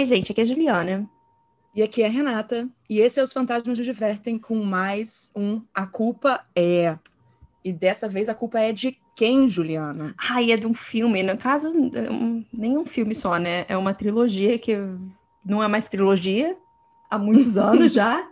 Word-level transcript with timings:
Oi, 0.00 0.06
gente, 0.06 0.32
aqui 0.32 0.40
é 0.40 0.44
a 0.44 0.46
Juliana. 0.46 1.10
E 1.74 1.82
aqui 1.82 2.02
é 2.02 2.06
a 2.06 2.08
Renata. 2.08 2.66
E 2.88 3.00
esse 3.00 3.20
é 3.20 3.22
Os 3.22 3.34
Fantasmas 3.34 3.76
nos 3.76 3.86
Divertem 3.86 4.38
com 4.38 4.64
mais 4.64 5.30
um 5.36 5.60
A 5.74 5.86
Culpa 5.86 6.40
É. 6.56 6.98
E 7.62 7.70
dessa 7.70 8.08
vez 8.08 8.30
a 8.30 8.34
culpa 8.34 8.58
é 8.58 8.72
de 8.72 8.96
quem, 9.14 9.46
Juliana? 9.46 10.14
Ai, 10.16 10.52
é 10.52 10.56
de 10.56 10.66
um 10.66 10.72
filme. 10.72 11.22
No 11.22 11.36
caso, 11.36 11.68
um, 11.68 12.42
nem 12.50 12.78
um 12.78 12.86
filme 12.86 13.14
só, 13.14 13.36
né? 13.36 13.66
É 13.68 13.76
uma 13.76 13.92
trilogia 13.92 14.58
que 14.58 14.74
não 15.44 15.62
é 15.62 15.68
mais 15.68 15.86
trilogia 15.86 16.56
há 17.10 17.18
muitos 17.18 17.58
anos 17.60 17.92
já. 17.92 18.26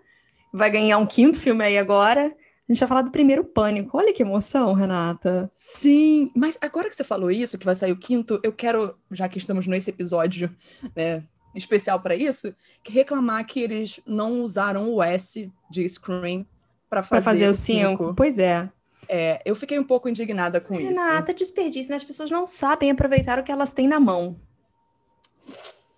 Vai 0.51 0.71
ganhar 0.71 0.97
um 0.97 1.05
quinto 1.05 1.39
filme 1.39 1.63
aí 1.63 1.77
agora. 1.77 2.35
A 2.67 2.73
gente 2.73 2.81
vai 2.81 2.89
falar 2.89 3.03
do 3.03 3.11
primeiro 3.11 3.45
pânico. 3.45 3.99
Olha 3.99 4.15
que 4.15 4.23
emoção, 4.23 4.73
Renata. 4.73 5.51
Sim, 5.55 6.31
mas 6.35 6.57
agora 6.63 6.89
que 6.89 6.97
você 6.97 7.05
falou 7.05 7.31
isso, 7.31 7.59
que 7.59 7.67
vai 7.67 7.75
sair 7.75 7.93
o 7.93 7.99
quinto, 7.99 8.41
eu 8.43 8.55
quero, 8.55 8.97
já 9.11 9.29
que 9.29 9.37
estamos 9.37 9.67
nesse 9.67 9.91
episódio 9.91 10.51
né, 10.97 11.23
especial 11.55 12.01
para 12.01 12.15
isso, 12.15 12.55
que 12.83 12.93
reclamar 12.93 13.45
que 13.47 13.61
eles 13.61 14.01
não 14.07 14.43
usaram 14.43 14.93
o 14.93 15.03
S 15.03 15.51
de 15.71 15.89
Scream 15.89 16.47
para 16.89 17.03
fazer, 17.03 17.23
fazer 17.23 17.49
o 17.49 17.55
cinco. 17.55 18.15
Pois 18.15 18.39
é. 18.39 18.69
É, 19.09 19.41
eu 19.45 19.55
fiquei 19.55 19.79
um 19.79 19.85
pouco 19.85 20.09
indignada 20.09 20.61
com 20.61 20.75
Renata, 20.75 20.93
isso. 20.93 21.01
Renata, 21.01 21.35
desperdício, 21.35 21.91
né? 21.91 21.97
As 21.97 22.05
pessoas 22.05 22.31
não 22.31 22.47
sabem 22.47 22.91
aproveitar 22.91 23.39
o 23.39 23.43
que 23.43 23.51
elas 23.51 23.73
têm 23.73 23.89
na 23.89 23.99
mão. 23.99 24.39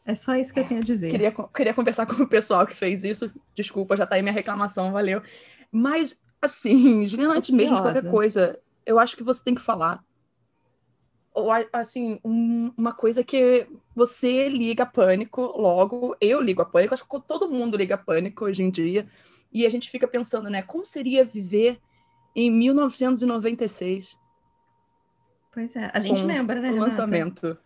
É 0.07 0.15
só 0.15 0.35
isso 0.37 0.55
que 0.55 0.61
eu 0.61 0.65
tenho 0.65 0.81
a 0.81 0.85
dizer. 0.85 1.11
Queria, 1.11 1.33
queria 1.55 1.75
conversar 1.75 2.07
com 2.07 2.23
o 2.23 2.29
pessoal 2.29 2.67
que 2.67 2.75
fez 2.75 3.05
isso. 3.05 3.33
Desculpa, 3.55 3.97
já 3.97 4.07
tá 4.07 4.15
aí 4.15 4.23
minha 4.23 4.33
reclamação, 4.33 4.93
valeu. 4.93 5.23
Mas 5.73 6.19
Assim, 6.41 7.07
Juliana, 7.07 7.35
antes 7.37 7.51
mesmo 7.51 7.77
de 7.77 7.83
qualquer 7.83 8.11
coisa, 8.11 8.59
eu 8.87 8.99
acho 8.99 9.17
que 9.17 9.23
você 9.23 9.45
tem 9.45 9.55
que 9.55 9.61
falar. 9.61 10.03
Ou, 11.33 11.51
assim, 11.73 12.19
um, 12.25 12.73
uma 12.77 12.93
coisa 12.93 13.23
que 13.23 13.67
você 13.95 14.49
liga 14.49 14.85
pânico 14.85 15.43
logo, 15.43 16.17
eu 16.21 16.41
ligo 16.41 16.63
a 16.63 16.67
pânico, 16.67 16.95
acho 16.95 17.09
que 17.09 17.21
todo 17.27 17.49
mundo 17.49 17.77
liga 17.77 17.97
pânico 17.97 18.45
hoje 18.45 18.63
em 18.63 18.71
dia, 18.71 19.07
e 19.53 19.65
a 19.65 19.71
gente 19.71 19.91
fica 19.91 20.09
pensando, 20.09 20.51
né, 20.51 20.63
como 20.63 20.85
seria 20.85 21.25
viver 21.25 21.79
em 22.35 22.51
1996? 22.51 24.19
Pois 25.53 25.75
é, 25.75 25.91
a 25.93 25.99
gente 25.99 26.23
lembra, 26.23 26.61
né? 26.61 26.71
O 26.71 26.77
lançamento. 26.77 27.59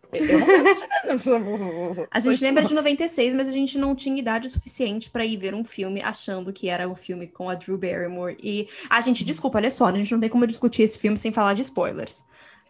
a 2.11 2.19
gente 2.19 2.41
lembra 2.43 2.65
de 2.65 2.73
96, 2.73 3.35
mas 3.35 3.47
a 3.47 3.53
gente 3.53 3.77
não 3.77 3.95
tinha 3.95 4.19
idade 4.19 4.49
suficiente 4.49 5.11
para 5.11 5.25
ir 5.25 5.37
ver 5.37 5.55
um 5.55 5.65
filme 5.65 6.01
achando 6.01 6.51
que 6.51 6.71
era 6.71 6.89
um 6.89 6.95
filme 6.95 7.27
com 7.27 7.51
a 7.51 7.55
Drew 7.55 7.77
Barrymore. 7.77 8.39
E 8.43 8.69
a 8.89 9.03
gente, 9.03 9.23
desculpa, 9.23 9.59
olha 9.59 9.71
só, 9.71 9.87
a 9.87 9.93
gente 9.93 10.11
não 10.13 10.21
tem 10.21 10.31
como 10.31 10.47
discutir 10.47 10.83
esse 10.83 10.97
filme 10.97 11.19
sem 11.19 11.31
falar 11.31 11.53
de 11.53 11.61
spoilers. 11.61 12.25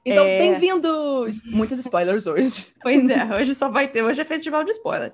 Então, 0.04 0.24
é... 0.26 0.38
bem-vindos! 0.38 1.44
Muitos 1.46 1.78
spoilers 1.78 2.26
hoje. 2.26 2.66
Pois 2.82 3.08
é, 3.08 3.24
hoje 3.40 3.54
só 3.54 3.70
vai 3.70 3.88
ter, 3.88 4.02
hoje 4.02 4.20
é 4.20 4.24
festival 4.24 4.62
de 4.62 4.72
spoiler. 4.72 5.12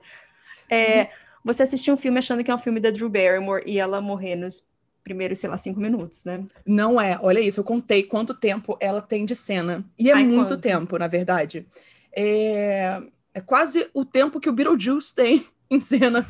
É, 0.69 1.09
você 1.45 1.63
assistiu 1.63 1.95
um 1.95 1.97
filme 1.97 2.19
achando 2.19 2.43
que 2.43 2.51
é 2.51 2.55
um 2.55 2.59
filme 2.59 2.81
da 2.81 2.91
Drew 2.91 3.09
Barrymore 3.09 3.63
e 3.65 3.79
ela 3.79 4.01
morrer 4.01 4.35
nos 4.35 4.69
primeiros, 5.05 5.39
sei 5.39 5.49
lá, 5.49 5.57
cinco 5.57 5.81
minutos, 5.81 6.25
né? 6.25 6.45
Não 6.67 7.01
é. 7.01 7.19
Olha 7.23 7.39
isso, 7.39 7.61
eu 7.61 7.65
contei 7.65 8.03
quanto 8.03 8.35
tempo 8.35 8.77
ela 8.81 9.01
tem 9.01 9.25
de 9.25 9.35
cena. 9.35 9.85
E 9.97 10.11
é 10.11 10.15
Ai, 10.15 10.25
muito 10.25 10.49
quanto? 10.49 10.61
tempo, 10.61 10.99
na 10.99 11.07
verdade. 11.07 11.67
É... 12.15 13.01
é 13.33 13.41
quase 13.41 13.89
o 13.95 14.05
tempo 14.05 14.41
que 14.41 14.49
o 14.49 14.53
Beetlejuice 14.53 15.15
tem 15.15 15.47
em 15.71 15.79
cena. 15.79 16.27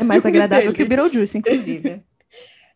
é 0.00 0.04
mais 0.04 0.24
agradável 0.24 0.72
dele. 0.72 0.76
que 0.76 0.82
o 0.82 0.88
Beetlejuice, 0.88 1.36
inclusive. 1.36 2.02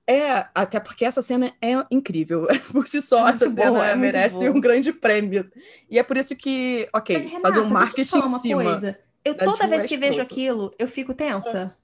É, 0.07 0.47
até 0.55 0.79
porque 0.79 1.05
essa 1.05 1.23
cena 1.23 1.53
é 1.63 1.85
incrível. 1.91 2.47
Por 2.71 2.87
si 2.87 3.01
só, 3.01 3.27
é 3.27 3.33
essa 3.33 3.49
cena 3.49 3.71
boa, 3.71 3.87
é 3.87 3.97
merece 3.97 4.49
um 4.49 4.61
grande 4.61 4.93
prêmio. 4.93 5.51
E 5.91 5.99
é 5.99 6.03
por 6.03 6.17
isso 6.17 6.37
que, 6.37 6.89
ok, 6.93 7.17
Mas, 7.17 7.25
Renata, 7.25 7.49
fazer 7.49 7.61
um 7.61 7.71
marketing 7.71 8.19
em 8.19 8.39
cima. 8.39 8.63
Coisa. 8.63 8.99
Eu 9.25 9.37
toda 9.37 9.67
vez 9.67 9.87
que 9.87 9.97
vejo 9.97 10.21
aquilo, 10.21 10.71
eu 10.79 10.87
fico 10.87 11.15
tensa. 11.15 11.75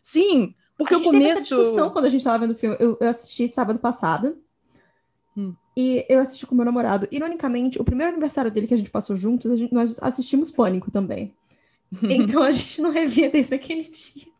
Sim, 0.00 0.54
porque 0.76 0.94
a 0.94 0.96
gente 0.96 1.08
o 1.08 1.12
começo... 1.12 1.28
teve 1.28 1.40
essa 1.40 1.56
discussão 1.56 1.90
quando 1.90 2.06
a 2.06 2.08
gente 2.08 2.20
estava 2.20 2.38
vendo 2.38 2.52
o 2.52 2.58
filme. 2.58 2.76
Eu, 2.80 2.96
eu 2.98 3.08
assisti 3.08 3.46
sábado 3.46 3.78
passado. 3.78 4.38
Hum. 5.36 5.54
E 5.76 6.04
eu 6.08 6.20
assisti 6.20 6.46
com 6.46 6.54
meu 6.54 6.64
namorado. 6.64 7.06
Ironicamente, 7.10 7.80
o 7.80 7.84
primeiro 7.84 8.12
aniversário 8.12 8.50
dele 8.50 8.66
que 8.66 8.74
a 8.74 8.76
gente 8.76 8.90
passou 8.90 9.14
juntos, 9.14 9.58
gente, 9.58 9.74
nós 9.74 9.98
assistimos 10.00 10.50
Pânico 10.50 10.90
também. 10.90 11.34
então 12.02 12.42
a 12.42 12.50
gente 12.50 12.80
não 12.80 12.90
revia 12.90 13.30
desde 13.30 13.54
aquele 13.54 13.82
dia. 13.82 14.31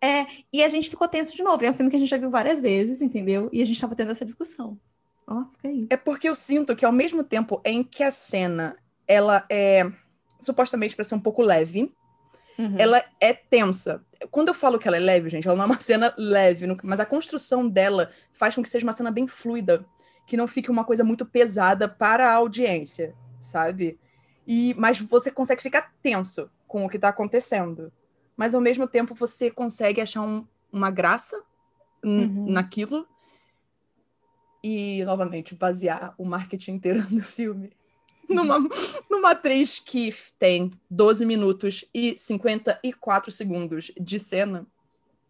É, 0.00 0.26
e 0.52 0.62
a 0.62 0.68
gente 0.68 0.88
ficou 0.88 1.08
tenso 1.08 1.36
de 1.36 1.42
novo. 1.42 1.64
É 1.64 1.70
um 1.70 1.74
filme 1.74 1.90
que 1.90 1.96
a 1.96 1.98
gente 1.98 2.08
já 2.08 2.16
viu 2.16 2.30
várias 2.30 2.60
vezes, 2.60 3.02
entendeu? 3.02 3.48
E 3.52 3.60
a 3.60 3.64
gente 3.64 3.74
estava 3.74 3.94
tendo 3.94 4.10
essa 4.10 4.24
discussão. 4.24 4.78
Ó, 5.26 5.44
fica 5.56 5.68
aí. 5.68 5.86
É 5.90 5.96
porque 5.96 6.28
eu 6.28 6.34
sinto 6.34 6.74
que 6.74 6.84
ao 6.84 6.92
mesmo 6.92 7.22
tempo 7.24 7.60
em 7.64 7.82
que 7.82 8.02
a 8.02 8.10
cena 8.10 8.76
ela 9.06 9.44
é 9.50 9.90
supostamente 10.38 10.94
para 10.94 11.04
ser 11.04 11.14
um 11.14 11.20
pouco 11.20 11.42
leve, 11.42 11.92
uhum. 12.58 12.76
ela 12.78 13.02
é 13.20 13.32
tensa. 13.32 14.04
Quando 14.30 14.48
eu 14.48 14.54
falo 14.54 14.78
que 14.78 14.86
ela 14.86 14.96
é 14.96 15.00
leve, 15.00 15.28
gente, 15.28 15.46
ela 15.46 15.56
não 15.56 15.64
é 15.64 15.66
uma 15.66 15.80
cena 15.80 16.14
leve, 16.16 16.66
mas 16.82 17.00
a 17.00 17.06
construção 17.06 17.68
dela 17.68 18.10
faz 18.32 18.54
com 18.54 18.62
que 18.62 18.70
seja 18.70 18.86
uma 18.86 18.92
cena 18.92 19.10
bem 19.10 19.26
fluida, 19.26 19.84
que 20.26 20.36
não 20.36 20.46
fique 20.46 20.70
uma 20.70 20.84
coisa 20.84 21.02
muito 21.02 21.26
pesada 21.26 21.88
para 21.88 22.28
a 22.28 22.34
audiência, 22.34 23.14
sabe? 23.40 23.98
E 24.46 24.74
mas 24.78 25.00
você 25.00 25.30
consegue 25.30 25.62
ficar 25.62 25.92
tenso 26.00 26.50
com 26.66 26.84
o 26.84 26.88
que 26.88 26.96
está 26.96 27.08
acontecendo, 27.08 27.92
mas 28.38 28.54
ao 28.54 28.60
mesmo 28.62 28.88
tempo 28.88 29.14
você 29.14 29.50
consegue 29.50 30.00
achar 30.00 30.22
um, 30.22 30.46
uma 30.72 30.90
graça 30.90 31.38
uhum. 32.02 32.46
naquilo 32.48 33.06
e 34.64 35.04
novamente 35.04 35.54
basear 35.54 36.14
o 36.16 36.24
marketing 36.24 36.72
inteiro 36.72 37.04
no 37.12 37.22
filme 37.22 37.70
numa, 38.28 38.58
numa 39.10 39.30
atriz 39.30 39.80
que 39.80 40.14
tem 40.38 40.70
12 40.90 41.24
minutos 41.24 41.84
e 41.94 42.16
54 42.16 43.32
segundos 43.32 43.90
de 43.98 44.18
cena. 44.18 44.66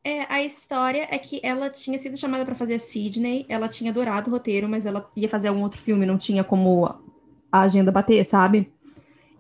É, 0.05 0.23
a 0.33 0.43
história 0.43 1.07
é 1.11 1.19
que 1.19 1.41
ela 1.43 1.71
tinha 1.71 1.99
sido 1.99 2.17
chamada 2.17 2.45
para 2.45 2.55
fazer 2.55 2.75
a 2.75 2.79
Sidney, 2.79 3.47
ela 3.49 3.69
tinha 3.69 3.91
adorado 3.91 4.31
o 4.31 4.33
roteiro, 4.33 4.69
mas 4.69 4.87
ela 4.87 5.09
ia 5.15 5.29
fazer 5.29 5.49
algum 5.49 5.63
outro 5.63 5.81
filme, 5.81 6.07
não 6.07 6.17
tinha 6.17 6.43
como 6.43 6.87
a 7.51 7.61
agenda 7.61 7.93
bater, 7.93 8.25
sabe? 8.25 8.73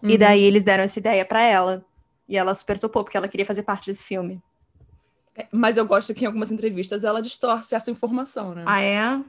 Uhum. 0.03 0.11
E 0.11 0.19
daí 0.19 0.43
eles 0.43 0.65
deram 0.65 0.85
essa 0.85 0.99
ideia 0.99 1.25
para 1.25 1.43
ela. 1.43 1.85
E 2.28 2.37
ela 2.37 2.53
super 2.53 2.78
topou, 2.78 3.03
porque 3.03 3.16
ela 3.16 3.28
queria 3.28 3.47
fazer 3.47 3.62
parte 3.62 3.87
desse 3.87 4.05
filme. 4.05 4.43
É, 5.34 5.47
mas 5.50 5.77
eu 5.77 5.87
gosto 5.87 6.12
que 6.12 6.25
em 6.25 6.27
algumas 6.27 6.50
entrevistas 6.50 7.05
ela 7.05 7.22
distorce 7.22 7.75
essa 7.75 7.91
informação, 7.91 8.55
né? 8.55 8.65
Ah, 8.66 8.83
é? 8.83 9.25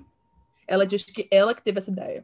Ela 0.68 0.86
diz 0.86 1.04
que 1.04 1.28
ela 1.32 1.54
que 1.54 1.64
teve 1.64 1.78
essa 1.78 1.92
ideia. 1.92 2.24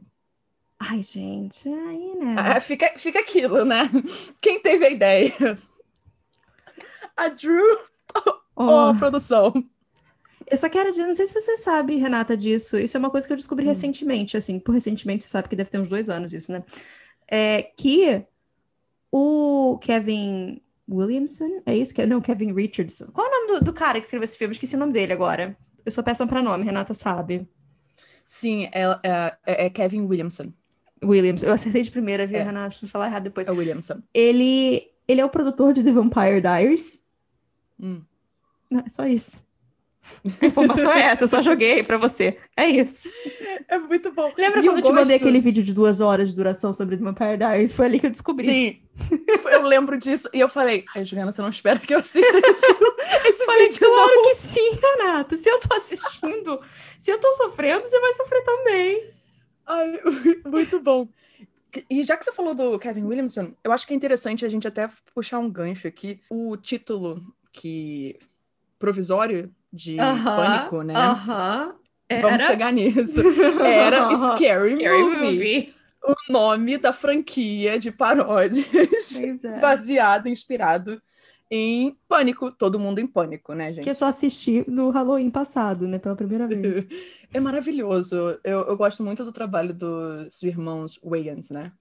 Ai, 0.79 1.01
gente, 1.01 1.69
aí, 1.69 2.15
né? 2.15 2.35
Ah, 2.37 2.59
fica, 2.59 2.93
fica 2.97 3.19
aquilo, 3.19 3.63
né? 3.63 3.89
Quem 4.41 4.59
teve 4.59 4.85
a 4.85 4.89
ideia? 4.89 5.33
A 7.15 7.29
Drew 7.29 7.79
ou 8.55 8.67
oh. 8.67 8.89
a 8.89 8.93
produção? 8.93 9.53
Eu 10.45 10.57
só 10.57 10.69
quero 10.69 10.91
dizer, 10.91 11.05
não 11.05 11.15
sei 11.15 11.25
se 11.25 11.39
você 11.39 11.57
sabe, 11.57 11.95
Renata, 11.95 12.35
disso. 12.35 12.77
Isso 12.77 12.97
é 12.97 12.99
uma 12.99 13.09
coisa 13.09 13.25
que 13.25 13.33
eu 13.33 13.37
descobri 13.37 13.65
hum. 13.65 13.69
recentemente, 13.69 14.35
assim, 14.35 14.59
por 14.59 14.73
recentemente 14.73 15.23
você 15.23 15.29
sabe 15.29 15.47
que 15.47 15.55
deve 15.55 15.69
ter 15.69 15.79
uns 15.79 15.89
dois 15.89 16.09
anos 16.09 16.33
isso, 16.33 16.51
né? 16.51 16.63
É 17.27 17.63
que 17.63 18.23
o 19.11 19.79
Kevin 19.81 20.61
Williamson, 20.89 21.61
é 21.65 21.75
isso? 21.75 21.93
Não, 22.07 22.21
Kevin 22.21 22.53
Richardson. 22.53 23.07
Qual 23.07 23.25
é 23.25 23.29
o 23.29 23.33
nome 23.33 23.59
do, 23.59 23.65
do 23.65 23.73
cara 23.73 23.99
que 23.99 24.05
escreveu 24.05 24.25
esse 24.25 24.37
filme? 24.37 24.53
Esqueci 24.53 24.75
o 24.75 24.79
nome 24.79 24.93
dele 24.93 25.13
agora. 25.13 25.57
Eu 25.85 25.91
sou 25.91 26.03
péssima 26.03 26.27
para 26.27 26.41
nome, 26.41 26.63
Renata 26.63 26.93
sabe. 26.93 27.47
Sim, 28.27 28.65
é, 28.71 28.83
é, 29.03 29.65
é 29.65 29.69
Kevin 29.69 30.01
Williamson. 30.01 30.51
Williams. 31.03 31.43
Eu 31.43 31.53
acertei 31.53 31.81
de 31.81 31.91
primeira, 31.91 32.25
viu, 32.25 32.37
é. 32.37 32.43
Renato? 32.43 32.77
Vou 32.81 32.89
falar 32.89 33.07
errado 33.07 33.23
depois. 33.23 33.47
É 33.47 33.51
o 33.51 33.55
Williamson. 33.55 34.01
Ele, 34.13 34.91
ele 35.07 35.21
é 35.21 35.25
o 35.25 35.29
produtor 35.29 35.73
de 35.73 35.83
The 35.83 35.91
Vampire 35.91 36.41
Diaries. 36.41 37.03
Hum. 37.79 38.01
Não, 38.71 38.81
é 38.81 38.89
só 38.89 39.05
isso. 39.05 39.44
A 40.41 40.45
informação 40.45 40.91
é 40.91 41.01
essa, 41.01 41.23
eu 41.23 41.27
só 41.27 41.41
joguei 41.41 41.83
pra 41.83 41.97
você. 41.97 42.37
É 42.55 42.67
isso. 42.67 43.09
É 43.67 43.77
muito 43.77 44.11
bom. 44.11 44.31
Lembra 44.37 44.59
e 44.59 44.63
quando 44.63 44.77
eu, 44.77 44.81
te 44.81 44.81
gosto... 44.83 44.95
mandei 44.95 45.15
aquele 45.15 45.39
vídeo 45.39 45.63
de 45.63 45.73
duas 45.73 45.99
horas 46.01 46.29
de 46.29 46.35
duração 46.35 46.73
sobre 46.73 46.97
The 46.97 47.03
Vampire 47.03 47.37
Diaries? 47.37 47.73
Foi 47.73 47.85
ali 47.85 47.99
que 47.99 48.07
eu 48.07 48.11
descobri. 48.11 48.45
Sim, 48.45 48.81
eu 49.51 49.61
lembro 49.63 49.97
disso. 49.97 50.29
E 50.33 50.39
eu 50.39 50.49
falei, 50.49 50.85
Ai, 50.95 51.05
Juliana, 51.05 51.31
você 51.31 51.41
não 51.41 51.49
espera 51.49 51.79
que 51.79 51.93
eu 51.93 51.99
assista 51.99 52.37
esse 52.37 52.53
filme? 52.53 52.95
Esse 53.25 53.45
falei, 53.45 53.69
claro 53.69 54.15
não. 54.15 54.23
que 54.23 54.35
sim, 54.35 54.71
Renata. 54.71 55.37
Se 55.37 55.49
eu 55.49 55.59
tô 55.59 55.75
assistindo, 55.75 56.59
se 56.99 57.11
eu 57.11 57.19
tô 57.19 57.31
sofrendo, 57.33 57.87
você 57.87 57.99
vai 57.99 58.13
sofrer 58.13 58.43
também. 58.43 59.09
Ai, 59.65 59.99
muito 60.45 60.79
bom. 60.79 61.07
E 61.89 62.03
já 62.03 62.15
que 62.15 62.23
você 62.23 62.31
falou 62.31 62.53
do 62.53 62.77
Kevin 62.77 63.03
Williamson, 63.03 63.53
eu 63.63 63.71
acho 63.71 63.85
que 63.85 63.93
é 63.93 63.95
interessante 63.95 64.45
a 64.45 64.49
gente 64.49 64.67
até 64.67 64.89
puxar 65.13 65.39
um 65.39 65.49
gancho 65.49 65.87
aqui. 65.87 66.19
O 66.29 66.55
título 66.55 67.21
que 67.51 68.17
provisório 68.77 69.51
de 69.75 69.95
uh 69.95 69.99
-huh, 69.99 70.23
Pânico, 70.23 70.81
né? 70.81 70.93
Uh 70.93 71.27
-huh. 71.27 71.75
Vamos 72.21 72.43
chegar 72.45 72.71
nisso. 72.71 73.21
Era 73.61 74.15
Scary, 74.15 74.77
Scary 74.77 75.03
Movie. 75.03 75.17
Movie. 75.17 75.75
O 76.07 76.31
nome 76.31 76.77
da 76.77 76.93
franquia 76.93 77.79
de 77.79 77.91
paródias 77.91 79.43
é. 79.43 79.59
baseado, 79.59 80.27
inspirado 80.27 81.01
em 81.49 81.97
Pânico, 82.07 82.51
todo 82.51 82.79
mundo 82.79 82.99
em 82.99 83.07
Pânico, 83.07 83.53
né, 83.53 83.73
gente? 83.73 83.83
Que 83.83 83.89
eu 83.89 83.95
só 83.95 84.05
assisti 84.05 84.63
no 84.69 84.91
Halloween 84.91 85.31
passado, 85.31 85.87
né, 85.87 85.97
pela 85.97 86.15
primeira 86.15 86.47
vez. 86.47 86.87
é 87.33 87.39
maravilhoso. 87.39 88.39
Eu, 88.43 88.61
eu 88.61 88.77
gosto 88.77 89.03
muito 89.03 89.25
do 89.25 89.31
trabalho 89.31 89.73
dos 89.73 90.43
irmãos 90.43 90.99
Wayans, 91.03 91.49
né? 91.49 91.71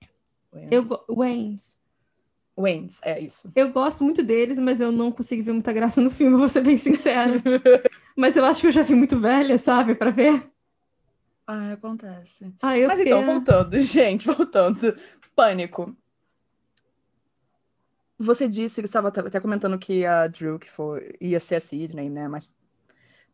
Wayans. 0.53 0.71
Eu, 0.71 1.15
Wayans. 1.15 1.77
Waynes, 2.57 3.01
é 3.03 3.21
isso. 3.21 3.51
Eu 3.55 3.73
gosto 3.73 4.05
muito 4.05 4.23
deles, 4.23 4.59
mas 4.59 4.81
eu 4.81 4.93
não 4.93 5.11
consigo 5.11 5.43
ver 5.43 5.53
muita 5.53 5.73
graça 5.73 6.01
no 6.01 6.11
filme, 6.11 6.37
vou 6.39 6.49
ser 6.49 6.63
bem 6.63 6.79
sincera. 6.79 7.33
mas 8.17 8.37
eu 8.37 8.45
acho 8.45 8.61
que 8.61 8.69
eu 8.69 8.73
já 8.73 8.83
vi 8.83 8.95
muito 8.95 9.19
velha, 9.19 9.59
sabe, 9.59 9.95
para 9.95 10.11
ver. 10.11 10.51
Ah, 11.47 11.73
acontece. 11.73 12.53
Ah, 12.63 12.79
eu 12.79 12.89
mas 12.89 13.01
então, 13.01 13.23
voltando, 13.25 13.79
gente, 13.81 14.27
voltando. 14.27 14.97
Pânico. 15.35 15.95
Você 18.17 18.47
disse, 18.49 18.81
que 18.81 18.87
estava 18.87 19.09
até 19.09 19.41
comentando 19.41 19.79
que 19.79 20.07
a 20.07 20.29
Drew 20.29 20.59
que 20.59 20.71
foi, 20.71 21.15
ia 21.21 21.41
ser 21.41 21.57
a 21.57 21.61
Sidney, 21.61 22.09
né? 22.09 22.29
Mas 22.29 22.57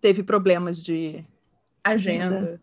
teve 0.00 0.22
problemas 0.22 0.82
de 0.82 1.24
agenda, 1.84 2.36
agenda. 2.36 2.60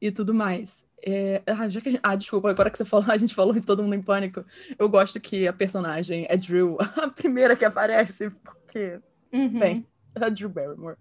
e 0.00 0.10
tudo 0.10 0.34
mais. 0.34 0.83
É, 1.06 1.42
ah, 1.46 1.68
já 1.68 1.82
que 1.82 1.90
gente, 1.90 2.00
ah, 2.02 2.16
desculpa, 2.16 2.48
agora 2.48 2.70
que 2.70 2.78
você 2.78 2.84
falou, 2.84 3.04
a 3.12 3.18
gente 3.18 3.34
falou 3.34 3.52
de 3.52 3.60
todo 3.60 3.82
mundo 3.82 3.94
em 3.94 4.02
pânico. 4.02 4.44
Eu 4.78 4.88
gosto 4.88 5.20
que 5.20 5.46
a 5.46 5.52
personagem 5.52 6.26
é 6.30 6.36
Drew, 6.36 6.78
a 6.96 7.10
primeira 7.10 7.54
que 7.54 7.64
aparece, 7.64 8.30
porque, 8.30 8.98
uhum. 9.30 9.58
bem, 9.58 9.86
a 10.14 10.30
Drew 10.30 10.48
Barrymore. 10.48 10.96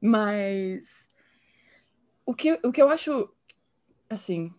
Mas 0.00 1.08
o 2.26 2.34
que, 2.34 2.60
o 2.62 2.70
que 2.70 2.82
eu 2.82 2.90
acho, 2.90 3.30
assim, 4.10 4.52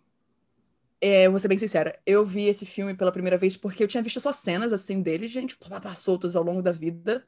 é, 1.00 1.30
vou 1.30 1.38
ser 1.38 1.48
bem 1.48 1.60
sincera, 1.60 2.00
eu 2.04 2.26
vi 2.26 2.46
esse 2.46 2.66
filme 2.66 2.96
pela 2.96 3.12
primeira 3.12 3.38
vez 3.38 3.56
porque 3.56 3.84
eu 3.84 3.88
tinha 3.88 4.02
visto 4.02 4.20
só 4.20 4.32
cenas, 4.32 4.74
assim, 4.74 5.02
dele, 5.02 5.28
gente, 5.28 5.56
soltos 5.96 6.36
ao 6.36 6.44
longo 6.44 6.64
da 6.64 6.72
vida. 6.72 7.24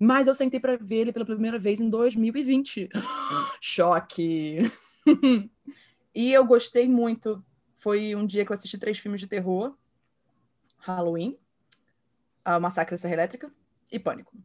Mas 0.00 0.26
eu 0.26 0.34
sentei 0.34 0.58
para 0.58 0.76
ver 0.76 0.96
ele 0.96 1.12
pela 1.12 1.24
primeira 1.24 1.60
vez 1.60 1.80
em 1.80 1.88
2020. 1.88 2.88
Choque! 3.60 4.58
e 6.14 6.32
eu 6.32 6.44
gostei 6.44 6.88
muito. 6.88 7.44
Foi 7.76 8.14
um 8.14 8.24
dia 8.24 8.44
que 8.44 8.52
eu 8.52 8.54
assisti 8.54 8.78
três 8.78 8.98
filmes 8.98 9.20
de 9.20 9.26
terror: 9.26 9.76
Halloween, 10.78 11.36
A 12.44 12.60
Massacre 12.60 12.94
da 12.94 12.98
Serra 12.98 13.14
Elétrica 13.14 13.52
e 13.90 13.98
Pânico. 13.98 14.36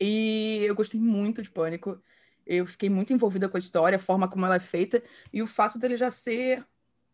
E 0.00 0.60
eu 0.62 0.74
gostei 0.74 1.00
muito 1.00 1.42
de 1.42 1.50
Pânico. 1.50 2.00
Eu 2.46 2.66
fiquei 2.66 2.88
muito 2.88 3.12
envolvida 3.12 3.48
com 3.48 3.56
a 3.56 3.60
história, 3.60 3.96
a 3.96 4.00
forma 4.00 4.28
como 4.28 4.46
ela 4.46 4.56
é 4.56 4.60
feita 4.60 5.02
e 5.32 5.42
o 5.42 5.46
fato 5.46 5.78
dele 5.78 5.98
já 5.98 6.10
ser 6.10 6.64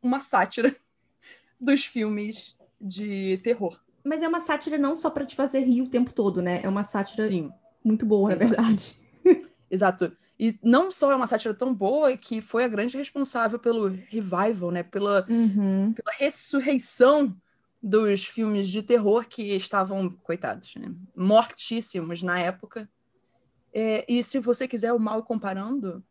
uma 0.01 0.21
sátira 0.21 0.75
dos 1.59 1.85
filmes 1.85 2.57
de 2.81 3.41
terror. 3.43 3.81
Mas 4.05 4.23
é 4.23 4.29
uma 4.29 4.39
sátira 4.41 4.77
não 4.77 4.95
só 4.95 5.11
para 5.11 5.25
te 5.25 5.35
fazer 5.35 5.61
rir 5.61 5.83
o 5.83 5.89
tempo 5.89 6.13
todo, 6.13 6.43
né? 6.43 6.61
É 6.63 6.69
uma 6.69 6.85
sátira 6.85 7.27
Sim. 7.27 7.51
muito 7.83 8.05
boa, 8.05 8.33
é 8.33 8.37
verdade. 8.37 8.97
Exato. 9.71 10.17
E 10.39 10.59
não 10.63 10.91
só 10.91 11.13
é 11.13 11.17
uma 11.17 11.27
sátira 11.27 11.55
tão 11.55 11.73
boa 11.73 12.17
que 12.17 12.41
foi 12.41 12.65
a 12.65 12.69
grande 12.69 12.97
responsável 12.97 13.59
pelo 13.59 13.87
revival, 13.87 14.71
né? 14.71 14.83
Pela, 14.83 15.25
uhum. 15.29 15.93
pela 15.93 16.13
ressurreição 16.19 17.37
dos 17.81 18.25
filmes 18.25 18.69
de 18.69 18.83
terror 18.83 19.27
que 19.29 19.43
estavam, 19.55 20.11
coitados, 20.23 20.75
né? 20.77 20.93
mortíssimos 21.15 22.23
na 22.23 22.39
época. 22.39 22.89
É, 23.73 24.05
e 24.09 24.23
se 24.23 24.39
você 24.39 24.67
quiser 24.67 24.93
o 24.93 24.99
mal 24.99 25.23
comparando, 25.23 26.03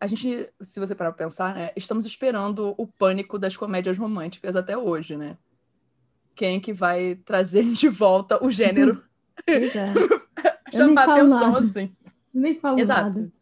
a 0.00 0.06
gente, 0.06 0.48
se 0.60 0.78
você 0.78 0.94
parar 0.94 1.12
pra 1.12 1.24
pensar, 1.24 1.54
né, 1.54 1.70
estamos 1.74 2.04
esperando 2.06 2.74
o 2.76 2.86
pânico 2.86 3.38
das 3.38 3.56
comédias 3.56 3.98
românticas 3.98 4.54
até 4.54 4.76
hoje, 4.76 5.16
né? 5.16 5.36
Quem 6.34 6.60
que 6.60 6.72
vai 6.72 7.16
trazer 7.16 7.64
de 7.64 7.88
volta 7.88 8.44
o 8.44 8.50
gênero? 8.50 9.02
Pois 9.46 9.74
é. 9.76 9.94
Chamar 10.74 11.08
atenção, 11.08 11.56
assim. 11.56 11.96
Nem 12.38 12.58
falo 12.58 12.78
Exato. 12.78 13.04
nada. 13.04 13.32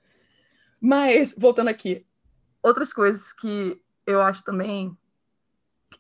Mas, 0.81 1.35
voltando 1.37 1.69
aqui, 1.69 2.07
outras 2.63 2.93
coisas 2.93 3.33
que 3.33 3.81
eu 4.07 4.23
acho 4.23 4.43
também. 4.43 4.97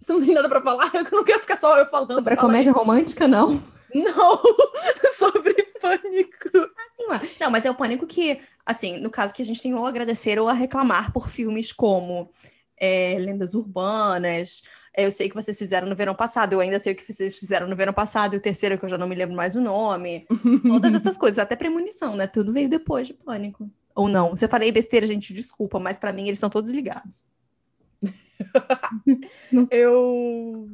Você 0.01 0.13
não 0.13 0.21
tem 0.21 0.35
nada 0.35 0.49
pra 0.49 0.63
falar? 0.63 0.91
Eu 0.95 1.05
não 1.11 1.25
quero 1.25 1.41
ficar 1.41 1.57
só 1.57 1.79
eu 1.79 1.87
falando. 1.87 2.15
Sobre 2.15 2.35
a 2.35 2.37
comédia 2.37 2.73
aí. 2.73 2.77
romântica, 2.77 3.27
não? 3.29 3.63
Não! 3.95 4.43
Sobre 5.13 5.55
pânico. 5.81 6.49
Assim, 6.49 7.09
ué. 7.09 7.21
Não, 7.41 7.51
mas 7.51 7.65
é 7.65 7.71
o 7.71 7.75
pânico 7.75 8.07
que, 8.07 8.41
assim, 8.65 9.01
no 9.01 9.11
caso 9.11 9.33
que 9.33 9.43
a 9.43 9.45
gente 9.45 9.63
tem 9.63 9.75
ou 9.75 9.87
a 9.87 9.89
agradecer 9.89 10.39
ou 10.39 10.49
a 10.49 10.53
reclamar 10.53 11.13
por 11.13 11.29
filmes 11.29 11.73
como 11.73 12.31
é, 12.77 13.17
Lendas 13.19 13.55
Urbanas. 13.55 14.63
Eu 14.97 15.13
sei 15.13 15.29
que 15.29 15.35
vocês 15.35 15.59
fizeram 15.59 15.89
no 15.89 15.95
verão 15.95 16.15
passado, 16.15 16.55
eu 16.55 16.61
ainda 16.61 16.79
sei 16.79 16.95
o 16.95 16.97
que 16.97 17.13
vocês 17.13 17.39
fizeram 17.39 17.69
no 17.69 17.77
verão 17.77 17.93
passado, 17.93 18.35
e 18.35 18.39
o 18.39 18.41
terceiro 18.41 18.79
que 18.79 18.85
eu 18.85 18.89
já 18.89 18.97
não 18.97 19.07
me 19.07 19.15
lembro 19.15 19.37
mais 19.37 19.55
o 19.55 19.61
nome. 19.61 20.27
Todas 20.67 20.95
essas 20.95 21.19
coisas, 21.19 21.39
até 21.39 21.55
premonição, 21.55 22.17
né? 22.17 22.27
Tudo 22.27 22.53
veio 22.53 22.69
depois 22.69 23.07
de 23.07 23.15
pânico. 23.15 23.71
Ou 23.95 24.09
não. 24.09 24.35
Se 24.35 24.45
eu 24.45 24.49
falei 24.49 24.73
besteira, 24.73 25.07
gente, 25.07 25.33
desculpa, 25.33 25.79
mas 25.79 25.99
para 25.99 26.13
mim 26.13 26.29
eles 26.29 26.39
são 26.39 26.49
todos 26.49 26.71
ligados. 26.71 27.27
eu 29.71 30.69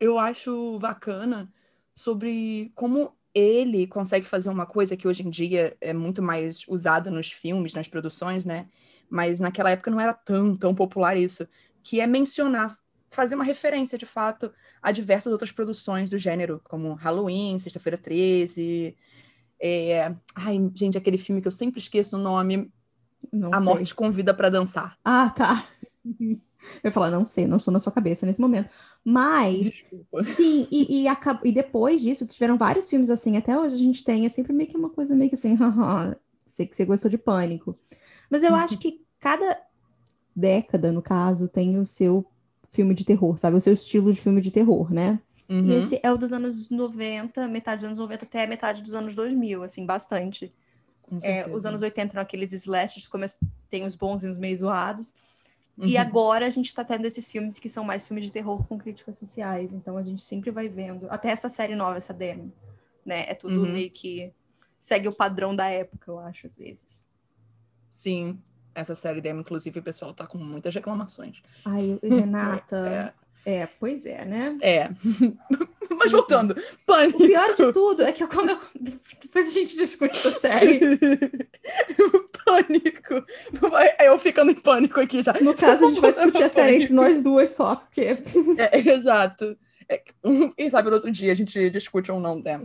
eu 0.00 0.18
acho 0.18 0.78
bacana 0.78 1.50
sobre 1.94 2.72
como 2.74 3.12
ele 3.34 3.86
consegue 3.86 4.26
fazer 4.26 4.48
uma 4.48 4.66
coisa 4.66 4.96
que 4.96 5.08
hoje 5.08 5.26
em 5.26 5.30
dia 5.30 5.76
é 5.80 5.92
muito 5.92 6.22
mais 6.22 6.64
usada 6.68 7.10
nos 7.10 7.32
filmes, 7.32 7.74
nas 7.74 7.88
produções, 7.88 8.44
né? 8.44 8.68
Mas 9.10 9.40
naquela 9.40 9.70
época 9.70 9.90
não 9.90 10.00
era 10.00 10.12
tão, 10.12 10.56
tão 10.56 10.74
popular 10.74 11.16
isso, 11.16 11.46
que 11.82 12.00
é 12.00 12.06
mencionar, 12.06 12.78
fazer 13.14 13.34
uma 13.34 13.44
referência, 13.44 13.96
de 13.96 14.06
fato, 14.06 14.52
a 14.82 14.92
diversas 14.92 15.32
outras 15.32 15.52
produções 15.52 16.10
do 16.10 16.18
gênero, 16.18 16.60
como 16.64 16.94
Halloween, 16.94 17.58
Sexta-feira 17.58 17.96
13. 17.96 18.96
É... 19.60 20.14
Ai, 20.34 20.70
gente, 20.74 20.98
aquele 20.98 21.18
filme 21.18 21.40
que 21.40 21.48
eu 21.48 21.52
sempre 21.52 21.78
esqueço 21.80 22.16
o 22.16 22.20
nome. 22.20 22.72
Não 23.32 23.54
a 23.54 23.58
sei. 23.58 23.64
Morte 23.64 23.94
Convida 23.94 24.34
para 24.34 24.50
Dançar. 24.50 24.98
Ah, 25.04 25.30
tá. 25.30 25.64
Eu 26.82 26.88
ia 26.88 26.92
falar, 26.92 27.10
não 27.10 27.26
sei, 27.26 27.46
não 27.46 27.58
estou 27.58 27.72
na 27.72 27.78
sua 27.78 27.92
cabeça 27.92 28.24
nesse 28.24 28.40
momento. 28.40 28.70
Mas, 29.04 29.66
Desculpa. 29.66 30.24
sim, 30.24 30.66
e, 30.70 31.04
e, 31.04 31.08
e, 31.44 31.52
depois 31.52 32.00
disso, 32.00 32.26
tiveram 32.26 32.56
vários 32.56 32.88
filmes 32.88 33.10
assim, 33.10 33.36
até 33.36 33.58
hoje 33.58 33.74
a 33.74 33.78
gente 33.78 34.02
tem, 34.02 34.24
é 34.24 34.30
sempre 34.30 34.52
meio 34.54 34.70
que 34.70 34.76
uma 34.76 34.88
coisa 34.88 35.14
meio 35.14 35.28
que 35.28 35.34
assim, 35.34 35.58
sei 36.46 36.66
que 36.66 36.74
você 36.74 36.86
gostou 36.86 37.10
de 37.10 37.18
Pânico. 37.18 37.78
Mas 38.30 38.42
eu 38.42 38.54
acho 38.54 38.78
que 38.78 39.04
cada 39.20 39.60
década, 40.34 40.90
no 40.90 41.02
caso, 41.02 41.48
tem 41.48 41.78
o 41.78 41.84
seu 41.86 42.26
filme 42.74 42.94
de 42.94 43.04
terror, 43.04 43.38
sabe? 43.38 43.56
O 43.56 43.60
seu 43.60 43.72
estilo 43.72 44.12
de 44.12 44.20
filme 44.20 44.40
de 44.40 44.50
terror, 44.50 44.92
né? 44.92 45.20
Uhum. 45.48 45.66
E 45.66 45.74
esse 45.74 46.00
é 46.02 46.10
o 46.10 46.16
dos 46.16 46.32
anos 46.32 46.68
90, 46.68 47.46
metade 47.48 47.80
dos 47.80 47.86
anos 47.86 47.98
90 47.98 48.24
até 48.24 48.46
metade 48.46 48.82
dos 48.82 48.94
anos 48.94 49.14
2000, 49.14 49.62
assim, 49.62 49.86
bastante. 49.86 50.52
É, 51.22 51.46
os 51.48 51.66
anos 51.66 51.82
80 51.82 52.14
eram 52.14 52.22
aqueles 52.22 52.52
slashers, 52.52 53.08
tem 53.68 53.84
os 53.84 53.94
bons 53.94 54.24
e 54.24 54.26
os 54.26 54.38
meio 54.38 54.56
zoados. 54.56 55.14
Uhum. 55.76 55.86
E 55.86 55.96
agora 55.96 56.46
a 56.46 56.50
gente 56.50 56.66
está 56.66 56.82
tendo 56.84 57.04
esses 57.04 57.30
filmes 57.30 57.58
que 57.58 57.68
são 57.68 57.84
mais 57.84 58.06
filmes 58.06 58.24
de 58.24 58.32
terror 58.32 58.64
com 58.64 58.78
críticas 58.78 59.18
sociais. 59.18 59.72
Então 59.72 59.96
a 59.96 60.02
gente 60.02 60.22
sempre 60.22 60.50
vai 60.50 60.68
vendo. 60.68 61.06
Até 61.10 61.30
essa 61.30 61.48
série 61.48 61.74
nova, 61.74 61.96
essa 61.96 62.14
demo, 62.14 62.52
né? 63.04 63.26
É 63.28 63.34
tudo 63.34 63.62
uhum. 63.62 63.72
meio 63.72 63.90
que 63.90 64.32
segue 64.78 65.08
o 65.08 65.12
padrão 65.12 65.54
da 65.54 65.68
época, 65.68 66.10
eu 66.10 66.18
acho, 66.18 66.46
às 66.46 66.56
vezes. 66.56 67.04
Sim. 67.90 68.38
Essa 68.74 68.94
série 68.94 69.20
demo, 69.20 69.40
inclusive, 69.40 69.78
o 69.78 69.82
pessoal 69.82 70.12
tá 70.12 70.26
com 70.26 70.38
muitas 70.38 70.74
reclamações. 70.74 71.42
Ai, 71.64 71.98
Renata. 72.02 73.12
é. 73.20 73.24
É, 73.46 73.68
pois 73.78 74.06
é, 74.06 74.24
né? 74.24 74.56
É. 74.62 74.88
Mas 75.96 76.10
voltando, 76.10 76.56
pânico. 76.86 77.22
O 77.22 77.26
pior 77.26 77.54
de 77.54 77.72
tudo 77.72 78.02
é 78.02 78.10
que 78.10 78.26
quando 78.26 78.50
eu... 78.50 78.58
depois 79.22 79.48
a 79.48 79.52
gente 79.52 79.76
discute 79.76 80.16
a 80.26 80.30
série. 80.30 80.80
pânico. 82.44 83.24
Eu 84.02 84.18
ficando 84.18 84.50
em 84.50 84.54
pânico 84.54 84.98
aqui 84.98 85.22
já. 85.22 85.34
No 85.42 85.54
caso, 85.54 85.84
a 85.84 85.88
gente 85.88 86.00
vai 86.00 86.12
discutir 86.12 86.42
a 86.42 86.48
série 86.48 86.76
entre 86.76 86.94
nós 86.94 87.22
duas 87.22 87.50
só, 87.50 87.76
porque. 87.76 88.18
É, 88.58 88.78
exato. 88.78 89.56
É, 89.86 90.02
quem 90.56 90.70
sabe 90.70 90.88
no 90.88 90.94
outro 90.94 91.10
dia 91.10 91.30
a 91.30 91.34
gente 91.34 91.68
discute 91.68 92.10
ou 92.10 92.18
não, 92.18 92.40
né? 92.40 92.62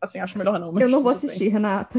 Assim, 0.00 0.20
acho 0.20 0.38
melhor 0.38 0.60
não. 0.60 0.78
eu 0.78 0.88
não 0.88 1.02
vou 1.02 1.10
assistir, 1.10 1.44
bem. 1.44 1.54
Renata. 1.54 1.98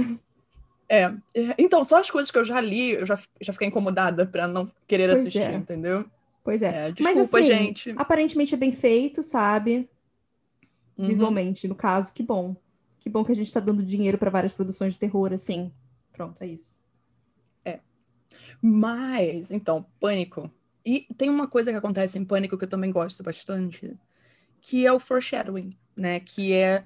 É, 0.89 1.03
é. 1.35 1.55
Então, 1.57 1.83
só 1.83 1.99
as 1.99 2.11
coisas 2.11 2.29
que 2.29 2.37
eu 2.37 2.43
já 2.43 2.59
li, 2.59 2.91
eu 2.91 3.05
já, 3.05 3.19
já 3.41 3.53
fiquei 3.53 3.67
incomodada 3.67 4.25
pra 4.25 4.47
não 4.47 4.71
querer 4.87 5.07
pois 5.07 5.19
assistir, 5.19 5.41
é. 5.41 5.53
entendeu? 5.55 6.05
Pois 6.43 6.61
é. 6.61 6.87
é 6.87 6.91
desculpa, 6.91 7.19
Mas, 7.19 7.33
assim, 7.33 7.45
gente. 7.45 7.93
Aparentemente 7.97 8.53
é 8.53 8.57
bem 8.57 8.73
feito, 8.73 9.23
sabe? 9.23 9.89
Uhum. 10.97 11.05
Visualmente, 11.05 11.67
no 11.67 11.75
caso, 11.75 12.13
que 12.13 12.21
bom. 12.21 12.55
Que 12.99 13.09
bom 13.09 13.23
que 13.23 13.31
a 13.31 13.35
gente 13.35 13.51
tá 13.51 13.59
dando 13.59 13.83
dinheiro 13.83 14.17
para 14.17 14.29
várias 14.29 14.51
produções 14.51 14.93
de 14.93 14.99
terror, 14.99 15.33
assim. 15.33 15.71
Pronto, 16.11 16.41
é 16.41 16.47
isso. 16.47 16.81
É. 17.65 17.79
Mas, 18.61 19.51
então, 19.51 19.85
Pânico. 19.99 20.49
E 20.85 21.07
tem 21.17 21.29
uma 21.29 21.47
coisa 21.47 21.71
que 21.71 21.77
acontece 21.77 22.19
em 22.19 22.25
Pânico 22.25 22.57
que 22.57 22.65
eu 22.65 22.69
também 22.69 22.91
gosto 22.91 23.23
bastante, 23.23 23.97
que 24.61 24.85
é 24.85 24.91
o 24.91 24.99
foreshadowing, 24.99 25.77
né? 25.95 26.19
Que 26.19 26.53
é 26.53 26.83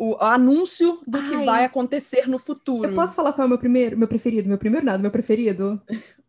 o 0.00 0.16
anúncio 0.18 0.98
do 1.06 1.18
Ai. 1.18 1.28
que 1.28 1.44
vai 1.44 1.64
acontecer 1.66 2.26
no 2.26 2.38
futuro. 2.38 2.88
Eu 2.88 2.94
posso 2.94 3.14
falar 3.14 3.34
qual 3.34 3.44
é 3.44 3.46
o 3.46 3.48
meu 3.50 3.58
primeiro, 3.58 3.98
meu 3.98 4.08
preferido? 4.08 4.48
Meu 4.48 4.56
primeiro 4.56 4.86
nada, 4.86 4.98
meu 4.98 5.10
preferido? 5.10 5.80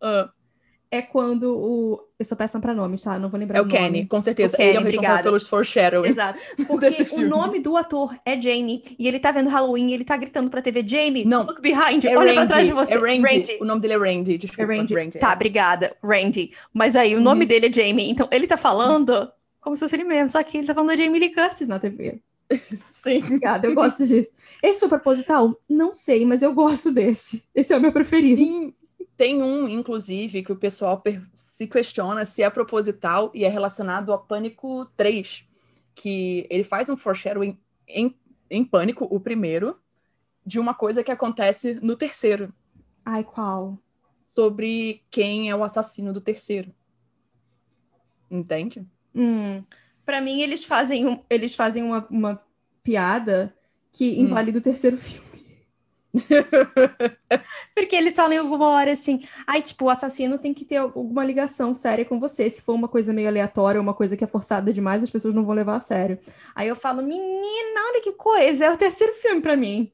uh. 0.04 0.30
É 0.94 1.02
quando 1.02 1.58
o 1.58 2.06
eu 2.20 2.26
sou 2.26 2.36
péssima 2.36 2.60
pra 2.60 2.74
nomes, 2.74 3.02
tá? 3.02 3.18
Não 3.18 3.30
vou 3.30 3.40
lembrar 3.40 3.60
é 3.60 3.62
o, 3.62 3.66
o 3.66 3.68
Kenny, 3.70 4.06
com 4.06 4.20
certeza. 4.20 4.58
Kenny, 4.58 4.72
ele 4.72 4.78
é 4.78 4.82
o 4.82 4.84
responsável 4.84 5.10
obrigada. 5.10 5.24
pelos 5.24 5.48
foreshadowings. 5.48 6.18
Exato. 6.18 6.40
Porque 6.68 7.08
o 7.14 7.22
nome 7.22 7.62
do 7.62 7.78
ator 7.78 8.14
é 8.26 8.34
Jamie, 8.40 8.84
e 9.00 9.08
ele 9.08 9.18
tá 9.18 9.32
vendo 9.32 9.50
Halloween, 9.50 9.88
e 9.88 9.94
ele 9.94 10.04
tá 10.04 10.18
gritando 10.18 10.50
pra 10.50 10.62
TV, 10.62 10.84
Jamie, 10.86 11.24
não, 11.24 11.44
look 11.44 11.62
behind, 11.62 12.04
é 12.04 12.10
olha 12.10 12.34
Randy, 12.34 12.36
pra 12.36 12.46
trás 12.46 12.68
de 12.68 12.74
você. 12.74 12.94
É 12.96 12.98
Randy. 12.98 13.22
Randy. 13.22 13.58
O 13.62 13.64
nome 13.64 13.80
dele 13.80 13.94
é 13.94 13.98
Randy, 13.98 14.38
desculpa. 14.38 14.74
É 14.74 14.76
Randy. 14.76 14.94
Randy. 14.94 15.18
Tá, 15.18 15.32
obrigada, 15.32 15.96
Randy. 16.04 16.52
Mas 16.74 16.98
aí, 16.98 17.16
o 17.16 17.22
nome 17.22 17.44
uhum. 17.44 17.48
dele 17.48 17.68
é 17.68 17.72
Jamie, 17.72 18.10
então 18.10 18.28
ele 18.30 18.46
tá 18.46 18.58
falando 18.58 19.32
como 19.62 19.78
se 19.78 19.80
fosse 19.80 19.96
ele 19.96 20.04
mesmo, 20.04 20.28
só 20.28 20.44
que 20.44 20.58
ele 20.58 20.68
tá 20.68 20.74
falando 20.74 20.90
da 20.90 20.98
Jamie 20.98 21.22
Lee 21.22 21.34
Curtis 21.34 21.70
na 21.70 21.80
TV. 21.80 22.22
Sim. 22.90 23.24
Obrigada, 23.24 23.68
eu 23.68 23.74
gosto 23.74 24.06
disso. 24.06 24.34
Esse 24.62 24.80
foi 24.80 24.90
proposital? 24.90 25.56
Não 25.68 25.94
sei, 25.94 26.26
mas 26.26 26.42
eu 26.42 26.54
gosto 26.54 26.92
desse. 26.92 27.44
Esse 27.54 27.74
é 27.74 27.78
o 27.78 27.82
meu 27.82 27.92
preferido. 27.92 28.36
Sim, 28.36 28.74
tem 29.18 29.42
um, 29.44 29.68
inclusive, 29.68 30.42
que 30.44 30.52
o 30.52 30.56
pessoal 30.56 31.02
se 31.36 31.68
questiona 31.68 32.26
se 32.26 32.42
é 32.42 32.50
proposital 32.50 33.32
e 33.34 33.46
é 33.46 33.50
relacionado 33.50 34.12
a 34.12 34.18
Pânico 34.18 34.90
3, 34.98 35.46
que 35.94 36.48
ele 36.50 36.64
faz 36.64 36.90
um 36.90 36.98
foreshadowing 36.98 37.58
em, 37.88 38.16
em 38.50 38.64
Pânico, 38.64 39.06
o 39.10 39.20
primeiro, 39.20 39.78
de 40.46 40.60
uma 40.60 40.74
coisa 40.74 41.04
que 41.04 41.12
acontece 41.12 41.76
no 41.84 41.96
terceiro. 41.96 42.54
Ai, 43.06 43.24
qual? 43.24 43.78
Sobre 44.26 45.04
quem 45.10 45.50
é 45.50 45.56
o 45.56 45.64
assassino 45.64 46.12
do 46.12 46.22
terceiro. 46.22 46.74
Entende? 48.30 48.88
Hum. 49.14 49.64
Para 50.12 50.20
mim, 50.20 50.42
eles 50.42 50.66
fazem, 50.66 51.08
um, 51.08 51.24
eles 51.30 51.56
fazem 51.56 51.84
uma, 51.84 52.06
uma 52.12 52.44
piada 52.84 53.56
que 53.94 54.12
hum. 54.12 54.24
invalida 54.24 54.58
hum. 54.58 54.60
o 54.60 54.62
terceiro 54.62 54.98
filme. 54.98 55.26
Porque 57.74 57.96
eles 57.96 58.14
falam 58.14 58.34
em 58.34 58.38
alguma 58.40 58.68
hora 58.72 58.92
assim, 58.92 59.26
ai, 59.48 59.62
tipo, 59.62 59.86
o 59.86 59.90
assassino 59.90 60.38
tem 60.38 60.54
que 60.54 60.66
ter 60.66 60.76
alguma 60.76 61.24
ligação 61.24 61.74
séria 61.74 62.04
com 62.04 62.20
você. 62.20 62.50
Se 62.50 62.62
for 62.62 62.74
uma 62.74 62.90
coisa 62.90 63.14
meio 63.14 63.30
aleatória, 63.30 63.80
uma 63.80 63.94
coisa 63.94 64.18
que 64.18 64.24
é 64.26 64.28
forçada 64.28 64.74
demais, 64.74 65.02
as 65.02 65.10
pessoas 65.10 65.34
não 65.34 65.46
vão 65.46 65.56
levar 65.56 65.78
a 65.78 65.80
sério. 65.80 66.20
Aí 66.54 66.68
eu 66.68 66.76
falo, 66.76 67.02
menina, 67.02 67.80
olha 67.88 68.02
que 68.02 68.12
coisa, 68.12 68.66
é 68.66 68.74
o 68.74 68.76
terceiro 68.76 69.14
filme 69.14 69.40
para 69.40 69.56
mim. 69.56 69.90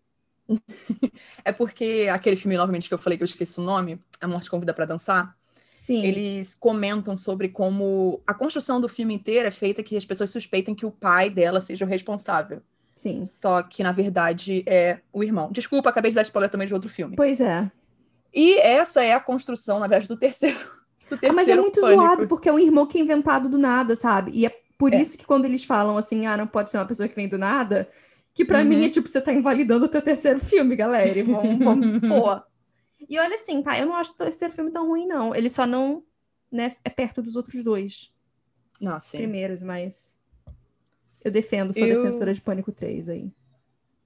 é 1.45 1.51
porque 1.51 2.07
aquele 2.11 2.37
filme, 2.37 2.57
novamente, 2.57 2.87
que 2.87 2.93
eu 2.95 2.97
falei 2.97 3.19
que 3.19 3.23
eu 3.23 3.25
esqueci 3.25 3.59
o 3.59 3.63
nome, 3.63 4.01
A 4.19 4.27
Morte 4.27 4.49
Convida 4.49 4.73
para 4.73 4.85
Dançar, 4.85 5.36
Sim. 5.79 6.03
eles 6.03 6.53
comentam 6.53 7.15
sobre 7.15 7.49
como 7.49 8.21
a 8.27 8.33
construção 8.33 8.81
do 8.81 8.89
filme 8.89 9.13
inteiro 9.13 9.47
é 9.47 9.51
feita 9.51 9.83
que 9.83 9.95
as 9.95 10.05
pessoas 10.05 10.29
suspeitem 10.29 10.75
que 10.75 10.85
o 10.85 10.91
pai 10.91 11.29
dela 11.29 11.61
seja 11.61 11.85
o 11.85 11.87
responsável. 11.87 12.61
Sim. 12.95 13.23
Só 13.23 13.61
que, 13.61 13.83
na 13.83 13.91
verdade, 13.91 14.63
é 14.65 14.99
o 15.13 15.23
irmão. 15.23 15.51
Desculpa, 15.51 15.89
acabei 15.89 16.09
de 16.09 16.15
dar 16.15 16.23
spoiler 16.23 16.49
também 16.49 16.67
de 16.67 16.73
outro 16.73 16.89
filme. 16.89 17.15
Pois 17.15 17.39
é. 17.39 17.71
E 18.33 18.57
essa 18.59 19.03
é 19.03 19.13
a 19.13 19.19
construção, 19.19 19.79
na 19.79 19.87
verdade, 19.87 20.07
do 20.07 20.17
terceiro. 20.17 20.57
Do 21.09 21.17
terceiro 21.17 21.33
ah, 21.33 21.35
mas 21.35 21.47
é 21.47 21.55
muito 21.55 21.79
pânico. 21.79 22.01
zoado, 22.01 22.27
porque 22.27 22.49
é 22.49 22.53
um 22.53 22.59
irmão 22.59 22.85
que 22.85 22.97
é 22.97 23.01
inventado 23.01 23.47
do 23.47 23.57
nada, 23.57 23.95
sabe? 23.95 24.31
E 24.33 24.45
é 24.45 24.59
por 24.77 24.93
é. 24.93 25.01
isso 25.01 25.17
que 25.17 25.25
quando 25.25 25.45
eles 25.45 25.63
falam 25.63 25.97
assim, 25.97 26.25
ah, 26.25 26.35
não 26.35 26.45
pode 26.45 26.69
ser 26.69 26.77
uma 26.77 26.85
pessoa 26.85 27.07
que 27.07 27.15
vem 27.15 27.29
do 27.29 27.37
nada, 27.37 27.87
que 28.33 28.43
para 28.43 28.59
uhum. 28.59 28.65
mim 28.65 28.85
é 28.85 28.89
tipo, 28.89 29.07
você 29.07 29.21
tá 29.21 29.31
invalidando 29.31 29.85
o 29.85 29.87
teu 29.87 30.01
terceiro 30.01 30.39
filme, 30.39 30.75
galera. 30.75 31.17
E 31.17 31.23
vamos, 31.23 31.57
vamos 31.57 31.99
pô. 32.01 32.41
E 33.09 33.19
olha 33.19 33.35
assim, 33.35 33.61
tá, 33.61 33.77
eu 33.77 33.85
não 33.85 33.95
acho 33.95 34.11
o 34.11 34.15
terceiro 34.15 34.53
filme 34.53 34.71
tão 34.71 34.87
ruim, 34.87 35.05
não. 35.05 35.35
Ele 35.35 35.49
só 35.49 35.65
não, 35.65 36.03
né, 36.51 36.75
é 36.83 36.89
perto 36.89 37.21
dos 37.21 37.35
outros 37.35 37.63
dois. 37.63 38.11
Nossa. 38.79 39.17
Primeiros, 39.17 39.61
mas 39.61 40.17
eu 41.23 41.31
defendo, 41.31 41.73
sou 41.73 41.85
eu... 41.85 42.01
defensora 42.01 42.33
de 42.33 42.41
Pânico 42.41 42.71
3 42.71 43.09
aí. 43.09 43.31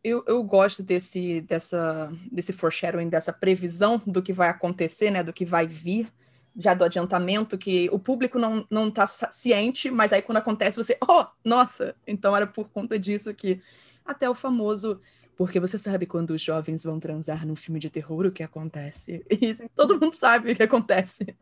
Eu, 0.04 0.24
eu 0.26 0.44
gosto 0.44 0.82
desse, 0.82 1.42
dessa, 1.42 2.12
desse 2.32 2.52
foreshadowing, 2.52 3.08
dessa 3.08 3.32
previsão 3.32 4.02
do 4.08 4.22
que 4.22 4.34
vai 4.34 4.50
acontecer, 4.50 5.12
né? 5.12 5.22
Do 5.22 5.32
que 5.32 5.46
vai 5.46 5.68
vir, 5.68 6.12
já 6.56 6.74
do 6.74 6.84
adiantamento, 6.84 7.58
que 7.58 7.88
o 7.92 8.00
público 8.00 8.40
não, 8.40 8.66
não 8.70 8.90
tá 8.90 9.06
ciente, 9.06 9.92
mas 9.92 10.12
aí 10.12 10.22
quando 10.24 10.40
acontece 10.40 10.78
você, 10.78 10.98
oh, 11.08 11.26
nossa! 11.46 11.96
Então 12.08 12.36
era 12.36 12.48
por 12.48 12.70
conta 12.70 12.98
disso 12.98 13.32
que 13.34 13.62
até 14.04 14.28
o 14.28 14.34
famoso 14.34 15.00
porque 15.42 15.60
você 15.60 15.76
sabe 15.76 16.06
quando 16.06 16.36
os 16.36 16.42
jovens 16.44 16.84
vão 16.84 17.00
transar 17.00 17.48
num 17.48 17.56
filme 17.56 17.80
de 17.80 17.90
terror 17.90 18.28
o 18.28 18.32
que 18.32 18.44
acontece. 18.44 19.26
E 19.42 19.56
todo 19.76 20.00
mundo 20.00 20.16
sabe 20.16 20.52
o 20.52 20.56
que 20.56 20.62
acontece. 20.62 21.36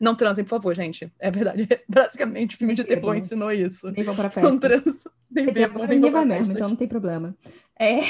Não 0.00 0.16
transem, 0.16 0.44
por 0.44 0.50
favor, 0.50 0.74
gente. 0.74 1.08
É 1.16 1.30
verdade. 1.30 1.68
Basicamente, 1.88 2.56
o 2.56 2.58
filme 2.58 2.74
de 2.74 2.82
terror 2.82 3.14
ensinou 3.14 3.52
isso. 3.52 3.88
Nem 3.92 4.02
vão 4.02 4.16
pra 4.16 4.28
festa. 4.30 4.50
Não 4.50 4.58
transam. 4.58 5.12
Nem 5.30 5.46
bebam, 5.46 5.86
nem 5.86 6.00
vão 6.00 6.10
pra 6.10 6.24
mesmo, 6.24 6.56
então 6.56 6.70
não 6.70 6.74
tem 6.74 6.88
problema. 6.88 7.36
É... 7.78 8.00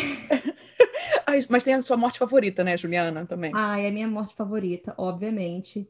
Mas 1.50 1.64
tem 1.64 1.74
a 1.74 1.82
sua 1.82 1.98
morte 1.98 2.18
favorita, 2.18 2.64
né, 2.64 2.74
Juliana, 2.74 3.26
também? 3.26 3.52
Ah, 3.54 3.78
é 3.78 3.88
a 3.88 3.92
minha 3.92 4.08
morte 4.08 4.34
favorita, 4.34 4.94
obviamente. 4.96 5.86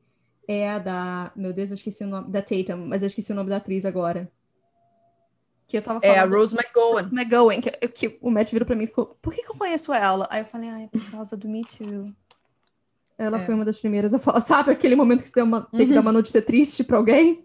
É 0.48 0.70
a 0.70 0.80
da... 0.80 1.32
Meu 1.36 1.52
Deus, 1.52 1.70
eu 1.70 1.76
esqueci 1.76 2.02
o 2.02 2.08
nome... 2.08 2.32
Da 2.32 2.42
Tatum, 2.42 2.88
mas 2.88 3.02
eu 3.02 3.06
esqueci 3.06 3.30
o 3.30 3.36
nome 3.36 3.48
da 3.48 3.58
atriz 3.58 3.84
agora. 3.84 4.28
Que 5.68 5.76
eu 5.76 5.82
tava 5.82 6.00
falando... 6.00 6.16
É 6.16 6.18
a 6.18 6.24
Rose 6.24 6.56
McGowan. 6.56 7.10
McGowan, 7.12 7.60
que, 7.60 7.70
que 7.88 8.18
o 8.22 8.30
Matt 8.30 8.50
virou 8.50 8.66
pra 8.66 8.74
mim 8.74 8.84
e 8.84 8.86
ficou... 8.88 9.16
Por 9.20 9.32
que, 9.32 9.42
que 9.42 9.50
eu 9.50 9.56
conheço 9.56 9.92
ela? 9.92 10.26
Aí 10.30 10.40
eu 10.40 10.46
falei, 10.46 10.70
ah, 10.70 10.80
é 10.80 10.86
por 10.88 11.10
causa 11.10 11.36
do 11.36 11.46
Me 11.46 11.62
Too. 11.62 12.10
Ela 13.18 13.36
é. 13.36 13.40
foi 13.40 13.54
uma 13.54 13.66
das 13.66 13.78
primeiras 13.78 14.14
a 14.14 14.18
falar, 14.18 14.40
sabe 14.42 14.70
aquele 14.70 14.96
momento 14.96 15.22
que 15.22 15.28
você 15.28 15.42
uma, 15.42 15.62
tem 15.62 15.86
que 15.86 15.92
dar 15.92 16.00
uma 16.00 16.10
uhum. 16.10 16.16
notícia 16.16 16.40
triste 16.40 16.82
para 16.82 16.96
alguém? 16.96 17.44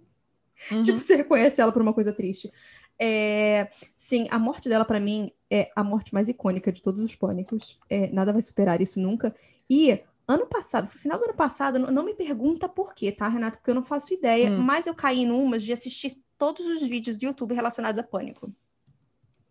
Uhum. 0.71 0.81
Tipo, 0.81 1.01
você 1.01 1.17
reconhece 1.17 1.59
ela 1.59 1.71
por 1.71 1.81
uma 1.81 1.93
coisa 1.93 2.13
triste. 2.13 2.49
É, 2.97 3.67
sim, 3.97 4.27
a 4.31 4.39
morte 4.39 4.69
dela, 4.69 4.85
para 4.85 4.99
mim, 4.99 5.29
é 5.51 5.69
a 5.75 5.83
morte 5.83 6.13
mais 6.13 6.29
icônica 6.29 6.71
de 6.71 6.81
todos 6.81 7.03
os 7.03 7.15
pânicos. 7.15 7.77
É, 7.89 8.09
nada 8.11 8.31
vai 8.31 8.41
superar 8.41 8.79
isso 8.79 9.01
nunca. 9.01 9.35
E 9.69 9.99
ano 10.27 10.45
passado, 10.45 10.85
no 10.85 10.89
final 10.91 11.17
do 11.17 11.25
ano 11.25 11.33
passado, 11.33 11.79
não, 11.79 11.91
não, 11.91 12.05
me 12.05 12.13
pergunta 12.13 12.69
por 12.69 12.93
quê, 12.93 13.11
tá, 13.11 13.27
Renata? 13.27 13.57
Porque 13.57 13.71
eu 13.71 13.75
não 13.75 13.83
faço 13.83 14.13
ideia, 14.13 14.51
hum. 14.51 14.59
mas 14.59 14.87
eu 14.87 14.95
caí 14.95 15.25
numas 15.25 15.63
de 15.63 15.73
assistir 15.73 16.22
todos 16.37 16.65
os 16.65 16.81
vídeos 16.83 17.17
do 17.17 17.25
YouTube 17.25 17.53
relacionados 17.53 17.99
a 17.99 18.03
pânico. 18.03 18.51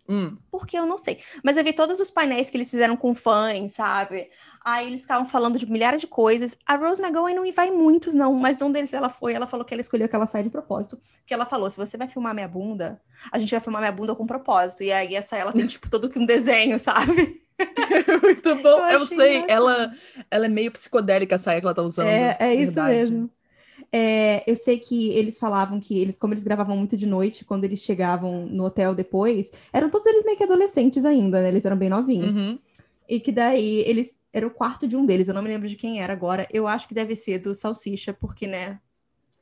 Hum. 0.09 0.37
Porque 0.51 0.77
eu 0.77 0.85
não 0.85 0.99
sei. 0.99 1.19
Mas 1.45 1.57
eu 1.57 1.65
vi 1.65 1.73
todos 1.73 2.01
os 2.01 2.11
painéis 2.11 2.51
que 2.51 2.57
eles 2.57 2.69
fizeram 2.69 2.97
com 2.97 3.15
fãs, 3.15 3.73
sabe? 3.73 4.31
Aí 4.65 4.87
eles 4.87 5.03
ficavam 5.03 5.25
falando 5.25 5.59
de 5.59 5.71
milhares 5.71 6.01
de 6.01 6.07
coisas. 6.07 6.57
A 6.67 6.77
Rose 6.77 7.01
McGowan 7.01 7.35
não 7.35 7.51
vai 7.53 7.69
em 7.69 7.73
muitos, 7.73 8.12
não. 8.12 8.35
Mas 8.35 8.61
um 8.61 8.71
deles 8.71 8.93
ela 8.93 9.09
foi, 9.09 9.33
ela 9.33 9.47
falou 9.47 9.65
que 9.65 9.73
ela 9.73 9.81
escolheu 9.81 10.07
aquela 10.07 10.27
saia 10.27 10.45
de 10.45 10.51
propósito. 10.51 10.99
Que 11.25 11.33
ela 11.33 11.47
falou: 11.47 11.71
se 11.71 11.79
você 11.79 11.97
vai 11.97 12.09
filmar 12.09 12.35
minha 12.35 12.49
bunda, 12.49 13.01
a 13.31 13.39
gente 13.39 13.51
vai 13.51 13.61
filmar 13.61 13.81
minha 13.81 13.93
bunda 13.93 14.15
com 14.15 14.27
propósito. 14.27 14.83
E 14.83 14.93
aí 14.93 15.15
essa 15.15 15.37
ela 15.37 15.53
tem, 15.53 15.67
tipo, 15.67 15.89
todo 15.89 16.11
que 16.11 16.19
um 16.19 16.27
desenho, 16.27 16.79
sabe? 16.79 17.41
Muito 18.23 18.57
bom. 18.57 18.87
Eu, 18.89 18.99
eu 18.99 19.07
sei, 19.07 19.45
ela, 19.47 19.93
ela 20.31 20.47
é 20.47 20.49
meio 20.49 20.73
psicodélica 20.73 21.37
a 21.37 21.39
saia 21.39 21.61
que 21.61 21.67
ela 21.67 21.75
tá 21.75 21.83
usando. 21.83 22.09
É, 22.09 22.37
é 22.41 22.55
isso 22.55 22.83
mesmo. 22.83 23.31
É, 23.95 24.43
eu 24.51 24.57
sei 24.57 24.79
que 24.79 25.11
eles 25.11 25.37
falavam 25.37 25.79
que 25.79 26.01
eles, 26.01 26.19
como 26.19 26.33
eles 26.33 26.43
gravavam 26.43 26.77
muito 26.77 26.97
de 26.97 27.07
noite, 27.07 27.45
quando 27.45 27.65
eles 27.65 27.81
chegavam 27.81 28.47
no 28.47 28.65
hotel 28.65 28.95
depois, 28.95 29.53
eram 29.71 29.91
todos 29.91 30.07
eles 30.07 30.25
meio 30.25 30.37
que 30.37 30.45
adolescentes 30.45 31.05
ainda, 31.05 31.43
né? 31.43 31.49
Eles 31.49 31.65
eram 31.67 31.77
bem 31.77 31.91
novinhos. 31.91 32.35
Uhum. 32.35 32.59
E 33.07 33.21
que 33.21 33.31
daí 33.31 33.81
eles. 33.87 34.19
Era 34.33 34.47
o 34.47 34.51
quarto 34.51 34.89
de 34.89 34.97
um 34.97 35.05
deles, 35.05 35.29
eu 35.29 35.35
não 35.35 35.43
me 35.43 35.49
lembro 35.49 35.69
de 35.69 35.77
quem 35.77 36.01
era 36.01 36.13
agora. 36.15 36.49
Eu 36.51 36.67
acho 36.67 36.89
que 36.89 36.95
deve 36.95 37.15
ser 37.15 37.39
do 37.39 37.55
Salsicha, 37.55 38.15
porque, 38.15 38.47
né? 38.47 38.81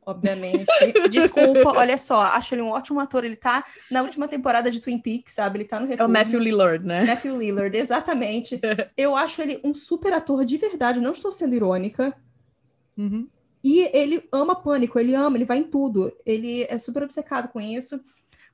Obviamente. 0.05 0.67
Desculpa, 1.09 1.71
olha 1.77 1.97
só, 1.97 2.23
acho 2.23 2.55
ele 2.55 2.63
um 2.63 2.71
ótimo 2.71 2.99
ator. 2.99 3.25
Ele 3.25 3.37
tá 3.37 3.65
na 3.89 4.03
última 4.03 4.27
temporada 4.27 4.69
de 4.69 4.81
Twin 4.81 4.99
Peaks, 4.99 5.35
sabe? 5.35 5.59
Ele 5.59 5.65
tá 5.65 5.79
no 5.79 5.87
retorno. 5.87 6.13
É 6.13 6.19
o 6.19 6.25
Matthew 6.25 6.41
Lillard, 6.41 6.85
né? 6.85 7.05
Matthew 7.05 7.39
Lillard, 7.39 7.77
exatamente. 7.77 8.61
eu 8.97 9.15
acho 9.15 9.41
ele 9.41 9.61
um 9.63 9.73
super 9.73 10.13
ator 10.13 10.45
de 10.45 10.57
verdade, 10.57 10.99
não 10.99 11.13
estou 11.13 11.31
sendo 11.31 11.55
irônica. 11.55 12.13
Uhum. 12.99 13.29
E 13.63 13.81
ele 13.93 14.27
ama 14.33 14.55
pânico, 14.55 14.99
ele 14.99 15.15
ama, 15.15 15.37
ele 15.37 15.45
vai 15.45 15.59
em 15.59 15.65
tudo. 15.65 16.13
Ele 16.25 16.65
é 16.69 16.79
super 16.79 17.03
obcecado 17.03 17.49
com 17.49 17.61
isso. 17.61 18.01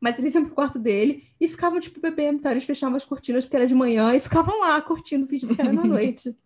Mas 0.00 0.18
eles 0.18 0.34
iam 0.34 0.44
pro 0.44 0.54
quarto 0.54 0.78
dele 0.78 1.24
e 1.40 1.48
ficavam, 1.48 1.80
tipo, 1.80 2.00
bebendo, 2.00 2.42
tá? 2.42 2.50
Eles 2.50 2.64
fechavam 2.64 2.96
as 2.96 3.04
cortinas 3.04 3.44
porque 3.44 3.56
era 3.56 3.66
de 3.66 3.74
manhã 3.74 4.14
e 4.14 4.20
ficavam 4.20 4.60
lá 4.60 4.80
curtindo 4.82 5.24
o 5.24 5.28
vídeo 5.28 5.54
que 5.54 5.60
era 5.60 5.72
na 5.72 5.84
noite. 5.84 6.36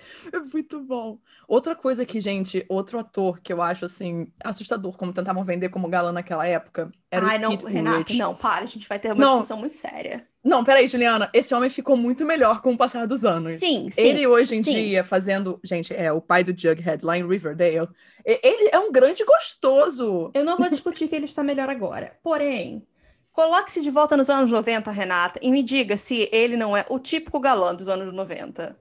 É 0.32 0.38
muito 0.38 0.80
bom. 0.80 1.18
Outra 1.48 1.74
coisa 1.74 2.04
que, 2.04 2.20
gente, 2.20 2.64
outro 2.68 2.98
ator 2.98 3.40
que 3.40 3.52
eu 3.52 3.60
acho, 3.60 3.84
assim, 3.84 4.32
assustador, 4.42 4.96
como 4.96 5.12
tentavam 5.12 5.44
vender 5.44 5.68
como 5.68 5.88
galã 5.88 6.12
naquela 6.12 6.46
época, 6.46 6.90
era 7.10 7.26
Ai, 7.26 7.38
o 7.38 7.52
Skid 7.52 7.64
não, 7.64 7.70
Renato, 7.70 8.14
não, 8.14 8.34
para, 8.34 8.62
a 8.62 8.66
gente 8.66 8.88
vai 8.88 8.98
ter 8.98 9.08
uma 9.08 9.16
não. 9.16 9.28
discussão 9.32 9.58
muito 9.58 9.74
séria. 9.74 10.26
Não, 10.44 10.64
peraí, 10.64 10.86
Juliana, 10.86 11.28
esse 11.34 11.54
homem 11.54 11.68
ficou 11.68 11.96
muito 11.96 12.24
melhor 12.24 12.60
com 12.60 12.72
o 12.72 12.78
passar 12.78 13.06
dos 13.06 13.24
anos. 13.24 13.58
Sim, 13.58 13.90
sim. 13.90 14.00
Ele 14.00 14.26
hoje 14.26 14.54
em 14.54 14.62
sim. 14.62 14.72
dia, 14.72 15.04
fazendo, 15.04 15.60
gente, 15.62 15.94
é 15.94 16.12
o 16.12 16.20
pai 16.20 16.44
do 16.44 16.58
Jughead 16.58 17.04
lá 17.04 17.18
em 17.18 17.26
Riverdale, 17.26 17.88
ele 18.24 18.70
é 18.72 18.78
um 18.78 18.92
grande 18.92 19.24
gostoso. 19.24 20.30
Eu 20.34 20.44
não 20.44 20.56
vou 20.56 20.68
discutir 20.68 21.08
que 21.08 21.16
ele 21.16 21.26
está 21.26 21.42
melhor 21.42 21.68
agora, 21.68 22.16
porém... 22.22 22.86
Coloque-se 23.32 23.80
de 23.80 23.90
volta 23.90 24.16
nos 24.16 24.28
anos 24.28 24.50
90, 24.50 24.90
Renata, 24.90 25.38
e 25.40 25.50
me 25.50 25.62
diga 25.62 25.96
se 25.96 26.28
ele 26.32 26.56
não 26.56 26.76
é 26.76 26.84
o 26.88 26.98
típico 26.98 27.38
galã 27.38 27.74
dos 27.74 27.88
anos 27.88 28.12
90. 28.12 28.76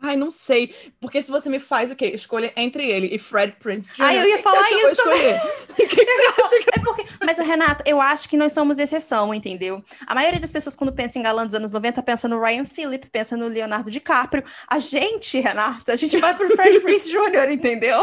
Ai, 0.00 0.16
não 0.16 0.30
sei. 0.30 0.74
Porque 1.00 1.20
se 1.20 1.30
você 1.30 1.48
me 1.48 1.58
faz 1.58 1.90
o 1.90 1.96
quê? 1.96 2.06
Escolha 2.06 2.52
entre 2.56 2.88
ele 2.88 3.08
e 3.12 3.18
Fred 3.18 3.56
Prince 3.58 3.92
Jr. 3.92 4.02
Ai, 4.02 4.18
eu 4.18 4.28
ia 4.28 4.38
falar 4.38 4.70
isso. 4.70 4.78
Eu 4.88 4.92
escolher? 4.92 5.40
que 5.74 5.86
que 5.86 6.00
é 6.00 6.80
porque... 6.80 7.04
Mas, 7.24 7.38
Renata, 7.38 7.82
eu 7.86 8.00
acho 8.00 8.28
que 8.28 8.36
nós 8.36 8.52
somos 8.52 8.78
exceção, 8.78 9.34
entendeu? 9.34 9.82
A 10.06 10.14
maioria 10.14 10.40
das 10.40 10.52
pessoas, 10.52 10.76
quando 10.76 10.92
pensa 10.92 11.18
em 11.18 11.22
galã 11.22 11.44
dos 11.44 11.54
anos 11.54 11.70
90, 11.72 12.02
pensa 12.02 12.28
no 12.28 12.40
Ryan 12.40 12.64
Phillip, 12.64 13.08
pensa 13.10 13.36
no 13.36 13.48
Leonardo 13.48 13.90
DiCaprio. 13.90 14.44
A 14.68 14.78
gente, 14.78 15.40
Renata, 15.40 15.92
a 15.92 15.96
gente 15.96 16.16
vai 16.18 16.34
pro 16.36 16.48
Fred 16.54 16.78
Prince 16.80 17.10
Jr., 17.10 17.50
entendeu? 17.50 18.00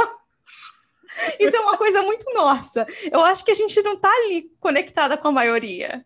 Isso 1.40 1.56
é 1.56 1.60
uma 1.60 1.78
coisa 1.78 2.02
muito 2.02 2.26
nossa. 2.34 2.86
Eu 3.10 3.22
acho 3.22 3.46
que 3.46 3.52
a 3.52 3.56
gente 3.56 3.82
não 3.82 3.96
tá 3.96 4.10
ali 4.10 4.52
conectada 4.60 5.16
com 5.18 5.30
a 5.30 5.32
maioria. 5.32 6.06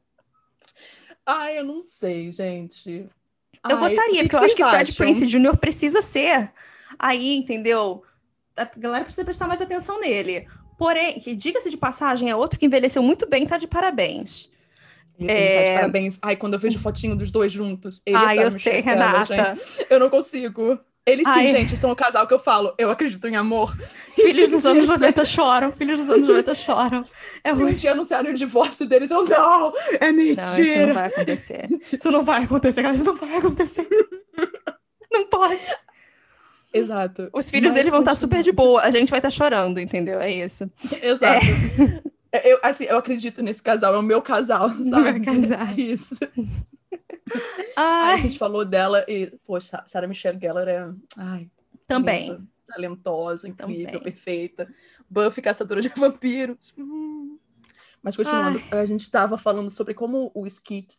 Ai, 1.26 1.60
eu 1.60 1.64
não 1.64 1.82
sei, 1.82 2.32
gente. 2.32 3.08
Eu 3.68 3.78
Ai, 3.78 3.84
gostaria, 3.84 4.24
porque 4.24 4.36
eu 4.36 4.40
acho 4.40 4.56
que 4.56 4.64
o 4.64 4.70
Fred 4.70 4.94
Prince 4.94 5.26
Jr. 5.26 5.58
precisa 5.58 6.02
ser 6.02 6.52
aí, 6.98 7.36
entendeu? 7.36 8.04
A 8.56 8.70
galera 8.78 9.04
precisa 9.04 9.26
prestar 9.26 9.48
mais 9.48 9.62
atenção 9.62 10.00
nele. 10.00 10.48
Porém, 10.78 11.20
que 11.20 11.36
diga-se 11.36 11.70
de 11.70 11.78
passagem, 11.78 12.30
é 12.30 12.36
outro 12.36 12.58
que 12.58 12.66
envelheceu 12.66 13.04
muito 13.04 13.28
bem, 13.28 13.46
tá 13.46 13.58
de 13.58 13.68
parabéns. 13.68 14.50
Ele 15.20 15.32
é... 15.32 15.76
parabéns. 15.76 16.18
Ai, 16.22 16.38
quando 16.38 16.54
eu 16.54 16.60
vejo 16.60 16.80
fotinho 16.80 17.16
dos 17.16 17.30
dois 17.30 17.52
juntos, 17.52 18.02
ele 18.06 18.16
Ai, 18.16 18.42
eu 18.42 18.50
sei, 18.50 18.80
Renata. 18.80 19.58
eu 19.90 20.00
não 20.00 20.10
consigo. 20.10 20.80
Eles 21.10 21.28
sim, 21.28 21.40
Ai. 21.40 21.48
gente, 21.50 21.76
são 21.76 21.90
o 21.92 21.96
casal 21.96 22.28
que 22.28 22.34
eu 22.34 22.40
falo. 22.40 22.74
Eu 22.78 22.92
acredito 22.92 23.28
em 23.28 23.36
amor. 23.36 23.76
Filhos 24.16 24.50
dos 24.50 24.66
anos 24.66 24.88
90 24.88 25.26
choram. 25.26 25.72
Filhos 25.72 26.00
dos 26.00 26.10
anos 26.10 26.28
90 26.28 26.56
choram. 26.56 27.06
É 27.44 27.54
Se 27.54 27.64
um 27.64 27.74
dia 27.74 27.92
anunciarem 27.94 28.32
o 28.32 28.36
divórcio 28.36 28.88
deles, 28.88 29.10
eu 29.10 29.24
não, 29.24 29.74
é 30.00 30.12
mentira. 30.12 30.44
Não, 30.44 30.60
isso 30.64 30.88
não 30.88 30.94
vai 30.94 31.08
acontecer. 31.08 31.68
Isso 31.72 32.12
não 32.12 32.24
vai 32.24 32.44
acontecer, 32.44 32.92
Isso 32.92 33.04
não 33.04 33.16
vai 33.16 33.36
acontecer. 33.38 33.88
Não 35.12 35.28
pode. 35.28 35.68
Exato. 36.72 37.30
Os 37.34 37.50
filhos 37.50 37.74
deles 37.74 37.90
vão 37.90 38.02
estar 38.02 38.14
super 38.16 38.44
de 38.44 38.52
boa. 38.52 38.82
A 38.82 38.92
gente 38.92 39.10
vai 39.10 39.20
estar 39.20 39.32
chorando, 39.32 39.80
entendeu? 39.80 40.20
É 40.20 40.32
isso. 40.32 40.70
Exato. 41.02 41.46
É. 42.32 42.54
Eu, 42.54 42.60
assim, 42.62 42.84
eu 42.84 42.98
acredito 42.98 43.42
nesse 43.42 43.64
casal. 43.64 43.96
É 43.96 43.98
o 43.98 44.04
meu 44.04 44.22
casal, 44.22 44.70
sabe? 44.70 45.20
Meu 45.20 45.26
casal. 45.26 45.68
É 45.76 45.82
isso. 45.82 46.16
Ai. 47.76 48.14
Aí 48.14 48.20
a 48.20 48.22
gente 48.22 48.38
falou 48.38 48.66
dela 48.66 49.06
e, 49.08 49.28
poxa, 49.46 49.84
Sarah 49.88 50.08
Michelle 50.08 50.40
Gellar 50.40 50.68
é. 50.68 50.94
Ai, 51.18 51.50
Também. 51.88 52.32
Linda, 52.32 52.44
talentosa, 52.68 53.48
incrível, 53.48 53.86
Também. 53.86 54.02
perfeita. 54.02 54.70
Buffy, 55.10 55.42
caçadora 55.42 55.82
de 55.82 55.90
vampiros. 55.96 56.74
Hum. 56.78 57.38
Mas 58.02 58.16
continuando, 58.16 58.62
Ai. 58.72 58.80
a 58.80 58.86
gente 58.86 59.02
estava 59.02 59.38
falando 59.38 59.70
sobre 59.70 59.94
como 59.94 60.32
o 60.34 60.48
Skit 60.48 60.96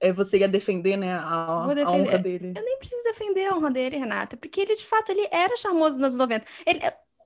é, 0.00 0.12
você 0.12 0.38
ia 0.38 0.48
defender, 0.48 0.96
né, 0.96 1.12
a, 1.14 1.66
defender. 1.68 1.86
a, 1.86 1.90
honra 1.90 2.18
dele. 2.18 2.52
Eu 2.56 2.64
nem 2.64 2.78
preciso 2.78 3.04
defender 3.04 3.46
a 3.46 3.56
honra 3.56 3.70
dele, 3.70 3.98
Renata, 3.98 4.36
porque 4.36 4.62
ele, 4.62 4.74
de 4.74 4.84
fato, 4.84 5.12
ele 5.12 5.28
era 5.30 5.56
charmoso 5.58 5.96
nos 5.96 6.06
anos 6.06 6.16
90. 6.16 6.46
Ele, 6.66 6.80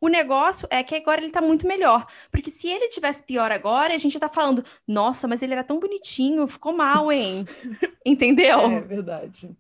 o 0.04 0.08
negócio 0.08 0.68
é 0.70 0.82
que 0.82 0.94
agora 0.94 1.22
ele 1.22 1.30
tá 1.30 1.40
muito 1.40 1.66
melhor. 1.66 2.06
Porque 2.30 2.50
se 2.50 2.68
ele 2.68 2.88
tivesse 2.88 3.22
pior 3.22 3.50
agora, 3.50 3.94
a 3.94 3.98
gente 3.98 4.18
tá 4.18 4.28
falando, 4.28 4.62
nossa, 4.86 5.26
mas 5.26 5.40
ele 5.40 5.54
era 5.54 5.64
tão 5.64 5.80
bonitinho, 5.80 6.46
ficou 6.46 6.74
mal, 6.74 7.10
hein? 7.10 7.46
Entendeu? 8.04 8.60
É 8.70 8.80
verdade. 8.82 9.50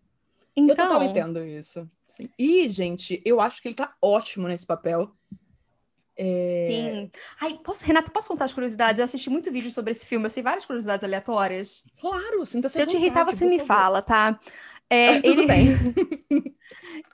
Então... 0.54 1.02
Eu 1.02 1.08
entendo 1.08 1.42
isso. 1.42 1.88
Sim. 2.06 2.28
E, 2.38 2.68
gente, 2.68 3.22
eu 3.24 3.40
acho 3.40 3.62
que 3.62 3.68
ele 3.68 3.74
tá 3.74 3.94
ótimo 4.02 4.46
nesse 4.46 4.66
papel. 4.66 5.10
É... 6.14 6.66
Sim. 6.68 7.10
Ai, 7.40 7.58
posso, 7.64 7.84
Renata, 7.84 8.10
posso 8.10 8.28
contar 8.28 8.44
as 8.44 8.52
curiosidades? 8.52 8.98
Eu 8.98 9.06
assisti 9.06 9.30
muito 9.30 9.50
vídeo 9.50 9.72
sobre 9.72 9.92
esse 9.92 10.06
filme, 10.06 10.26
eu 10.26 10.30
sei 10.30 10.42
várias 10.42 10.66
curiosidades 10.66 11.02
aleatórias. 11.04 11.82
Claro, 11.98 12.44
sinta 12.44 12.68
Se 12.68 12.82
eu 12.82 12.86
te 12.86 12.96
irritar, 12.96 13.24
você 13.24 13.46
me 13.46 13.58
favor. 13.60 13.66
fala, 13.66 14.02
tá? 14.02 14.38
É, 14.90 15.20
Tudo 15.20 15.42
ele... 15.42 15.46
bem. 15.46 15.68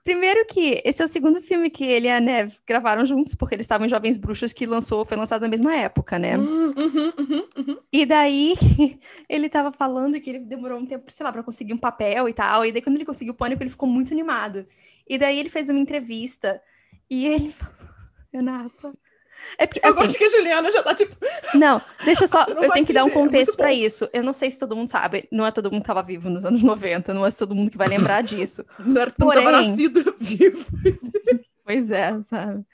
Primeiro 0.02 0.46
que 0.46 0.80
esse 0.84 1.02
é 1.02 1.04
o 1.04 1.08
segundo 1.08 1.42
filme 1.42 1.68
que 1.70 1.84
ele 1.84 2.06
e 2.06 2.10
a 2.10 2.20
Neve 2.20 2.56
gravaram 2.66 3.04
juntos, 3.04 3.34
porque 3.34 3.54
eles 3.54 3.64
estavam 3.64 3.86
em 3.86 3.90
Jovens 3.90 4.16
Bruxas, 4.16 4.52
que 4.52 4.66
lançou, 4.66 5.04
foi 5.04 5.16
lançado 5.16 5.42
na 5.42 5.48
mesma 5.48 5.74
época, 5.74 6.18
né? 6.18 6.36
Uhum, 6.36 6.68
uhum, 6.68 7.12
uhum, 7.18 7.48
uhum. 7.56 7.78
e 7.92 8.06
daí 8.06 8.54
ele 9.28 9.48
tava 9.48 9.70
falando 9.70 10.18
que 10.20 10.30
ele 10.30 10.38
demorou 10.40 10.78
um 10.78 10.86
tempo, 10.86 11.10
sei 11.10 11.24
lá, 11.24 11.32
pra 11.32 11.42
conseguir 11.42 11.74
um 11.74 11.78
papel 11.78 12.28
e 12.28 12.32
tal. 12.32 12.64
E 12.64 12.72
daí 12.72 12.80
quando 12.82 12.96
ele 12.96 13.04
conseguiu 13.04 13.34
o 13.34 13.36
pânico, 13.36 13.62
ele 13.62 13.70
ficou 13.70 13.88
muito 13.88 14.12
animado. 14.12 14.66
E 15.08 15.18
daí 15.18 15.38
ele 15.38 15.50
fez 15.50 15.68
uma 15.68 15.78
entrevista 15.78 16.60
e 17.08 17.26
ele 17.26 17.50
falou, 17.52 17.74
Renata, 18.32 18.94
é 19.58 19.66
porque, 19.66 19.80
eu 19.84 19.90
assim, 19.90 20.02
gosto 20.02 20.18
que 20.18 20.24
a 20.24 20.28
Juliana 20.28 20.72
já 20.72 20.82
tá 20.82 20.94
tipo. 20.94 21.14
Não, 21.54 21.80
deixa 22.04 22.26
só. 22.28 22.44
Eu 22.44 22.70
tenho 22.72 22.86
que 22.86 22.92
dar 22.92 23.04
um 23.04 23.08
é 23.08 23.12
contexto 23.12 23.54
é 23.54 23.56
para 23.56 23.72
isso. 23.72 24.08
Eu 24.12 24.22
não 24.22 24.32
sei 24.32 24.50
se 24.50 24.58
todo 24.58 24.76
mundo 24.76 24.88
sabe. 24.88 25.28
Não 25.30 25.46
é 25.46 25.50
todo 25.50 25.70
mundo 25.70 25.82
que 25.82 25.86
tava 25.86 26.02
vivo 26.02 26.30
nos 26.30 26.44
anos 26.44 26.62
90. 26.62 27.12
Não 27.14 27.26
é 27.26 27.30
todo 27.30 27.54
mundo 27.54 27.70
que 27.70 27.78
vai 27.78 27.88
lembrar 27.88 28.22
disso. 28.22 28.64
Não 28.78 29.00
era 29.00 29.10
Porém... 29.10 29.44
tava 29.44 29.56
nascido 29.56 30.14
vivo. 30.18 30.64
Pois 31.64 31.90
é, 31.90 32.20
sabe? 32.22 32.64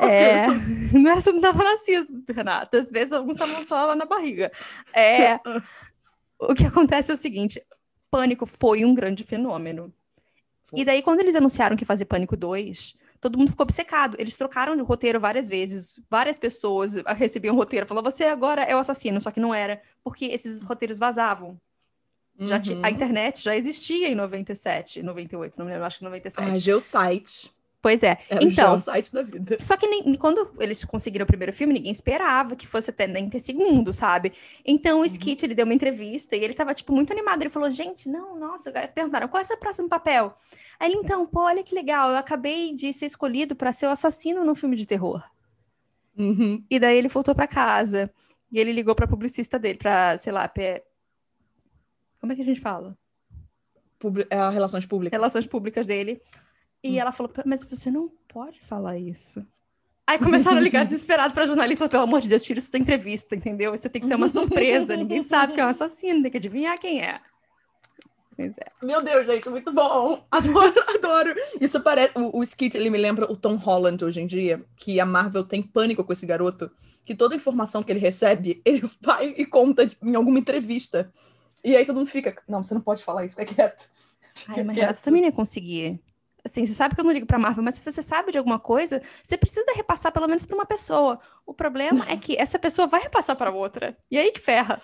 É, 0.00 0.46
não 0.92 1.10
era 1.10 1.20
todo 1.20 1.34
mundo 1.34 1.42
tava 1.42 1.64
nascido, 1.64 2.22
Renata. 2.32 2.78
Às 2.78 2.90
vezes 2.90 3.12
alguns 3.12 3.32
estavam 3.32 3.64
só 3.64 3.86
lá 3.86 3.96
na 3.96 4.04
barriga. 4.04 4.52
É, 4.94 5.38
o 6.38 6.54
que 6.54 6.64
acontece 6.64 7.10
é 7.10 7.14
o 7.14 7.18
seguinte: 7.18 7.62
Pânico 8.10 8.46
foi 8.46 8.84
um 8.84 8.94
grande 8.94 9.24
fenômeno. 9.24 9.92
Foi. 10.64 10.80
E 10.80 10.84
daí, 10.84 11.02
quando 11.02 11.20
eles 11.20 11.34
anunciaram 11.34 11.76
que 11.76 11.84
fazer 11.84 12.04
Pânico 12.04 12.36
2, 12.36 12.96
todo 13.20 13.38
mundo 13.38 13.50
ficou 13.50 13.64
obcecado. 13.64 14.16
Eles 14.18 14.36
trocaram 14.36 14.74
de 14.74 14.82
roteiro 14.82 15.20
várias 15.20 15.48
vezes, 15.48 16.00
várias 16.08 16.38
pessoas 16.38 16.94
recebiam 17.16 17.54
roteiro, 17.54 17.86
falavam, 17.86 18.10
você 18.10 18.24
agora 18.24 18.62
é 18.62 18.74
o 18.74 18.78
assassino, 18.78 19.20
só 19.20 19.30
que 19.30 19.40
não 19.40 19.54
era, 19.54 19.80
porque 20.02 20.26
esses 20.26 20.62
roteiros 20.62 20.98
vazavam. 20.98 21.60
Uhum. 22.38 22.46
Já 22.46 22.60
a 22.82 22.90
internet 22.90 23.42
já 23.42 23.54
existia 23.54 24.08
em 24.08 24.14
97, 24.14 25.02
98, 25.02 25.58
não 25.58 25.66
me 25.66 25.72
lembro, 25.72 25.86
acho 25.86 25.98
que 25.98 26.04
97. 26.04 26.50
Ah, 26.50 26.58
Geosite. 26.58 27.52
Pois 27.82 28.02
é. 28.02 28.18
é 28.28 28.42
então, 28.42 28.76
o 28.76 28.78
site 28.78 29.12
da 29.12 29.22
vida. 29.22 29.56
Só 29.62 29.74
que 29.74 29.86
nem, 29.86 30.14
quando 30.16 30.52
eles 30.58 30.84
conseguiram 30.84 31.24
o 31.24 31.26
primeiro 31.26 31.52
filme, 31.52 31.72
ninguém 31.72 31.90
esperava 31.90 32.54
que 32.54 32.66
fosse 32.66 32.90
até 32.90 33.06
nem 33.06 33.28
ter 33.30 33.40
segundo, 33.40 33.90
sabe? 33.92 34.32
Então 34.64 34.98
o 34.98 35.00
uhum. 35.00 35.06
Skit, 35.06 35.44
ele 35.44 35.54
deu 35.54 35.64
uma 35.64 35.72
entrevista 35.72 36.36
e 36.36 36.44
ele 36.44 36.52
tava, 36.52 36.74
tipo, 36.74 36.92
muito 36.92 37.12
animado. 37.12 37.40
Ele 37.40 37.48
falou, 37.48 37.70
gente, 37.70 38.08
não, 38.08 38.38
nossa, 38.38 38.70
perguntaram, 38.70 39.28
qual 39.28 39.40
é 39.40 39.44
o 39.44 39.46
seu 39.46 39.56
próximo 39.56 39.88
papel? 39.88 40.34
Aí 40.78 40.90
ele, 40.90 41.00
então, 41.00 41.24
pô, 41.24 41.40
olha 41.40 41.62
que 41.62 41.74
legal, 41.74 42.10
eu 42.10 42.18
acabei 42.18 42.74
de 42.74 42.92
ser 42.92 43.06
escolhido 43.06 43.56
para 43.56 43.72
ser 43.72 43.86
o 43.86 43.90
assassino 43.90 44.44
num 44.44 44.54
filme 44.54 44.76
de 44.76 44.86
terror. 44.86 45.22
Uhum. 46.18 46.62
E 46.68 46.78
daí 46.78 46.98
ele 46.98 47.08
voltou 47.08 47.34
para 47.34 47.46
casa 47.46 48.12
e 48.52 48.60
ele 48.60 48.72
ligou 48.72 48.94
pra 48.94 49.06
publicista 49.06 49.58
dele, 49.58 49.78
pra, 49.78 50.18
sei 50.18 50.32
lá, 50.32 50.46
pé... 50.46 50.84
como 52.20 52.32
é 52.32 52.36
que 52.36 52.42
a 52.42 52.44
gente 52.44 52.60
fala? 52.60 52.94
Publi 53.98 54.26
é, 54.28 54.48
relações 54.50 54.84
públicas. 54.84 55.16
Relações 55.16 55.46
públicas 55.46 55.86
dele. 55.86 56.20
E 56.82 56.98
ela 56.98 57.12
falou, 57.12 57.32
mas 57.44 57.62
você 57.62 57.90
não 57.90 58.10
pode 58.26 58.60
falar 58.60 58.98
isso. 58.98 59.46
Aí 60.06 60.18
começaram 60.18 60.58
a 60.58 60.60
ligar 60.60 60.84
desesperado 60.86 61.32
pra 61.32 61.46
jornalista, 61.46 61.88
pelo 61.88 62.02
amor 62.02 62.20
de 62.20 62.28
Deus, 62.28 62.42
tira 62.42 62.58
isso 62.58 62.72
da 62.72 62.78
entrevista, 62.78 63.36
entendeu? 63.36 63.74
Isso 63.74 63.88
tem 63.88 64.00
que 64.00 64.08
ser 64.08 64.16
uma 64.16 64.28
surpresa, 64.28 64.96
ninguém 64.96 65.22
sabe 65.22 65.54
que 65.54 65.60
é 65.60 65.64
um 65.64 65.68
assassino, 65.68 66.22
tem 66.22 66.30
que 66.30 66.38
adivinhar 66.38 66.78
quem 66.78 67.02
é. 67.02 67.20
Pois 68.34 68.56
é. 68.56 68.66
Meu 68.82 69.02
Deus, 69.02 69.26
gente, 69.26 69.50
muito 69.50 69.70
bom. 69.70 70.24
Adoro, 70.32 70.84
adoro. 70.94 71.34
Isso 71.60 71.78
parece. 71.80 72.18
O, 72.18 72.38
o 72.38 72.42
Skit, 72.42 72.74
ele 72.74 72.88
me 72.88 72.96
lembra 72.96 73.30
o 73.30 73.36
Tom 73.36 73.56
Holland 73.56 74.02
hoje 74.02 74.22
em 74.22 74.26
dia, 74.26 74.64
que 74.78 74.98
a 74.98 75.04
Marvel 75.04 75.44
tem 75.44 75.62
pânico 75.62 76.02
com 76.02 76.12
esse 76.12 76.24
garoto, 76.24 76.70
que 77.04 77.14
toda 77.14 77.36
informação 77.36 77.82
que 77.82 77.92
ele 77.92 78.00
recebe, 78.00 78.62
ele 78.64 78.82
vai 79.02 79.34
e 79.36 79.44
conta 79.44 79.86
em 80.02 80.14
alguma 80.14 80.38
entrevista. 80.38 81.12
E 81.62 81.76
aí 81.76 81.84
todo 81.84 81.96
mundo 81.96 82.08
fica, 82.08 82.34
não, 82.48 82.62
você 82.62 82.72
não 82.72 82.80
pode 82.80 83.04
falar 83.04 83.26
isso, 83.26 83.36
fica 83.36 83.54
quieto. 83.54 83.90
Ai, 84.48 84.64
mas 84.64 84.74
Renato 84.74 85.02
também 85.02 85.20
não 85.20 85.28
ia 85.28 85.32
conseguir. 85.32 86.00
Assim, 86.44 86.64
você 86.64 86.72
sabe 86.72 86.94
que 86.94 87.00
eu 87.00 87.04
não 87.04 87.12
ligo 87.12 87.26
pra 87.26 87.38
Marvel, 87.38 87.62
mas 87.62 87.76
se 87.76 87.84
você 87.84 88.02
sabe 88.02 88.32
de 88.32 88.38
alguma 88.38 88.58
coisa, 88.58 89.02
você 89.22 89.36
precisa 89.36 89.72
repassar 89.74 90.12
pelo 90.12 90.26
menos 90.26 90.46
pra 90.46 90.56
uma 90.56 90.66
pessoa. 90.66 91.20
O 91.44 91.52
problema 91.52 92.04
é 92.08 92.16
que 92.16 92.36
essa 92.36 92.58
pessoa 92.58 92.86
vai 92.86 93.00
repassar 93.00 93.36
para 93.36 93.50
outra. 93.50 93.96
E 94.10 94.18
aí 94.18 94.32
que 94.32 94.40
ferra. 94.40 94.80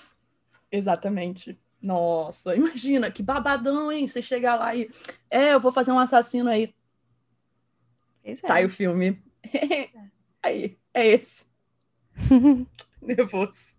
Exatamente. 0.71 1.59
Nossa, 1.81 2.57
imagina, 2.57 3.11
que 3.11 3.23
babadão, 3.23 3.93
hein? 3.93 4.07
Você 4.07 4.21
chegar 4.21 4.57
lá 4.57 4.75
e. 4.75 4.91
É, 5.31 5.55
eu 5.55 5.61
vou 5.61 5.73
fazer 5.73 5.93
um 5.93 5.99
assassino 5.99 6.51
aí. 6.51 6.75
É. 8.25 8.35
Sai 8.37 8.65
o 8.65 8.71
filme. 8.71 9.23
aí, 10.43 10.77
é 10.93 11.07
esse. 11.07 11.47
Nervoso. 13.01 13.77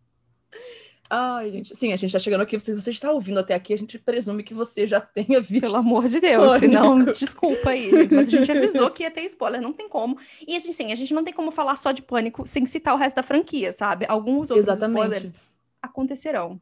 Ai, 1.10 1.52
gente. 1.52 1.76
Sim, 1.76 1.94
a 1.94 1.96
gente 1.96 2.12
tá 2.12 2.20
chegando 2.20 2.42
aqui. 2.42 2.60
Se 2.60 2.74
você 2.74 2.90
está 2.90 3.12
ouvindo 3.12 3.40
até 3.40 3.54
aqui, 3.54 3.74
a 3.74 3.78
gente 3.78 3.98
presume 3.98 4.44
que 4.44 4.54
você 4.54 4.86
já 4.86 5.00
tenha 5.00 5.40
visto. 5.40 5.62
Pelo 5.62 5.78
amor 5.78 6.08
de 6.08 6.20
Deus, 6.20 6.46
Pânico. 6.46 6.60
senão, 6.60 7.04
desculpa 7.06 7.70
aí. 7.70 7.92
Mas 8.12 8.28
a 8.28 8.32
gente 8.32 8.52
avisou 8.52 8.90
que 8.92 9.04
ia 9.04 9.12
ter 9.12 9.22
spoiler, 9.22 9.62
não 9.62 9.74
tem 9.74 9.88
como. 9.88 10.18
E 10.46 10.56
a 10.56 10.60
gente, 10.60 10.74
sim, 10.74 10.92
a 10.92 10.96
gente 10.96 11.14
não 11.14 11.24
tem 11.24 11.34
como 11.34 11.52
falar 11.52 11.78
só 11.78 11.92
de 11.92 12.02
Pânico 12.02 12.48
sem 12.48 12.66
citar 12.66 12.94
o 12.94 12.98
resto 12.98 13.16
da 13.16 13.24
franquia, 13.24 13.72
sabe? 13.72 14.06
Alguns 14.10 14.50
outros 14.50 14.68
Exatamente. 14.68 15.04
spoilers 15.04 15.34
acontecerão. 15.82 16.60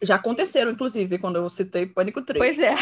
Já 0.00 0.14
aconteceram, 0.14 0.70
inclusive, 0.70 1.18
quando 1.18 1.36
eu 1.36 1.50
citei 1.50 1.84
Pânico 1.86 2.22
3. 2.22 2.38
Pois 2.38 2.58
é. 2.58 2.74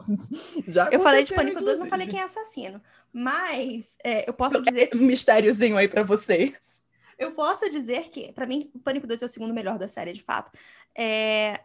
Já 0.68 0.90
eu 0.90 1.00
falei 1.00 1.24
de 1.24 1.32
Pânico 1.32 1.62
2, 1.62 1.78
não 1.78 1.86
falei 1.86 2.06
quem 2.06 2.20
é 2.20 2.24
assassino. 2.24 2.80
Mas 3.12 3.96
é, 4.04 4.28
eu 4.28 4.34
posso 4.34 4.60
dizer. 4.62 4.90
Um 4.94 4.98
mistériozinho 5.06 5.76
aí 5.76 5.88
para 5.88 6.02
vocês. 6.02 6.82
Eu 7.22 7.32
posso 7.32 7.70
dizer 7.70 8.08
que, 8.08 8.32
para 8.32 8.46
mim, 8.46 8.70
o 8.74 8.78
Pânico 8.78 9.06
2 9.06 9.22
é 9.22 9.26
o 9.26 9.28
segundo 9.28 9.54
melhor 9.54 9.78
da 9.78 9.88
série, 9.88 10.12
de 10.12 10.22
fato. 10.22 10.58
É... 10.96 11.60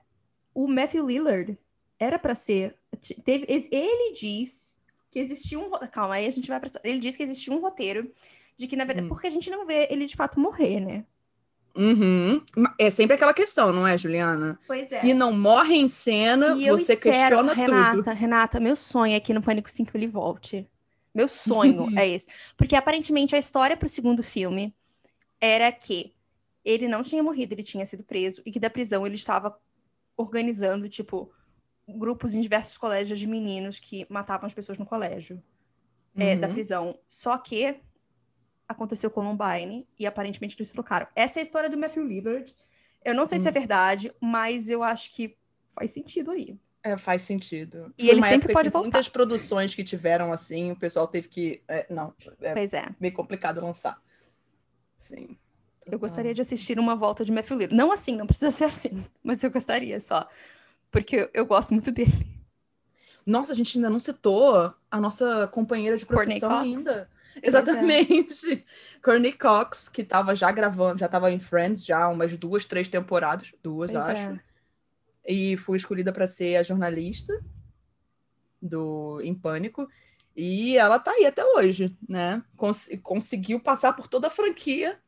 O 0.53 0.67
Matthew 0.67 1.05
Lillard 1.05 1.57
era 1.99 2.17
para 2.19 2.35
ser. 2.35 2.75
Teve... 3.23 3.45
Ele 3.49 4.13
diz 4.13 4.79
que 5.09 5.19
existia 5.19 5.59
um. 5.59 5.69
Calma, 5.91 6.15
aí 6.15 6.25
a 6.25 6.31
gente 6.31 6.47
vai 6.47 6.59
pra. 6.59 6.69
Ele 6.83 6.99
diz 6.99 7.17
que 7.17 7.23
existia 7.23 7.53
um 7.53 7.59
roteiro 7.59 8.11
de 8.55 8.67
que, 8.67 8.75
na 8.75 8.85
verdade. 8.85 9.05
Hum. 9.05 9.09
Porque 9.09 9.27
a 9.27 9.31
gente 9.31 9.49
não 9.49 9.65
vê 9.65 9.87
ele 9.89 10.05
de 10.05 10.15
fato 10.15 10.39
morrer, 10.39 10.79
né? 10.79 11.05
Uhum. 11.75 12.41
É 12.79 12.89
sempre 12.89 13.15
aquela 13.15 13.33
questão, 13.33 13.71
não 13.71 13.87
é, 13.87 13.97
Juliana? 13.97 14.59
Pois 14.65 14.91
é. 14.91 14.97
Se 14.97 15.13
não 15.13 15.31
morre 15.31 15.75
em 15.75 15.87
cena, 15.87 16.55
e 16.57 16.69
você 16.71 16.93
espero, 16.93 17.01
questiona 17.01 17.53
Renata, 17.53 17.95
tudo. 17.97 18.09
Renata, 18.09 18.59
meu 18.59 18.75
sonho 18.75 19.15
é 19.15 19.19
que 19.19 19.33
no 19.33 19.43
Pânico 19.43 19.69
5 19.69 19.91
ele 19.95 20.07
volte. 20.07 20.67
Meu 21.13 21.27
sonho 21.27 21.87
é 21.97 22.07
esse. 22.07 22.27
Porque 22.57 22.75
aparentemente 22.75 23.35
a 23.35 23.39
história 23.39 23.77
pro 23.77 23.87
segundo 23.87 24.23
filme 24.23 24.73
era 25.39 25.71
que 25.71 26.15
ele 26.63 26.87
não 26.87 27.01
tinha 27.01 27.23
morrido, 27.23 27.53
ele 27.53 27.63
tinha 27.63 27.85
sido 27.85 28.03
preso 28.03 28.41
e 28.45 28.51
que 28.51 28.59
da 28.59 28.69
prisão 28.69 29.05
ele 29.05 29.15
estava 29.15 29.57
organizando, 30.17 30.89
tipo, 30.89 31.31
grupos 31.87 32.33
em 32.33 32.41
diversos 32.41 32.77
colégios 32.77 33.19
de 33.19 33.27
meninos 33.27 33.79
que 33.79 34.05
matavam 34.09 34.47
as 34.47 34.53
pessoas 34.53 34.77
no 34.77 34.85
colégio 34.85 35.41
uhum. 36.15 36.23
é, 36.23 36.35
da 36.35 36.47
uhum. 36.47 36.53
prisão. 36.53 36.99
Só 37.07 37.37
que 37.37 37.79
aconteceu 38.67 39.09
Columbine 39.09 39.87
e 39.97 40.05
aparentemente 40.05 40.57
eles 40.57 40.71
trocaram. 40.71 41.07
Essa 41.15 41.39
é 41.39 41.41
a 41.41 41.43
história 41.43 41.69
do 41.69 41.77
Matthew 41.77 42.05
Lillard. 42.05 42.53
Eu 43.05 43.15
não 43.15 43.25
sei 43.25 43.37
hum. 43.37 43.41
se 43.41 43.47
é 43.47 43.51
hum. 43.51 43.53
verdade, 43.53 44.13
mas 44.19 44.67
eu 44.67 44.83
acho 44.83 45.15
que 45.15 45.37
faz 45.69 45.91
sentido 45.91 46.31
aí. 46.31 46.59
É, 46.83 46.97
faz 46.97 47.21
sentido. 47.21 47.93
E 47.97 48.05
Foi 48.05 48.11
ele 48.13 48.21
sempre 48.23 48.53
pode 48.53 48.69
voltar. 48.69 48.83
Muitas 48.83 49.09
produções 49.09 49.73
que 49.73 49.83
tiveram 49.83 50.31
assim, 50.31 50.71
o 50.71 50.75
pessoal 50.75 51.07
teve 51.07 51.27
que. 51.27 51.61
É, 51.67 51.85
não, 51.89 52.13
é 52.41 52.53
pois 52.53 52.73
é. 52.73 52.87
meio 52.99 53.13
complicado 53.13 53.61
lançar. 53.61 54.01
Sim. 54.97 55.37
Eu 55.85 55.97
gostaria 55.97 56.33
de 56.33 56.41
assistir 56.41 56.79
uma 56.79 56.95
volta 56.95 57.23
de 57.23 57.31
Matthew 57.31 57.57
Lillard. 57.57 57.75
Não 57.75 57.91
assim, 57.91 58.15
não 58.17 58.27
precisa 58.27 58.51
ser 58.51 58.65
assim, 58.65 59.05
mas 59.23 59.43
eu 59.43 59.51
gostaria 59.51 59.99
só. 59.99 60.27
Porque 60.91 61.15
eu, 61.15 61.29
eu 61.33 61.45
gosto 61.45 61.73
muito 61.73 61.91
dele. 61.91 62.37
Nossa, 63.25 63.51
a 63.51 63.55
gente 63.55 63.77
ainda 63.77 63.89
não 63.89 63.99
citou 63.99 64.73
a 64.89 65.01
nossa 65.01 65.47
companheira 65.47 65.97
de 65.97 66.05
profissão 66.05 66.59
ainda. 66.59 67.09
É. 67.41 67.47
Exatamente. 67.47 68.51
É. 68.51 68.63
Courtney 69.03 69.33
Cox, 69.33 69.89
que 69.89 70.01
estava 70.01 70.35
já 70.35 70.51
gravando, 70.51 70.99
já 70.99 71.05
estava 71.05 71.31
em 71.31 71.39
Friends 71.39 71.85
já 71.85 72.07
umas 72.07 72.35
duas, 72.37 72.65
três 72.65 72.89
temporadas, 72.89 73.53
duas, 73.61 73.91
pois 73.91 74.07
acho. 74.07 74.29
É. 74.29 74.39
E 75.27 75.57
foi 75.57 75.77
escolhida 75.77 76.13
para 76.13 76.25
ser 76.25 76.55
a 76.55 76.63
jornalista 76.63 77.37
do 78.61 79.21
Em 79.21 79.35
Pânico. 79.35 79.87
E 80.37 80.77
ela 80.77 80.99
tá 80.99 81.09
aí 81.11 81.25
até 81.25 81.43
hoje, 81.43 81.97
né? 82.07 82.43
Cons 82.55 82.87
conseguiu 83.01 83.59
passar 83.59 83.93
por 83.93 84.07
toda 84.07 84.27
a 84.27 84.29
franquia. 84.29 84.99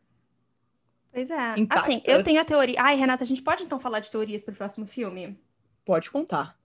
Pois 1.13 1.29
é. 1.29 1.53
Intacta. 1.55 1.83
Assim, 1.83 2.01
eu 2.03 2.23
tenho 2.23 2.41
a 2.41 2.45
teoria. 2.45 2.75
Ai, 2.79 2.95
Renata, 2.95 3.23
a 3.23 3.27
gente 3.27 3.43
pode 3.43 3.63
então 3.63 3.79
falar 3.79 3.99
de 3.99 4.09
teorias 4.09 4.43
para 4.43 4.53
o 4.53 4.57
próximo 4.57 4.87
filme? 4.87 5.39
Pode 5.85 6.09
contar. 6.09 6.57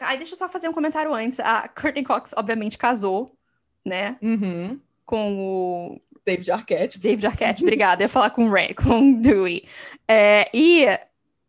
Ai, 0.00 0.16
deixa 0.16 0.34
eu 0.34 0.38
só 0.38 0.48
fazer 0.48 0.68
um 0.68 0.72
comentário 0.72 1.14
antes. 1.14 1.38
A 1.38 1.68
Courtney 1.68 2.02
Cox, 2.02 2.34
obviamente, 2.36 2.76
casou, 2.76 3.38
né? 3.84 4.16
Uhum. 4.20 4.80
Com 5.06 5.38
o. 5.38 6.00
David 6.24 6.50
Arquette. 6.50 6.98
David 6.98 7.26
Arquette, 7.26 7.62
obrigada. 7.62 8.02
Eu 8.02 8.06
ia 8.06 8.08
falar 8.08 8.30
com 8.30 8.46
o 8.46 8.50
Ray, 8.50 8.74
com 8.74 9.12
o 9.12 9.20
Dewey. 9.20 9.64
É, 10.08 10.50
e 10.52 10.86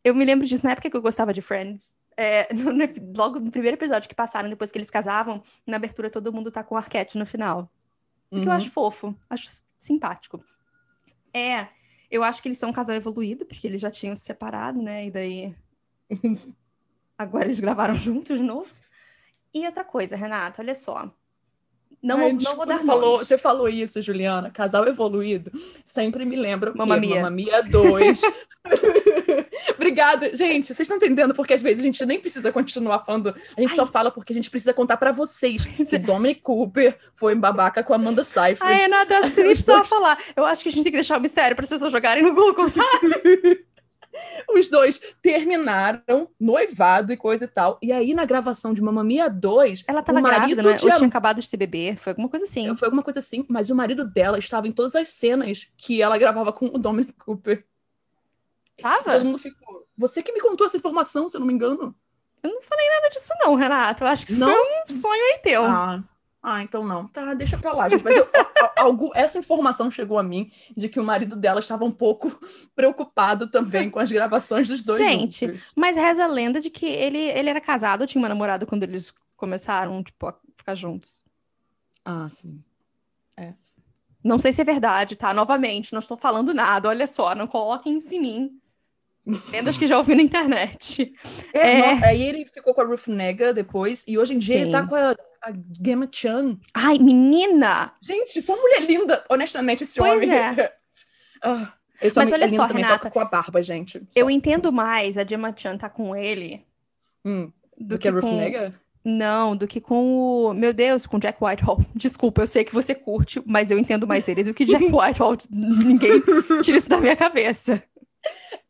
eu 0.03 0.13
me 0.13 0.23
lembro 0.23 0.45
disso 0.45 0.63
na 0.63 0.73
época 0.73 0.87
que 0.87 0.95
eu 0.95 1.01
gostava 1.01 1.33
de 1.33 1.41
Friends. 1.41 1.97
É, 2.17 2.47
no, 2.53 2.71
logo 3.15 3.39
no 3.39 3.51
primeiro 3.51 3.77
episódio 3.77 4.09
que 4.09 4.15
passaram, 4.15 4.49
depois 4.49 4.71
que 4.71 4.77
eles 4.77 4.89
casavam, 4.89 5.41
na 5.65 5.77
abertura 5.77 6.09
todo 6.09 6.33
mundo 6.33 6.51
tá 6.51 6.63
com 6.63 6.75
o 6.75 6.77
Arquette 6.77 7.17
no 7.17 7.25
final. 7.25 7.69
O 8.29 8.37
que 8.37 8.47
eu 8.47 8.49
uhum. 8.49 8.57
acho 8.57 8.71
fofo, 8.71 9.15
acho 9.29 9.47
simpático. 9.77 10.43
É, 11.33 11.67
eu 12.09 12.23
acho 12.23 12.41
que 12.41 12.47
eles 12.47 12.57
são 12.57 12.69
um 12.69 12.73
casal 12.73 12.95
evoluído, 12.95 13.45
porque 13.45 13.67
eles 13.67 13.81
já 13.81 13.91
tinham 13.91 14.15
se 14.15 14.23
separado, 14.23 14.81
né? 14.81 15.07
E 15.07 15.11
daí. 15.11 15.55
Agora 17.17 17.45
eles 17.45 17.59
gravaram 17.59 17.95
juntos 17.95 18.37
de 18.37 18.43
novo. 18.43 18.71
E 19.53 19.65
outra 19.65 19.83
coisa, 19.83 20.15
Renata, 20.15 20.61
olha 20.61 20.73
só. 20.73 21.11
Não, 22.01 22.17
Ai, 22.17 22.33
não 22.33 22.55
vou 22.55 22.65
dar 22.65 22.79
falou, 22.79 23.19
Você 23.19 23.37
falou 23.37 23.69
isso, 23.69 24.01
Juliana. 24.01 24.51
Casal 24.51 24.85
evoluído. 24.87 25.51
Sempre 25.85 26.25
me 26.25 26.35
lembra 26.35 26.73
Mamma 26.75 26.97
Mia. 26.97 27.15
Mamma 27.15 27.29
Mia 27.29 27.61
2. 27.63 28.21
Obrigada. 29.83 30.33
Gente, 30.33 30.67
vocês 30.67 30.79
estão 30.79 30.95
entendendo 30.95 31.33
porque 31.33 31.53
às 31.53 31.61
vezes 31.61 31.81
a 31.81 31.83
gente 31.83 32.05
nem 32.05 32.19
precisa 32.19 32.51
continuar 32.53 32.99
falando. 32.99 33.35
A 33.57 33.61
gente 33.61 33.71
Ai. 33.71 33.75
só 33.75 33.85
fala 33.85 34.09
porque 34.09 34.31
a 34.31 34.35
gente 34.35 34.49
precisa 34.49 34.73
contar 34.73 34.95
para 34.95 35.11
vocês 35.11 35.65
que 35.75 35.97
Dominic 35.97 36.41
Cooper 36.41 36.97
foi 37.15 37.35
babaca 37.35 37.83
com 37.83 37.91
a 37.91 37.97
Amanda 37.97 38.23
Seyfried. 38.23 38.61
Ai, 38.61 38.75
Renata, 38.75 39.13
eu 39.13 39.19
acho 39.19 39.29
que 39.29 39.35
você 39.35 39.43
nem 39.43 39.51
precisava 39.53 39.83
falar. 39.83 40.17
Eu 40.35 40.45
acho 40.45 40.63
que 40.63 40.69
a 40.69 40.71
gente 40.71 40.83
tem 40.83 40.91
que 40.91 40.97
deixar 40.97 41.17
o 41.17 41.21
mistério 41.21 41.55
para 41.55 41.63
as 41.63 41.69
pessoas 41.69 41.91
jogarem 41.91 42.23
no 42.23 42.33
Google, 42.33 42.69
sabe? 42.69 43.65
Os 44.55 44.69
dois 44.69 45.01
terminaram, 45.21 46.29
noivado 46.39 47.11
e 47.11 47.17
coisa 47.17 47.45
e 47.45 47.47
tal. 47.47 47.79
E 47.81 47.91
aí, 47.91 48.13
na 48.13 48.25
gravação 48.25 48.71
de 48.71 48.81
Mamma 48.81 49.03
Mia 49.03 49.27
2, 49.27 49.85
ela 49.87 50.03
tava 50.03 50.19
o 50.19 50.21
marido 50.21 50.39
grávida, 50.39 50.63
né? 50.63 50.77
Tinha... 50.77 50.93
Tinha 50.93 51.07
acabado 51.07 51.41
de 51.41 51.49
ter 51.49 51.57
bebê. 51.57 51.95
Foi 51.97 52.11
alguma 52.11 52.29
coisa 52.29 52.45
assim. 52.45 52.75
Foi 52.75 52.85
alguma 52.85 53.01
coisa 53.01 53.19
assim, 53.19 53.43
mas 53.49 53.71
o 53.71 53.75
marido 53.75 54.05
dela 54.05 54.37
estava 54.37 54.67
em 54.67 54.71
todas 54.71 54.95
as 54.95 55.07
cenas 55.07 55.71
que 55.75 56.01
ela 56.01 56.17
gravava 56.17 56.53
com 56.53 56.67
o 56.67 56.77
Dominic 56.77 57.13
Cooper. 57.13 57.65
Tava? 58.81 59.13
Todo 59.13 59.25
mundo 59.25 59.37
ficou. 59.37 59.87
Você 59.97 60.23
que 60.23 60.31
me 60.31 60.41
contou 60.41 60.65
essa 60.65 60.77
informação, 60.77 61.29
se 61.29 61.37
eu 61.37 61.39
não 61.39 61.47
me 61.47 61.53
engano. 61.53 61.95
Eu 62.41 62.51
não 62.51 62.61
falei 62.61 62.89
nada 62.89 63.09
disso, 63.09 63.31
não, 63.39 63.55
Renato. 63.55 64.03
Eu 64.03 64.07
acho 64.07 64.25
que 64.25 64.31
isso 64.31 64.39
não? 64.39 64.51
foi 64.51 64.83
um 64.89 64.93
sonho 64.93 65.23
aí 65.23 65.39
teu. 65.39 65.63
Ah, 65.63 66.03
ah, 66.41 66.61
então 66.61 66.83
não. 66.83 67.07
Tá, 67.07 67.33
deixa 67.33 67.57
pra 67.57 67.71
lá, 67.71 67.87
gente. 67.87 68.03
Mas 68.03 68.17
eu, 68.17 68.27
algo, 68.75 69.11
essa 69.15 69.39
informação 69.39 69.89
chegou 69.89 70.19
a 70.19 70.23
mim 70.23 70.51
de 70.75 70.89
que 70.89 70.99
o 70.99 71.03
marido 71.03 71.37
dela 71.37 71.61
estava 71.61 71.85
um 71.85 71.91
pouco 71.91 72.37
preocupado 72.75 73.47
também 73.49 73.89
com 73.89 73.99
as 73.99 74.11
gravações 74.11 74.67
dos 74.67 74.83
dois. 74.83 74.99
Gente, 74.99 75.47
juntos. 75.47 75.71
mas 75.73 75.95
reza 75.95 76.25
a 76.25 76.27
lenda 76.27 76.59
de 76.59 76.69
que 76.69 76.85
ele, 76.85 77.17
ele 77.17 77.49
era 77.49 77.61
casado, 77.61 78.05
tinha 78.05 78.21
uma 78.21 78.27
namorada 78.27 78.65
quando 78.65 78.83
eles 78.83 79.13
começaram, 79.37 80.03
tipo, 80.03 80.27
a 80.27 80.35
ficar 80.57 80.75
juntos. 80.75 81.23
Ah, 82.03 82.27
sim. 82.29 82.61
É. 83.37 83.53
Não 84.21 84.37
sei 84.37 84.51
se 84.51 84.61
é 84.61 84.65
verdade, 84.65 85.15
tá? 85.15 85.33
Novamente, 85.33 85.93
não 85.93 85.99
estou 85.99 86.17
falando 86.17 86.53
nada. 86.53 86.89
Olha 86.89 87.07
só, 87.07 87.33
não 87.33 87.47
coloquem 87.47 87.97
isso 87.97 88.15
em 88.15 88.19
mim. 88.19 88.61
Lendas 89.51 89.77
que 89.77 89.87
já 89.87 89.97
ouvi 89.97 90.15
na 90.15 90.21
internet. 90.21 91.13
É, 91.53 91.79
é... 91.79 91.87
Nossa, 91.87 92.05
aí 92.07 92.21
ele 92.21 92.45
ficou 92.45 92.73
com 92.73 92.81
a 92.81 92.85
Ruth 92.85 93.07
Nega 93.07 93.53
depois, 93.53 94.03
e 94.07 94.17
hoje 94.17 94.33
em 94.33 94.39
dia 94.39 94.55
Sim. 94.55 94.61
ele 94.63 94.71
tá 94.71 94.85
com 94.85 94.95
a 94.95 95.15
a 95.43 95.53
Gemma 95.85 96.07
Chan. 96.09 96.57
Ai, 96.73 96.97
menina! 96.97 97.93
Gente, 98.01 98.41
só 98.41 98.55
mulher 98.55 98.85
linda, 98.87 99.25
honestamente, 99.29 99.83
esse 99.83 99.99
pois 99.99 100.23
homem. 100.23 100.31
É. 100.31 100.73
ah, 101.43 101.73
esse 102.01 102.17
Mas 102.17 102.31
olha 102.31 102.45
é 102.45 102.47
só, 102.47 102.67
também, 102.67 102.83
Renata, 102.83 103.03
só 103.03 103.09
com 103.09 103.19
a 103.19 103.25
barba, 103.25 103.61
gente. 103.61 103.99
Só. 103.99 104.05
Eu 104.15 104.29
entendo 104.29 104.71
mais 104.71 105.17
a 105.17 105.25
Gemma 105.25 105.53
Chan 105.55 105.77
tá 105.77 105.89
com 105.89 106.15
ele 106.15 106.65
hum, 107.25 107.51
do, 107.77 107.89
do, 107.89 107.97
que, 107.97 108.03
que 108.03 108.07
a 108.07 108.11
Ruth 108.11 108.21
com... 108.21 108.37
Nega? 108.37 108.73
Não, 109.05 109.53
do 109.53 109.67
que 109.67 109.81
com 109.81 110.15
o. 110.15 110.53
Meu 110.53 110.71
Deus, 110.71 111.05
com 111.05 111.19
Jack 111.19 111.43
Whitehall. 111.43 111.85
Desculpa, 111.93 112.41
eu 112.41 112.47
sei 112.47 112.63
que 112.63 112.73
você 112.73 112.95
curte, 112.95 113.43
mas 113.45 113.69
eu 113.69 113.77
entendo 113.77 114.07
mais 114.07 114.29
ele 114.29 114.45
do 114.45 114.53
que 114.53 114.63
Jack 114.63 114.85
Whitehall. 114.95 115.37
Ninguém 115.49 116.23
tira 116.61 116.77
isso 116.77 116.87
da 116.87 117.01
minha 117.01 117.15
cabeça. 117.15 117.83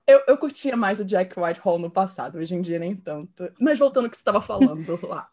Eu, 0.05 0.21
eu 0.27 0.37
curtia 0.37 0.75
mais 0.75 0.99
o 0.99 1.05
Jack 1.05 1.39
Whitehall 1.39 1.79
no 1.79 1.89
passado, 1.89 2.37
hoje 2.37 2.53
em 2.53 2.61
dia 2.61 2.77
nem 2.77 2.95
tanto. 2.95 3.51
Mas 3.59 3.79
voltando 3.79 4.05
ao 4.05 4.09
que 4.09 4.17
você 4.17 4.21
estava 4.21 4.41
falando 4.41 4.99
lá. 5.07 5.29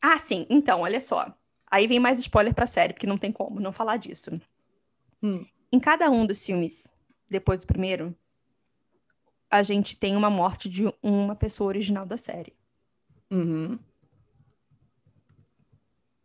Ah, 0.00 0.18
sim. 0.18 0.46
Então, 0.50 0.80
olha 0.80 1.00
só. 1.00 1.32
Aí 1.70 1.86
vem 1.86 2.00
mais 2.00 2.18
spoiler 2.18 2.54
pra 2.54 2.66
série, 2.66 2.92
porque 2.92 3.06
não 3.06 3.16
tem 3.16 3.30
como 3.30 3.60
não 3.60 3.72
falar 3.72 3.96
disso. 3.98 4.30
Hum. 5.22 5.46
Em 5.70 5.78
cada 5.78 6.10
um 6.10 6.26
dos 6.26 6.44
filmes, 6.44 6.92
depois 7.30 7.60
do 7.60 7.66
primeiro, 7.66 8.14
a 9.50 9.62
gente 9.62 9.96
tem 9.96 10.16
uma 10.16 10.28
morte 10.28 10.68
de 10.68 10.92
uma 11.02 11.36
pessoa 11.36 11.68
original 11.68 12.04
da 12.04 12.16
série. 12.16 12.54
Uhum. 13.30 13.78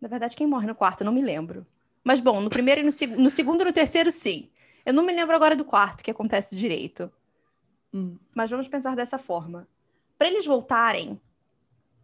Na 0.01 0.08
verdade, 0.08 0.36
quem 0.36 0.47
morre 0.47 0.67
no 0.67 0.75
quarto, 0.75 1.01
eu 1.01 1.06
não 1.06 1.13
me 1.13 1.21
lembro. 1.21 1.65
Mas, 2.03 2.19
bom, 2.19 2.41
no 2.41 2.49
primeiro 2.49 2.82
e 2.82 2.84
no, 2.84 2.91
seg 2.91 3.15
no 3.15 3.30
segundo 3.30 3.62
e 3.62 3.65
no 3.65 3.73
terceiro, 3.73 4.12
sim. 4.12 4.49
Eu 4.86 4.93
não 4.93 5.03
me 5.03 5.13
lembro 5.13 5.36
agora 5.36 5.56
do 5.56 5.65
quarto, 5.65 6.03
que 6.03 6.12
acontece 6.12 6.56
direito. 6.56 7.12
Hum. 7.93 8.17
Mas 8.36 8.50
vamos 8.50 8.67
pensar 8.67 8.95
dessa 8.95 9.17
forma. 9.17 9.67
Para 10.17 10.28
eles 10.28 10.45
voltarem, 10.45 11.19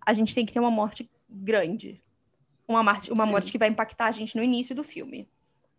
a 0.05 0.13
gente 0.13 0.35
tem 0.35 0.45
que 0.45 0.53
ter 0.53 0.59
uma 0.59 0.71
morte 0.71 1.09
grande. 1.29 2.01
Uma, 2.67 2.83
morte, 2.83 3.11
uma 3.11 3.25
morte 3.25 3.51
que 3.51 3.57
vai 3.57 3.67
impactar 3.67 4.07
a 4.07 4.11
gente 4.11 4.35
no 4.35 4.43
início 4.43 4.75
do 4.75 4.83
filme. 4.83 5.27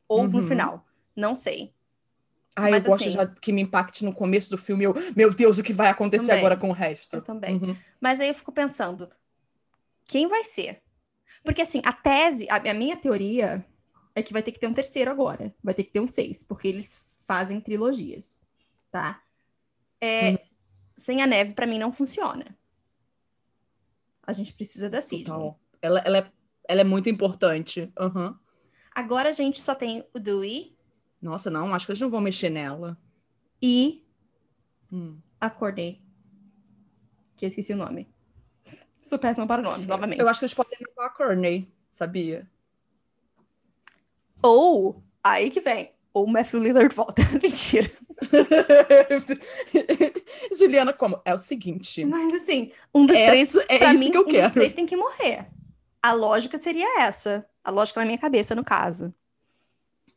Ou 0.09 0.23
uhum. 0.23 0.29
no 0.29 0.43
final. 0.43 0.85
Não 1.17 1.35
sei. 1.35 1.73
Ah, 2.57 2.71
eu 2.71 2.83
gosto 2.83 3.03
assim, 3.03 3.11
já 3.11 3.27
que 3.27 3.53
me 3.53 3.63
impacte 3.63 4.05
no 4.05 4.13
começo 4.13 4.51
do 4.51 4.59
filme. 4.59 4.85
Eu, 4.85 4.95
meu 5.17 5.33
Deus, 5.33 5.59
o 5.59 5.63
que 5.63 5.73
vai 5.73 5.89
acontecer 5.89 6.27
também. 6.27 6.39
agora 6.39 6.57
com 6.57 6.71
o 6.71 6.73
resto? 6.73 7.17
Eu 7.17 7.23
também. 7.23 7.57
Uhum. 7.57 7.77
Mas 8.01 8.21
aí 8.21 8.29
eu 8.29 8.35
fico 8.35 8.53
pensando, 8.53 9.09
quem 10.05 10.29
vai 10.29 10.45
ser? 10.45 10.81
Porque 11.43 11.63
assim, 11.63 11.83
a 11.85 11.93
tese, 11.93 12.47
a, 12.49 12.57
a, 12.57 12.75
minha 12.75 12.97
teoria 12.97 13.65
é 14.15 14.23
que 14.23 14.33
vai 14.33 14.43
ter 14.43 14.53
que 14.53 14.61
ter 14.61 14.69
um 14.69 14.73
terceiro 14.73 15.11
agora. 15.11 15.53
Vai 15.63 15.75
ter 15.75 15.85
que 15.85 15.91
ter 15.91 16.01
um 16.01 16.07
seis, 16.07 16.45
porque 16.45 16.69
eles 16.69 17.05
fazem 17.27 17.61
trilogias, 17.61 18.41
tá? 18.91 19.21
É, 20.05 20.31
uhum. 20.31 20.39
Sem 20.97 21.23
a 21.23 21.27
neve, 21.27 21.55
para 21.55 21.67
mim, 21.67 21.79
não 21.79 21.93
funciona. 21.93 22.57
A 24.23 24.33
gente 24.33 24.53
precisa 24.53 24.89
da 24.89 25.01
Sidney. 25.01 25.55
Ela, 25.81 26.01
ela, 26.01 26.19
é, 26.19 26.33
ela 26.69 26.81
é 26.83 26.85
muito 26.85 27.09
importante. 27.09 27.93
Uhum. 27.99 28.35
Agora 28.95 29.31
a 29.31 29.33
gente 29.33 29.61
só 29.61 29.75
tem 29.75 30.05
o 30.15 30.19
Dewey. 30.19 30.77
Nossa, 31.21 31.51
não, 31.51 31.75
acho 31.75 31.87
que 31.87 31.93
eles 31.93 32.01
não 32.01 32.11
vão 32.11 32.21
mexer 32.21 32.51
nela. 32.51 32.99
E 33.61 34.07
hum. 34.93 35.19
a. 35.41 35.51
Que 35.51 35.99
eu 37.43 37.49
esqueci 37.49 37.73
o 37.73 37.77
nome. 37.77 38.09
Sou 39.01 39.19
péssima 39.19 39.47
para 39.47 39.63
nomes, 39.63 39.89
novamente. 39.89 40.21
Eu 40.21 40.29
acho 40.29 40.41
que 40.41 40.47
eles 40.47 40.55
podem 40.55 40.79
matar 40.81 41.07
a 41.07 41.11
Courtney, 41.11 41.71
sabia? 41.91 42.49
Ou, 44.43 45.03
aí 45.23 45.51
que 45.51 45.61
vem, 45.61 45.93
ou 46.13 46.25
o 46.25 46.31
Matthew 46.31 46.63
Lillard 46.63 46.95
volta. 46.95 47.23
Mentira. 47.43 47.91
Juliana, 50.57 50.93
como? 50.93 51.21
É 51.25 51.35
o 51.35 51.39
seguinte. 51.39 52.05
Mas 52.05 52.33
assim, 52.35 52.71
um 52.95 53.07
dos 53.07 53.17
três. 53.17 53.55
É 53.69 53.79
pra 53.79 53.93
mim, 53.93 54.11
que 54.11 54.17
eu 54.17 54.23
um 54.23 54.25
quero. 54.25 54.43
dos 54.43 54.53
três 54.53 54.75
tem 54.75 54.87
que 54.87 54.97
morrer. 54.97 55.47
A 56.03 56.13
lógica 56.13 56.59
seria 56.59 57.01
essa. 57.01 57.47
A 57.63 57.71
lógica 57.71 58.01
na 58.01 58.07
minha 58.07 58.19
cabeça, 58.19 58.55
no 58.55 58.65
caso. 58.65 59.13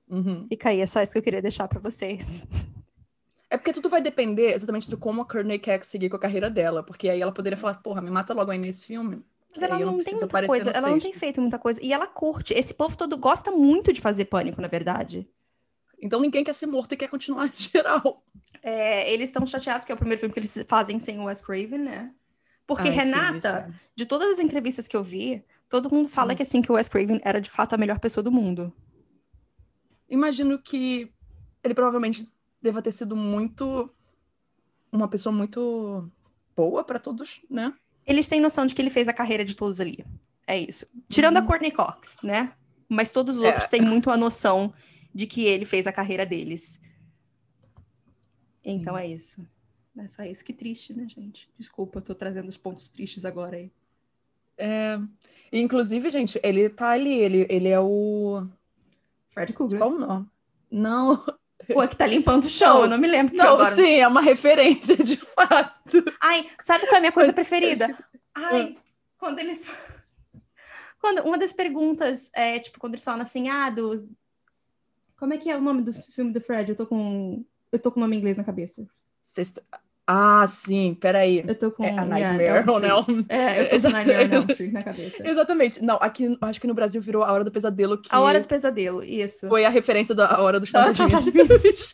Uhum. 0.09 0.45
Fica 0.47 0.69
aí, 0.69 0.81
é 0.81 0.85
só 0.85 1.01
isso 1.01 1.13
que 1.13 1.17
eu 1.17 1.23
queria 1.23 1.41
deixar 1.41 1.67
para 1.67 1.79
vocês. 1.79 2.45
É 3.49 3.57
porque 3.57 3.71
tudo 3.71 3.89
vai 3.89 4.01
depender 4.01 4.53
exatamente 4.53 4.89
de 4.89 4.97
como 4.97 5.21
a 5.21 5.25
Courtney 5.25 5.57
quer 5.57 5.83
seguir 5.83 6.09
com 6.09 6.17
a 6.17 6.19
carreira 6.19 6.49
dela. 6.49 6.83
Porque 6.83 7.09
aí 7.09 7.21
ela 7.21 7.31
poderia 7.31 7.57
falar, 7.57 7.75
porra, 7.75 8.01
me 8.01 8.09
mata 8.09 8.33
logo 8.33 8.51
aí 8.51 8.57
nesse 8.57 8.83
filme. 8.83 9.23
Mas 9.53 9.63
ela 9.63 9.79
não, 9.79 9.93
não 9.93 10.03
tem 10.03 10.13
muita 10.13 10.45
coisa, 10.45 10.71
ela 10.71 10.89
não 10.89 10.99
tem 10.99 11.13
feito 11.13 11.41
muita 11.41 11.57
coisa. 11.57 11.83
E 11.83 11.93
ela 11.93 12.05
curte. 12.05 12.53
Esse 12.53 12.73
povo 12.73 12.97
todo 12.97 13.17
gosta 13.17 13.49
muito 13.49 13.93
de 13.93 14.01
fazer 14.01 14.25
pânico, 14.25 14.61
na 14.61 14.67
verdade. 14.67 15.27
Então 16.01 16.19
ninguém 16.19 16.43
quer 16.43 16.53
ser 16.53 16.67
morto 16.67 16.93
e 16.93 16.97
quer 16.97 17.09
continuar 17.09 17.47
em 17.53 17.53
geral. 17.57 18.23
É, 18.61 19.11
eles 19.11 19.29
estão 19.29 19.45
chateados 19.45 19.85
que 19.85 19.91
é 19.91 19.95
o 19.95 19.97
primeiro 19.97 20.19
filme 20.19 20.33
que 20.33 20.39
eles 20.39 20.65
fazem 20.67 20.99
sem 20.99 21.19
o 21.19 21.25
Wes 21.25 21.41
Craven, 21.41 21.79
né? 21.79 22.13
Porque 22.65 22.89
Ai, 22.89 22.95
Renata, 22.95 23.65
sim, 23.67 23.73
de 23.95 24.05
todas 24.05 24.29
as 24.29 24.39
entrevistas 24.39 24.87
que 24.87 24.97
eu 24.97 25.03
vi, 25.03 25.43
todo 25.69 25.89
mundo 25.89 26.09
fala 26.09 26.33
hum. 26.33 26.35
que 26.35 26.43
assim 26.43 26.61
que 26.61 26.71
o 26.71 26.75
Wes 26.75 26.89
Craven 26.89 27.21
era 27.23 27.39
de 27.39 27.49
fato 27.49 27.73
a 27.73 27.77
melhor 27.77 27.99
pessoa 27.99 28.23
do 28.23 28.31
mundo. 28.31 28.73
Imagino 30.09 30.59
que 30.59 31.11
ele 31.63 31.73
provavelmente 31.73 32.29
deva 32.61 32.81
ter 32.81 32.91
sido 32.91 33.15
muito 33.15 33.89
uma 34.91 35.07
pessoa 35.07 35.33
muito 35.33 36.09
boa 36.55 36.83
para 36.83 36.99
todos, 36.99 37.41
né? 37.49 37.73
Eles 38.05 38.27
têm 38.27 38.39
noção 38.39 38.65
de 38.65 38.73
que 38.73 38.81
ele 38.81 38.89
fez 38.89 39.07
a 39.07 39.13
carreira 39.13 39.43
de 39.43 39.55
todos 39.55 39.81
ali. 39.81 40.05
É 40.45 40.57
isso. 40.57 40.87
Tirando 41.09 41.37
uhum. 41.37 41.43
a 41.43 41.45
Courtney 41.45 41.71
Cox, 41.71 42.17
né? 42.23 42.53
Mas 42.87 43.11
todos 43.11 43.37
os 43.37 43.43
é. 43.43 43.47
outros 43.47 43.67
têm 43.67 43.81
muito 43.81 44.09
a 44.09 44.15
noção 44.17 44.73
de 45.17 45.25
que 45.25 45.45
ele 45.45 45.65
fez 45.65 45.87
a 45.87 45.91
carreira 45.91 46.27
deles. 46.27 46.79
Então 48.63 48.95
é 48.95 49.07
isso. 49.07 49.43
É 49.97 50.07
só 50.07 50.21
isso. 50.21 50.45
Que 50.45 50.53
triste, 50.53 50.93
né, 50.93 51.07
gente? 51.09 51.49
Desculpa, 51.57 51.97
eu 51.97 52.03
tô 52.03 52.13
trazendo 52.13 52.47
os 52.47 52.57
pontos 52.57 52.91
tristes 52.91 53.25
agora 53.25 53.57
aí. 53.57 53.71
É... 54.59 54.99
Inclusive, 55.51 56.11
gente, 56.11 56.39
ele 56.43 56.69
tá 56.69 56.89
ali, 56.89 57.13
ele, 57.13 57.47
ele 57.49 57.67
é 57.67 57.79
o. 57.79 58.47
Fred 59.29 59.53
Krueger. 59.53 59.79
Qual 59.79 59.91
o 59.91 59.97
nome? 59.97 60.27
Não. 60.69 61.25
Pô, 61.73 61.81
é 61.81 61.87
que 61.87 61.95
tá 61.95 62.05
limpando 62.05 62.43
o 62.43 62.49
chão, 62.49 62.75
não, 62.75 62.83
eu 62.83 62.89
não 62.91 62.97
me 62.99 63.07
lembro. 63.07 63.35
Não, 63.35 63.55
agora... 63.55 63.71
sim, 63.71 63.95
é 63.95 64.07
uma 64.07 64.21
referência, 64.21 64.95
de 64.97 65.17
fato. 65.17 66.03
Ai, 66.21 66.47
sabe 66.61 66.85
qual 66.85 66.95
é 66.95 66.97
a 66.97 67.01
minha 67.01 67.11
coisa 67.11 67.33
preferida? 67.33 67.91
Ai, 68.35 68.77
quando 69.17 69.39
eles. 69.39 69.67
Quando, 70.99 71.21
uma 71.27 71.37
das 71.37 71.53
perguntas 71.53 72.31
é, 72.33 72.57
tipo, 72.57 72.79
quando 72.79 72.95
eles 72.95 73.03
falam 73.03 73.21
assim, 73.21 73.49
ah, 73.49 73.69
do. 73.69 73.95
Como 75.17 75.33
é 75.33 75.37
que 75.37 75.49
é 75.49 75.57
o 75.57 75.61
nome 75.61 75.81
do 75.81 75.91
filme 75.91 76.31
do 76.31 76.39
Fred? 76.39 76.69
Eu 76.69 76.75
tô 76.75 76.85
com. 76.85 77.43
Eu 77.71 77.79
tô 77.79 77.91
com 77.91 77.99
o 77.99 78.01
nome 78.01 78.15
em 78.15 78.19
inglês 78.19 78.37
na 78.37 78.43
cabeça. 78.43 78.87
Sexta... 79.21 79.61
Ah, 80.09 80.47
sim, 80.47 80.93
peraí. 80.93 81.43
Eu 81.45 81.53
tô 81.53 81.69
com 81.69 81.83
é 81.83 81.89
a 81.89 82.05
Nightmare 82.05 82.41
yeah, 82.41 82.71
on 82.71 82.79
Elm 82.79 83.25
É, 83.27 83.61
eu 83.61 83.69
tô 83.69 83.81
com 83.87 83.89
Nightmare 83.89 84.39
on 84.39 84.45
Elm 84.47 84.71
na 84.71 84.81
cabeça. 84.81 85.27
Exatamente. 85.27 85.83
Não, 85.83 85.97
aqui, 85.97 86.37
acho 86.39 86.61
que 86.61 86.67
no 86.67 86.73
Brasil 86.73 87.01
virou 87.01 87.25
A 87.25 87.33
Hora 87.33 87.43
do 87.43 87.51
Pesadelo. 87.51 87.97
Que 87.97 88.07
a 88.09 88.21
Hora 88.21 88.39
do 88.39 88.47
Pesadelo, 88.47 89.03
isso. 89.03 89.49
Foi 89.49 89.65
a 89.65 89.69
referência 89.69 90.15
da 90.15 90.39
Hora 90.39 90.61
dos 90.61 90.69
Fantasminhas. 90.69 91.93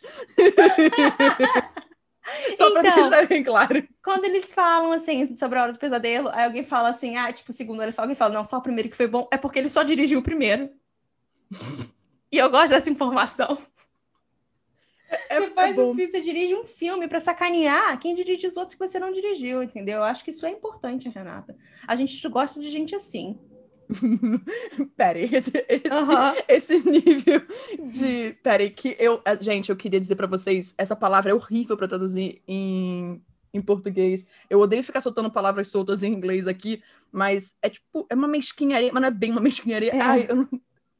Só 2.56 2.68
então, 2.68 2.72
pra 2.72 2.82
deixar 2.82 3.26
bem 3.26 3.42
claro. 3.42 3.82
Quando 4.02 4.26
eles 4.26 4.52
falam, 4.52 4.92
assim, 4.92 5.36
sobre 5.36 5.58
a 5.58 5.62
Hora 5.62 5.72
do 5.72 5.78
Pesadelo, 5.78 6.28
aí 6.32 6.44
alguém 6.44 6.62
fala 6.62 6.90
assim, 6.90 7.16
ah, 7.16 7.32
tipo, 7.32 7.52
segundo 7.52 7.82
ele 7.82 7.90
fala, 7.90 8.06
alguém 8.06 8.14
fala, 8.14 8.32
não, 8.32 8.44
só 8.44 8.58
o 8.58 8.62
primeiro 8.62 8.88
que 8.88 8.96
foi 8.96 9.08
bom, 9.08 9.28
é 9.32 9.36
porque 9.36 9.58
ele 9.58 9.68
só 9.68 9.82
dirigiu 9.82 10.20
o 10.20 10.22
primeiro. 10.22 10.70
e 12.34 12.38
eu 12.38 12.50
gosto 12.50 12.70
dessa 12.70 12.90
informação. 12.90 13.56
É, 15.30 15.38
você 15.38 15.50
faz 15.50 15.78
é 15.78 15.80
um 15.80 15.94
filme, 15.94 16.10
você 16.10 16.20
dirige 16.20 16.52
um 16.52 16.64
filme 16.64 17.06
para 17.06 17.20
sacanear 17.20 17.96
quem 18.00 18.12
dirige 18.12 18.48
os 18.48 18.56
outros 18.56 18.74
que 18.74 18.84
você 18.84 18.98
não 18.98 19.12
dirigiu, 19.12 19.62
entendeu? 19.62 19.98
Eu 19.98 20.02
acho 20.02 20.24
que 20.24 20.30
isso 20.30 20.44
é 20.44 20.50
importante, 20.50 21.08
Renata. 21.08 21.56
A 21.86 21.94
gente 21.94 22.28
gosta 22.28 22.58
de 22.58 22.68
gente 22.68 22.92
assim. 22.92 23.38
Peraí, 24.96 25.30
esse, 25.32 25.52
esse, 25.68 25.94
esse, 26.48 26.90
nível 26.90 27.42
de. 27.92 28.32
Peraí, 28.42 28.70
que 28.70 28.96
eu. 28.98 29.22
Gente, 29.40 29.70
eu 29.70 29.76
queria 29.76 30.00
dizer 30.00 30.16
para 30.16 30.26
vocês: 30.26 30.74
essa 30.76 30.96
palavra 30.96 31.30
é 31.30 31.34
horrível 31.34 31.76
para 31.76 31.86
traduzir 31.86 32.42
em, 32.48 33.22
em 33.52 33.62
português. 33.62 34.26
Eu 34.50 34.58
odeio 34.58 34.82
ficar 34.82 35.00
soltando 35.00 35.30
palavras 35.30 35.68
soltas 35.68 36.02
em 36.02 36.12
inglês 36.12 36.48
aqui, 36.48 36.82
mas 37.12 37.58
é 37.62 37.70
tipo, 37.70 38.04
é 38.10 38.14
uma 38.16 38.26
mesquinharia, 38.26 38.90
mas 38.92 39.00
não 39.00 39.08
é 39.08 39.12
bem 39.12 39.30
uma 39.30 39.40
mesquinharia. 39.40 39.92
É. 39.92 40.00
Ai, 40.00 40.26
eu 40.28 40.34
não, 40.34 40.48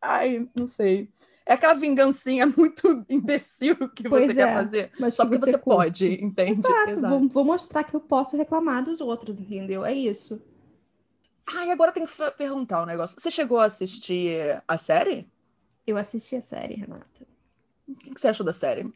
ai, 0.05 0.49
não 0.55 0.67
sei. 0.67 1.09
É 1.47 1.55
aquela 1.55 1.75
vingancinha 1.75 2.47
muito 2.57 3.05
imbecil 3.09 3.77
que 3.91 4.09
pois 4.09 4.27
você 4.27 4.33
é, 4.33 4.35
quer 4.35 4.55
fazer. 4.55 4.93
só 5.11 5.25
porque 5.25 5.39
você, 5.39 5.51
você 5.53 5.59
pode, 5.59 6.25
entende? 6.25 6.61
Exato. 6.61 6.91
Exato. 6.91 7.19
Vou, 7.19 7.29
vou, 7.29 7.45
mostrar 7.45 7.85
que 7.85 7.95
eu 7.95 8.01
posso 8.01 8.37
reclamar 8.37 8.83
dos 8.83 9.01
outros, 9.01 9.39
entendeu? 9.39 9.85
É 9.85 9.93
isso. 9.93 10.41
Ah, 11.47 11.67
e 11.67 11.71
agora 11.71 11.93
tem 11.93 12.07
que 12.07 12.13
perguntar 12.39 12.83
um 12.83 12.87
negócio. 12.87 13.21
Você 13.21 13.31
chegou 13.31 13.59
a 13.59 13.67
assistir 13.67 14.63
a 14.67 14.79
série? 14.79 15.29
Eu 15.87 15.99
assisti 15.99 16.37
a 16.37 16.41
série, 16.41 16.77
Renata. 16.77 17.27
O 17.87 17.95
que 17.95 18.19
você 18.19 18.29
achou 18.29 18.47
da 18.47 18.53
série? 18.53 18.91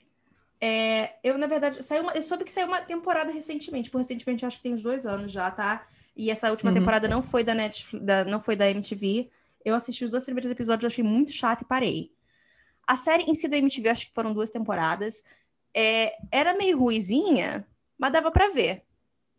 É, 0.60 1.16
eu, 1.22 1.36
na 1.36 1.46
verdade, 1.46 1.82
saiu 1.84 2.02
uma, 2.02 2.12
eu 2.12 2.22
soube 2.22 2.44
que 2.44 2.50
saiu 2.50 2.66
uma 2.66 2.80
temporada 2.80 3.30
recentemente. 3.30 3.90
Por 3.90 3.98
recentemente, 3.98 4.46
acho 4.46 4.56
que 4.56 4.62
tem 4.62 4.72
uns 4.72 4.82
dois 4.82 5.06
anos 5.06 5.30
já, 5.30 5.50
tá? 5.50 5.86
E 6.16 6.30
essa 6.30 6.50
última 6.50 6.70
uhum. 6.70 6.78
temporada 6.78 7.06
não 7.06 7.20
foi 7.20 7.44
da 7.44 7.54
Netflix, 7.54 8.04
da, 8.04 8.24
não 8.24 8.40
foi 8.40 8.56
da 8.56 8.68
MTV. 8.68 9.30
Eu 9.68 9.74
assisti 9.74 10.04
os 10.04 10.10
dois 10.10 10.24
primeiros 10.24 10.50
episódios, 10.50 10.92
achei 10.92 11.04
muito 11.04 11.32
chato 11.32 11.62
e 11.62 11.64
parei. 11.64 12.12
A 12.86 12.96
série 12.96 13.24
em 13.24 13.34
si 13.34 13.48
da 13.48 13.56
MTV, 13.56 13.88
acho 13.88 14.06
que 14.06 14.14
foram 14.14 14.32
duas 14.32 14.50
temporadas. 14.50 15.22
É, 15.74 16.12
era 16.32 16.56
meio 16.56 16.78
ruizinha, 16.78 17.66
mas 17.98 18.12
dava 18.12 18.30
para 18.30 18.48
ver. 18.48 18.82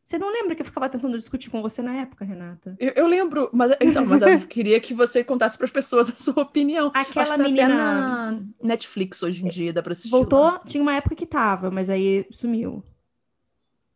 Você 0.10 0.18
não 0.18 0.32
lembra 0.32 0.56
que 0.56 0.62
eu 0.64 0.66
ficava 0.66 0.90
tentando 0.90 1.16
discutir 1.18 1.52
com 1.52 1.62
você 1.62 1.84
na 1.84 1.96
época, 1.98 2.26
Renata? 2.26 2.76
Eu, 2.80 2.92
eu 2.96 3.06
lembro, 3.06 3.48
mas 3.54 3.76
então, 3.80 4.04
mas 4.08 4.24
eu 4.24 4.40
queria 4.48 4.80
que 4.80 4.92
você 4.92 5.24
contasse 5.24 5.56
para 5.56 5.66
as 5.66 5.72
pessoas 5.72 6.10
a 6.10 6.16
sua 6.16 6.42
opinião. 6.42 6.92
Aquela 6.96 7.38
tá 7.38 7.44
menina 7.44 7.68
na 7.76 8.40
Netflix 8.60 9.22
hoje 9.22 9.46
em 9.46 9.50
dia 9.50 9.72
dá 9.72 9.84
para 9.84 9.92
assistir. 9.92 10.10
Voltou, 10.10 10.46
lá. 10.46 10.60
tinha 10.66 10.82
uma 10.82 10.96
época 10.96 11.16
que 11.16 11.28
tava, 11.28 11.70
mas 11.70 11.92
aí 11.92 12.26
sumiu. 12.32 12.84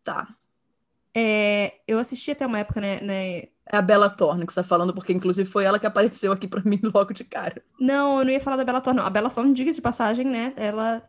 Tá. 0.03 0.27
É, 1.15 1.79
eu 1.87 1.97
assisti 1.97 2.29
até 2.29 2.45
uma 2.45 2.59
época, 2.59 2.79
né, 2.79 3.01
né, 3.01 3.43
é 3.71 3.77
a 3.77 3.81
Bella 3.81 4.09
Thorne 4.09 4.45
que 4.45 4.53
você 4.53 4.61
tá 4.61 4.67
falando, 4.67 4.93
porque 4.93 5.13
inclusive 5.13 5.49
foi 5.49 5.63
ela 5.63 5.79
que 5.79 5.87
apareceu 5.87 6.31
aqui 6.31 6.47
para 6.47 6.61
mim 6.63 6.79
logo 6.93 7.13
de 7.13 7.23
cara. 7.23 7.61
Não, 7.79 8.19
eu 8.19 8.25
não 8.25 8.31
ia 8.31 8.41
falar 8.41 8.57
da 8.57 8.65
Bella 8.65 8.81
Thorne, 8.81 8.99
não. 8.99 9.07
A 9.07 9.09
Bella 9.09 9.29
Thorne, 9.29 9.53
diga 9.53 9.71
de 9.71 9.81
passagem, 9.81 10.25
né? 10.25 10.53
Ela 10.55 11.03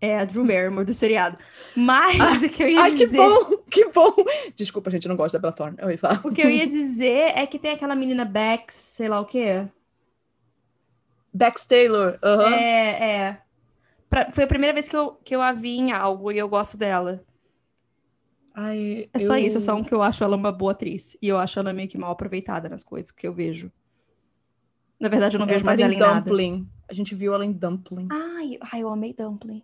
é 0.00 0.18
a 0.18 0.24
Drew 0.24 0.44
Barrymore 0.44 0.84
do 0.84 0.94
seriado. 0.94 1.38
Mas 1.74 2.20
ah, 2.20 2.46
o 2.46 2.48
que 2.48 2.62
eu 2.62 2.68
ia 2.68 2.82
ai, 2.82 2.90
dizer... 2.90 3.18
Ai, 3.20 3.28
que 3.28 3.44
bom, 3.44 3.56
que 3.70 3.88
bom! 3.90 4.14
Desculpa, 4.54 4.90
gente, 4.90 5.06
eu 5.06 5.08
não 5.08 5.16
gosto 5.16 5.34
da 5.34 5.38
Bella 5.40 5.52
Thorne. 5.54 5.76
Eu 5.80 5.90
ia 5.90 5.98
falar. 5.98 6.20
O 6.24 6.32
que 6.32 6.42
eu 6.42 6.50
ia 6.50 6.66
dizer 6.66 7.32
é 7.36 7.46
que 7.46 7.58
tem 7.58 7.72
aquela 7.72 7.96
menina 7.96 8.24
Bex, 8.24 8.74
sei 8.74 9.08
lá 9.08 9.20
o 9.20 9.24
quê. 9.24 9.66
Bex 11.32 11.66
Taylor. 11.66 12.18
Uhum. 12.22 12.42
É, 12.42 13.16
é. 13.16 13.38
Pra... 14.08 14.30
Foi 14.30 14.44
a 14.44 14.46
primeira 14.46 14.72
vez 14.72 14.88
que 14.88 14.96
eu, 14.96 15.18
que 15.24 15.34
eu 15.34 15.42
a 15.42 15.52
vi 15.52 15.76
em 15.76 15.90
algo 15.90 16.30
e 16.30 16.38
eu 16.38 16.48
gosto 16.48 16.76
dela. 16.76 17.24
Ai, 18.54 19.08
é 19.12 19.18
só 19.18 19.36
isso, 19.36 19.56
é 19.56 19.60
só 19.60 19.74
um 19.74 19.82
que 19.82 19.92
eu 19.92 20.00
acho 20.00 20.22
ela 20.22 20.36
uma 20.36 20.52
boa 20.52 20.72
atriz. 20.72 21.16
E 21.20 21.26
eu 21.26 21.38
acho 21.38 21.58
ela 21.58 21.72
meio 21.72 21.88
que 21.88 21.98
mal 21.98 22.12
aproveitada 22.12 22.68
nas 22.68 22.84
coisas 22.84 23.10
que 23.10 23.26
eu 23.26 23.34
vejo. 23.34 23.70
Na 25.00 25.08
verdade, 25.08 25.36
eu 25.36 25.40
não 25.40 25.46
vejo 25.46 25.64
mais 25.64 25.80
ela 25.80 25.92
em 25.92 25.98
Dumpling. 25.98 26.58
Nada. 26.58 26.66
A 26.88 26.94
gente 26.94 27.14
viu 27.14 27.34
ela 27.34 27.44
em 27.44 27.52
Dumpling. 27.52 28.08
Ai, 28.10 28.58
ai 28.72 28.82
eu 28.82 28.88
amei 28.88 29.12
Dumpling. 29.12 29.62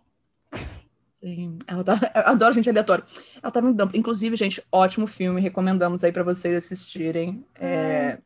Sim, 1.23 1.59
ela 1.67 1.83
tá, 1.83 2.11
eu 2.15 2.21
adoro 2.25 2.53
gente 2.53 2.69
aleatória. 2.69 3.05
Ela 3.41 3.51
tava 3.51 3.69
em 3.69 3.73
Dumpling. 3.73 3.99
Inclusive, 3.99 4.35
gente, 4.35 4.61
ótimo 4.71 5.07
filme. 5.07 5.39
Recomendamos 5.39 6.03
aí 6.03 6.11
para 6.11 6.23
vocês 6.23 6.53
assistirem. 6.55 7.45
É. 7.55 7.67
É, 7.67 8.21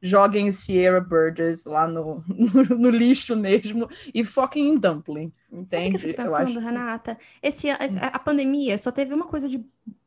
joguem 0.00 0.52
Sierra 0.52 1.00
Burgess 1.00 1.64
lá 1.64 1.88
no, 1.88 2.22
no, 2.28 2.78
no, 2.78 2.90
lixo 2.90 3.34
mesmo 3.34 3.88
e 4.14 4.22
foquem 4.22 4.68
em 4.68 4.78
Dumpling. 4.78 5.32
Entende? 5.50 5.98
Sabe 5.98 6.12
que 6.14 6.20
eu, 6.20 6.24
pensando, 6.24 6.40
eu 6.40 6.46
acho 6.46 6.58
Renata? 6.60 7.18
Esse, 7.42 7.68
a 7.70 8.18
pandemia 8.18 8.76
só 8.76 8.92
teve 8.92 9.14
uma 9.14 9.26
coisa 9.26 9.48
de 9.48 9.64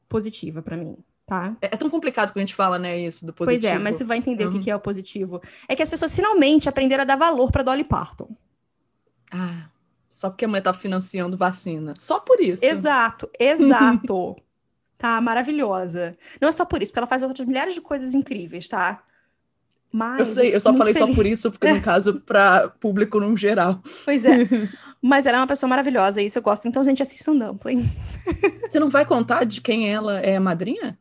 positiva 0.07 0.61
para 0.61 0.77
mim. 0.77 0.97
Tá? 1.25 1.57
É, 1.61 1.67
é 1.67 1.77
tão 1.77 1.89
complicado 1.89 2.31
quando 2.31 2.37
a 2.37 2.45
gente 2.45 2.55
fala, 2.55 2.79
né, 2.79 2.97
isso 2.99 3.25
do 3.25 3.33
positivo. 3.33 3.61
Pois 3.61 3.75
é, 3.75 3.77
mas 3.77 3.97
você 3.97 4.03
vai 4.05 4.17
entender 4.17 4.47
uhum. 4.47 4.57
o 4.57 4.63
que 4.63 4.71
é 4.71 4.75
o 4.75 4.79
positivo. 4.79 5.41
É 5.67 5.75
que 5.75 5.83
as 5.83 5.89
pessoas 5.89 6.15
finalmente 6.15 6.69
aprenderam 6.69 7.01
a 7.01 7.05
dar 7.05 7.17
valor 7.17 7.51
para 7.51 7.63
Dolly 7.63 7.83
Parton. 7.83 8.29
Ah, 9.29 9.67
só 10.09 10.29
porque 10.29 10.45
a 10.45 10.47
mulher 10.47 10.61
tá 10.61 10.73
financiando 10.73 11.37
vacina. 11.37 11.93
Só 11.97 12.19
por 12.19 12.39
isso. 12.39 12.65
Exato, 12.65 13.29
exato. 13.37 14.37
tá 14.97 15.19
maravilhosa. 15.19 16.17
Não 16.39 16.47
é 16.47 16.51
só 16.51 16.63
por 16.63 16.81
isso, 16.81 16.91
porque 16.91 16.99
ela 16.99 17.07
faz 17.07 17.21
outras 17.23 17.45
milhares 17.45 17.73
de 17.73 17.81
coisas 17.81 18.13
incríveis, 18.13 18.67
tá? 18.67 19.03
Mas, 19.91 20.19
eu 20.19 20.25
sei, 20.25 20.55
eu 20.55 20.59
só 20.59 20.73
falei 20.73 20.93
feliz. 20.93 21.09
só 21.09 21.15
por 21.15 21.25
isso, 21.25 21.51
porque 21.51 21.71
no 21.71 21.81
caso, 21.81 22.21
para 22.21 22.69
público 22.69 23.19
no 23.19 23.35
geral. 23.37 23.81
Pois 24.05 24.25
é. 24.25 24.47
Mas 25.01 25.25
ela 25.25 25.37
é 25.37 25.41
uma 25.41 25.47
pessoa 25.47 25.69
maravilhosa, 25.69 26.21
e 26.21 26.25
isso 26.25 26.37
eu 26.37 26.41
gosto. 26.41 26.67
Então, 26.67 26.83
gente, 26.83 27.01
assistam 27.01 27.35
Dumpling. 27.35 27.83
Você 28.59 28.79
não 28.79 28.89
vai 28.89 29.05
contar 29.05 29.43
de 29.45 29.61
quem 29.61 29.91
ela 29.91 30.19
é 30.19 30.39
madrinha? 30.39 30.97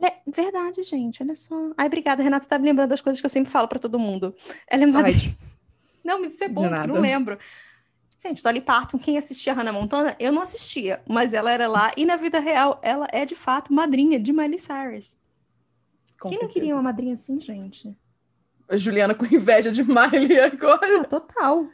É 0.00 0.12
verdade, 0.30 0.82
gente, 0.82 1.22
olha 1.22 1.34
só. 1.34 1.54
Ai, 1.76 1.86
obrigada, 1.86 2.22
Renata 2.22 2.46
tá 2.46 2.58
me 2.58 2.66
lembrando 2.66 2.90
das 2.90 3.00
coisas 3.00 3.20
que 3.20 3.26
eu 3.26 3.30
sempre 3.30 3.50
falo 3.50 3.68
para 3.68 3.78
todo 3.78 3.98
mundo. 3.98 4.34
Ela 4.68 4.84
é 4.84 4.86
madrinha. 4.86 5.18
Ai, 5.18 5.36
não, 6.04 6.20
mas 6.20 6.34
isso 6.34 6.44
é 6.44 6.48
bom, 6.48 6.66
eu 6.66 6.86
não 6.88 7.00
lembro. 7.00 7.38
Gente, 8.18 8.42
Dolly 8.42 8.60
Parton, 8.60 8.98
quem 8.98 9.18
assistia 9.18 9.52
Hannah 9.52 9.72
Montana, 9.72 10.16
eu 10.18 10.32
não 10.32 10.42
assistia, 10.42 11.02
mas 11.06 11.32
ela 11.32 11.50
era 11.50 11.66
lá, 11.66 11.92
e 11.96 12.04
na 12.04 12.16
vida 12.16 12.40
real, 12.40 12.80
ela 12.82 13.06
é 13.12 13.24
de 13.24 13.34
fato 13.34 13.72
madrinha 13.72 14.18
de 14.18 14.32
Miley 14.32 14.58
Cyrus. 14.58 15.16
Com 16.18 16.30
quem 16.30 16.38
certeza. 16.38 16.42
não 16.42 16.48
queria 16.48 16.74
uma 16.74 16.82
madrinha 16.82 17.14
assim, 17.14 17.38
gente? 17.38 17.96
A 18.68 18.76
Juliana 18.76 19.14
com 19.14 19.26
inveja 19.26 19.70
de 19.70 19.82
Miley 19.82 20.40
agora. 20.40 21.02
Ah, 21.02 21.04
total. 21.04 21.68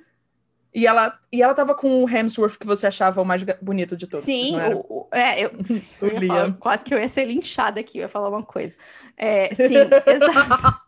E 0.74 0.86
ela, 0.86 1.18
e 1.30 1.42
ela 1.42 1.52
tava 1.52 1.74
com 1.74 2.02
o 2.02 2.08
Hemsworth 2.08 2.56
que 2.58 2.66
você 2.66 2.86
achava 2.86 3.20
o 3.20 3.24
mais 3.24 3.44
bonito 3.60 3.94
de 3.94 4.06
todos. 4.06 4.24
Sim, 4.24 4.56
o, 4.72 5.06
é, 5.12 5.44
eu, 5.44 5.50
o 6.00 6.06
eu 6.06 6.26
falar, 6.26 6.52
quase 6.54 6.82
que 6.82 6.94
eu 6.94 6.98
ia 6.98 7.08
ser 7.08 7.26
linchada 7.26 7.80
aqui, 7.80 7.98
eu 7.98 8.02
ia 8.02 8.08
falar 8.08 8.30
uma 8.30 8.42
coisa. 8.42 8.76
É, 9.16 9.52
sim, 9.54 9.76
exato. 10.06 10.80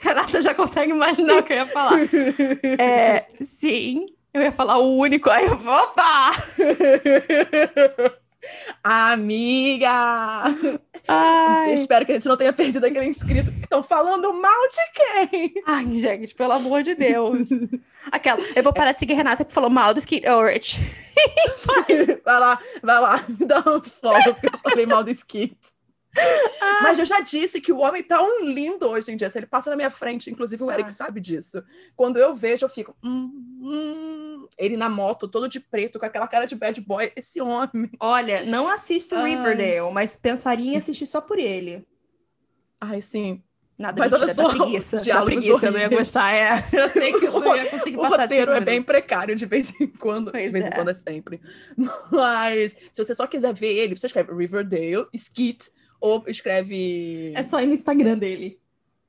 Renata 0.00 0.40
já 0.40 0.54
consegue 0.54 0.92
imaginar 0.92 1.38
o 1.38 1.42
que 1.42 1.52
eu 1.52 1.56
ia 1.56 1.66
falar. 1.66 1.98
É, 2.78 3.26
sim, 3.42 4.06
Eu 4.32 4.42
ia 4.42 4.52
falar 4.52 4.78
o 4.78 4.96
único, 4.98 5.30
aí 5.30 5.46
eu 5.46 5.56
vou, 5.56 5.74
opa! 5.74 6.30
Amiga! 8.82 10.44
Espero 11.72 12.04
que 12.04 12.12
a 12.12 12.14
gente 12.14 12.28
não 12.28 12.36
tenha 12.36 12.52
perdido 12.52 12.84
aquele 12.84 13.06
inscrito 13.06 13.52
que 13.52 13.60
estão 13.60 13.82
falando 13.82 14.32
mal 14.34 14.68
de 14.68 15.30
quem? 15.30 15.54
Ai, 15.66 15.94
gente, 15.94 16.34
pelo 16.34 16.52
amor 16.52 16.82
de 16.82 16.94
Deus. 16.94 17.38
Aquela, 18.10 18.40
eu 18.54 18.62
vou 18.62 18.72
parar 18.72 18.92
de 18.92 19.00
seguir 19.00 19.14
a 19.14 19.16
Renata 19.16 19.44
que 19.44 19.52
falou 19.52 19.70
mal 19.70 19.94
do 19.94 20.00
Skit 20.00 20.28
Ulrich. 20.28 20.78
vai 22.24 22.40
lá, 22.40 22.58
vai 22.82 23.00
lá, 23.00 23.24
dá 23.46 23.58
um 23.60 23.82
follow 23.82 24.34
porque 24.34 24.46
eu 24.46 24.70
falei 24.70 24.86
mal 24.86 25.04
do 25.04 25.10
Skit. 25.10 25.56
Ah. 26.60 26.80
Mas 26.82 26.98
eu 26.98 27.04
já 27.04 27.20
disse 27.20 27.60
que 27.60 27.72
o 27.72 27.78
homem 27.78 28.02
tá 28.02 28.22
um 28.22 28.44
lindo 28.44 28.88
hoje 28.88 29.12
em 29.12 29.16
dia. 29.16 29.28
Se 29.28 29.38
ele 29.38 29.46
passa 29.46 29.70
na 29.70 29.76
minha 29.76 29.90
frente, 29.90 30.30
inclusive 30.30 30.62
o 30.62 30.70
Eric 30.70 30.88
ah. 30.88 30.90
sabe 30.90 31.20
disso. 31.20 31.62
Quando 31.94 32.16
eu 32.16 32.34
vejo, 32.34 32.64
eu 32.64 32.68
fico. 32.68 32.96
Hum, 33.02 33.30
hum. 33.62 34.25
Ele 34.56 34.76
na 34.76 34.88
moto, 34.88 35.28
todo 35.28 35.48
de 35.48 35.60
preto, 35.60 35.98
com 35.98 36.06
aquela 36.06 36.26
cara 36.26 36.46
de 36.46 36.54
bad 36.54 36.80
boy. 36.80 37.12
Esse 37.16 37.40
homem. 37.40 37.90
Olha, 38.00 38.44
não 38.44 38.68
assisto 38.68 39.14
Ai. 39.14 39.30
Riverdale, 39.30 39.92
mas 39.92 40.16
pensaria 40.16 40.74
em 40.74 40.76
assistir 40.76 41.06
só 41.06 41.20
por 41.20 41.38
ele. 41.38 41.86
Ai, 42.80 43.00
sim. 43.00 43.42
Nada 43.78 43.98
Mas 43.98 44.12
olha 44.12 44.28
só, 44.28 44.48
preguiça, 44.48 45.00
diálogos 45.02 45.34
preguiça, 45.34 45.66
eu 45.66 45.72
não 45.72 45.80
ia 45.80 45.88
gostar. 45.88 46.32
É. 46.32 46.64
Eu 46.72 46.88
sei 46.88 47.12
que 47.12 47.26
eu 47.26 47.32
não 47.32 47.54
ia 47.54 47.66
conseguir 47.66 47.96
passar 47.98 48.18
O 48.18 48.20
roteiro 48.22 48.52
é 48.52 48.60
bem 48.60 48.82
precário 48.82 49.36
de 49.36 49.44
vez 49.44 49.78
em 49.78 49.86
quando. 49.86 50.30
Pois 50.30 50.44
de 50.44 50.50
vez 50.50 50.64
é. 50.64 50.68
em 50.68 50.72
quando 50.72 50.90
é 50.90 50.94
sempre. 50.94 51.40
Mas 52.10 52.74
se 52.90 53.04
você 53.04 53.14
só 53.14 53.26
quiser 53.26 53.52
ver 53.52 53.74
ele, 53.74 53.94
você 53.94 54.06
escreve 54.06 54.32
Riverdale, 54.32 55.06
Skit, 55.12 55.70
ou 56.00 56.24
escreve. 56.26 57.32
É 57.34 57.42
só 57.42 57.60
ir 57.60 57.66
no 57.66 57.74
Instagram 57.74 58.16
dele. 58.16 58.58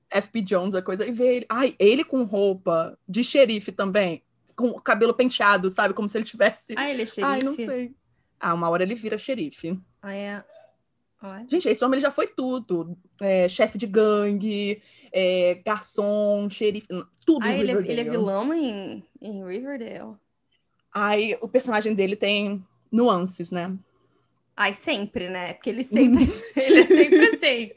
FP 0.09 0.41
Jones, 0.41 0.75
a 0.75 0.81
coisa, 0.81 1.05
e 1.05 1.11
ver 1.11 1.35
ele. 1.35 1.45
Ai, 1.47 1.75
ele 1.79 2.03
com 2.03 2.23
roupa 2.23 2.97
de 3.07 3.23
xerife 3.23 3.71
também. 3.71 4.21
Com 4.57 4.69
o 4.69 4.81
cabelo 4.81 5.13
penteado, 5.13 5.69
sabe? 5.69 5.93
Como 5.93 6.09
se 6.09 6.17
ele 6.17 6.25
tivesse. 6.25 6.73
Ah, 6.75 6.89
ele 6.89 7.03
é 7.03 7.05
xerife? 7.05 7.31
Ai, 7.31 7.39
não 7.43 7.55
sei. 7.55 7.95
Ah, 8.39 8.53
uma 8.53 8.69
hora 8.69 8.83
ele 8.83 8.95
vira 8.95 9.17
xerife. 9.17 9.79
Ah, 10.01 10.13
é. 10.13 10.43
Gente, 11.47 11.67
esse 11.67 11.83
homem 11.83 11.95
ele 11.95 12.01
já 12.01 12.11
foi 12.11 12.27
tudo. 12.27 12.97
É, 13.21 13.47
chefe 13.47 13.77
de 13.77 13.87
gangue, 13.87 14.81
é, 15.11 15.61
garçom, 15.65 16.49
xerife, 16.49 16.87
tudo 17.25 17.45
ah, 17.45 17.53
ele, 17.53 17.71
é, 17.71 17.75
ele 17.75 18.01
é 18.01 18.03
vilão 18.03 18.53
em, 18.53 19.03
em 19.21 19.45
Riverdale? 19.45 20.15
Ai, 20.93 21.37
o 21.41 21.47
personagem 21.47 21.93
dele 21.93 22.15
tem 22.15 22.65
nuances, 22.91 23.51
né? 23.51 23.75
Ai, 24.55 24.73
sempre, 24.73 25.29
né? 25.29 25.53
Porque 25.53 25.69
ele 25.69 25.83
sempre. 25.83 26.23
ele 26.55 26.79
é 26.79 26.83
sempre 26.83 27.29
assim. 27.29 27.71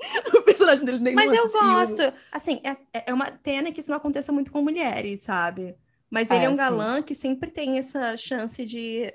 o 0.36 0.42
personagem 0.42 0.84
dele 0.84 0.98
nem 1.00 1.14
Mas 1.14 1.32
eu 1.32 1.50
gosto. 1.50 2.02
Assim, 2.32 2.60
é, 2.64 3.10
é 3.10 3.14
uma 3.14 3.30
pena 3.30 3.70
que 3.70 3.80
isso 3.80 3.90
não 3.90 3.98
aconteça 3.98 4.32
muito 4.32 4.50
com 4.50 4.62
mulheres, 4.62 5.22
sabe? 5.22 5.76
Mas 6.10 6.30
ele 6.30 6.44
é, 6.44 6.46
é 6.46 6.50
um 6.50 6.56
galã 6.56 6.96
sim. 6.96 7.02
que 7.02 7.14
sempre 7.14 7.50
tem 7.50 7.78
essa 7.78 8.16
chance 8.16 8.66
de 8.66 9.12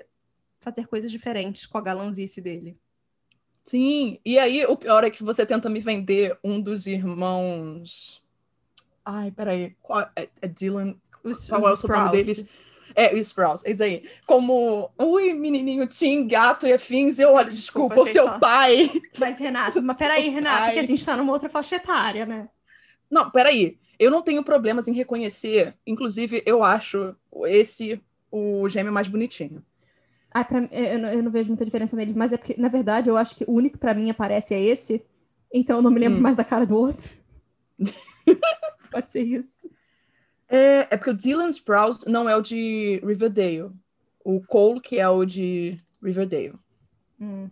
fazer 0.58 0.86
coisas 0.86 1.12
diferentes 1.12 1.66
com 1.66 1.76
a 1.76 1.82
galanzice 1.82 2.40
dele. 2.40 2.76
Sim, 3.64 4.18
e 4.24 4.38
aí 4.38 4.64
o 4.64 4.76
pior 4.76 5.04
é 5.04 5.10
que 5.10 5.22
você 5.22 5.44
tenta 5.44 5.68
me 5.68 5.80
vender 5.80 6.38
um 6.42 6.60
dos 6.60 6.86
irmãos. 6.86 8.22
Ai, 9.04 9.30
peraí. 9.30 9.76
Qual... 9.82 10.08
É, 10.16 10.28
é 10.40 10.48
Dylan. 10.48 10.94
Os, 11.22 11.48
Qual 11.48 11.60
os 11.60 11.84
é 11.84 11.86
o 11.86 11.90
nome 11.90 12.10
deles? 12.10 12.46
É, 12.94 13.12
o 13.12 13.18
Sprouse, 13.18 13.66
é 13.66 13.72
isso 13.72 13.82
aí. 13.82 14.08
Como, 14.24 14.90
ui, 14.98 15.34
menininho, 15.34 15.86
Tim, 15.86 16.26
gato 16.26 16.66
e 16.66 16.72
afins, 16.72 17.18
eu, 17.18 17.34
olha, 17.34 17.50
desculpa, 17.50 17.94
desculpa 17.94 18.10
o 18.10 18.12
seu 18.12 18.24
só. 18.24 18.38
pai. 18.38 18.90
Mas, 19.18 19.38
Renato, 19.38 19.82
mas 19.82 19.98
peraí, 19.98 20.30
Renato, 20.30 20.62
pai. 20.62 20.72
que 20.72 20.78
a 20.78 20.82
gente 20.82 21.04
tá 21.04 21.14
numa 21.14 21.32
outra 21.32 21.50
faixa 21.50 21.76
etária, 21.76 22.24
né? 22.24 22.48
Não, 23.10 23.30
peraí. 23.30 23.78
Eu 23.98 24.10
não 24.10 24.22
tenho 24.22 24.44
problemas 24.44 24.88
em 24.88 24.92
reconhecer, 24.92 25.74
inclusive, 25.86 26.42
eu 26.44 26.62
acho 26.62 27.14
esse 27.46 28.00
o 28.30 28.68
gêmeo 28.68 28.92
mais 28.92 29.08
bonitinho. 29.08 29.64
Ah, 30.30 30.44
pra, 30.44 30.68
eu, 30.70 30.98
não, 30.98 31.08
eu 31.08 31.22
não 31.22 31.30
vejo 31.30 31.48
muita 31.48 31.64
diferença 31.64 31.96
neles, 31.96 32.14
mas 32.14 32.32
é 32.32 32.36
porque, 32.36 32.54
na 32.58 32.68
verdade, 32.68 33.08
eu 33.08 33.16
acho 33.16 33.34
que 33.34 33.44
o 33.44 33.52
único 33.52 33.78
pra 33.78 33.94
mim 33.94 34.10
aparece 34.10 34.54
é 34.54 34.60
esse, 34.60 35.02
então 35.52 35.76
eu 35.76 35.82
não 35.82 35.90
me 35.90 36.00
lembro 36.00 36.18
hum. 36.18 36.22
mais 36.22 36.36
da 36.36 36.44
cara 36.44 36.66
do 36.66 36.76
outro. 36.76 37.08
Pode 38.90 39.10
ser 39.10 39.22
isso. 39.22 39.70
É, 40.48 40.88
é 40.90 40.96
porque 40.96 41.10
o 41.10 41.16
Dylan 41.16 41.48
Sprouse 41.48 42.08
não 42.08 42.28
é 42.28 42.36
o 42.36 42.42
de 42.42 43.00
Riverdale. 43.04 43.70
O 44.24 44.40
Cole 44.40 44.80
que 44.80 44.98
é 44.98 45.08
o 45.08 45.24
de 45.24 45.76
Riverdale. 46.02 46.54
Hum. 47.20 47.48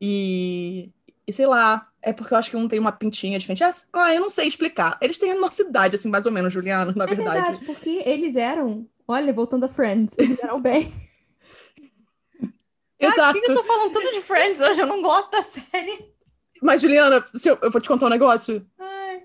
E, 0.00 0.90
e 1.26 1.32
sei 1.32 1.46
lá, 1.46 1.89
é 2.02 2.12
porque 2.12 2.34
eu 2.34 2.38
acho 2.38 2.50
que 2.50 2.56
um 2.56 2.68
tem 2.68 2.78
uma 2.78 2.92
pintinha 2.92 3.38
diferente. 3.38 3.64
Ah, 3.64 3.70
ah, 3.92 4.14
eu 4.14 4.20
não 4.20 4.30
sei 4.30 4.46
explicar. 4.46 4.98
Eles 5.00 5.18
têm 5.18 5.32
a 5.32 5.40
nossa 5.40 5.62
idade, 5.62 5.96
assim, 5.96 6.08
mais 6.08 6.26
ou 6.26 6.32
menos, 6.32 6.52
Juliano, 6.52 6.92
na 6.96 7.04
é 7.04 7.06
verdade. 7.06 7.38
É 7.38 7.42
verdade, 7.42 7.64
porque 7.64 8.02
eles 8.04 8.36
eram... 8.36 8.86
Olha, 9.06 9.32
voltando 9.32 9.64
a 9.64 9.68
Friends, 9.68 10.16
eles 10.18 10.42
eram 10.42 10.60
bem... 10.60 10.92
Exato. 12.98 13.20
Ah, 13.20 13.32
por 13.32 13.42
que 13.42 13.50
eu 13.50 13.54
tô 13.54 13.64
falando 13.64 13.92
tudo 13.92 14.12
de 14.12 14.20
Friends 14.20 14.60
hoje? 14.60 14.80
Eu 14.80 14.86
não 14.86 15.00
gosto 15.00 15.30
da 15.30 15.42
série. 15.42 16.12
Mas, 16.60 16.82
Juliana, 16.82 17.24
eu, 17.44 17.58
eu 17.62 17.70
vou 17.70 17.80
te 17.80 17.88
contar 17.88 18.06
um 18.06 18.10
negócio. 18.10 18.66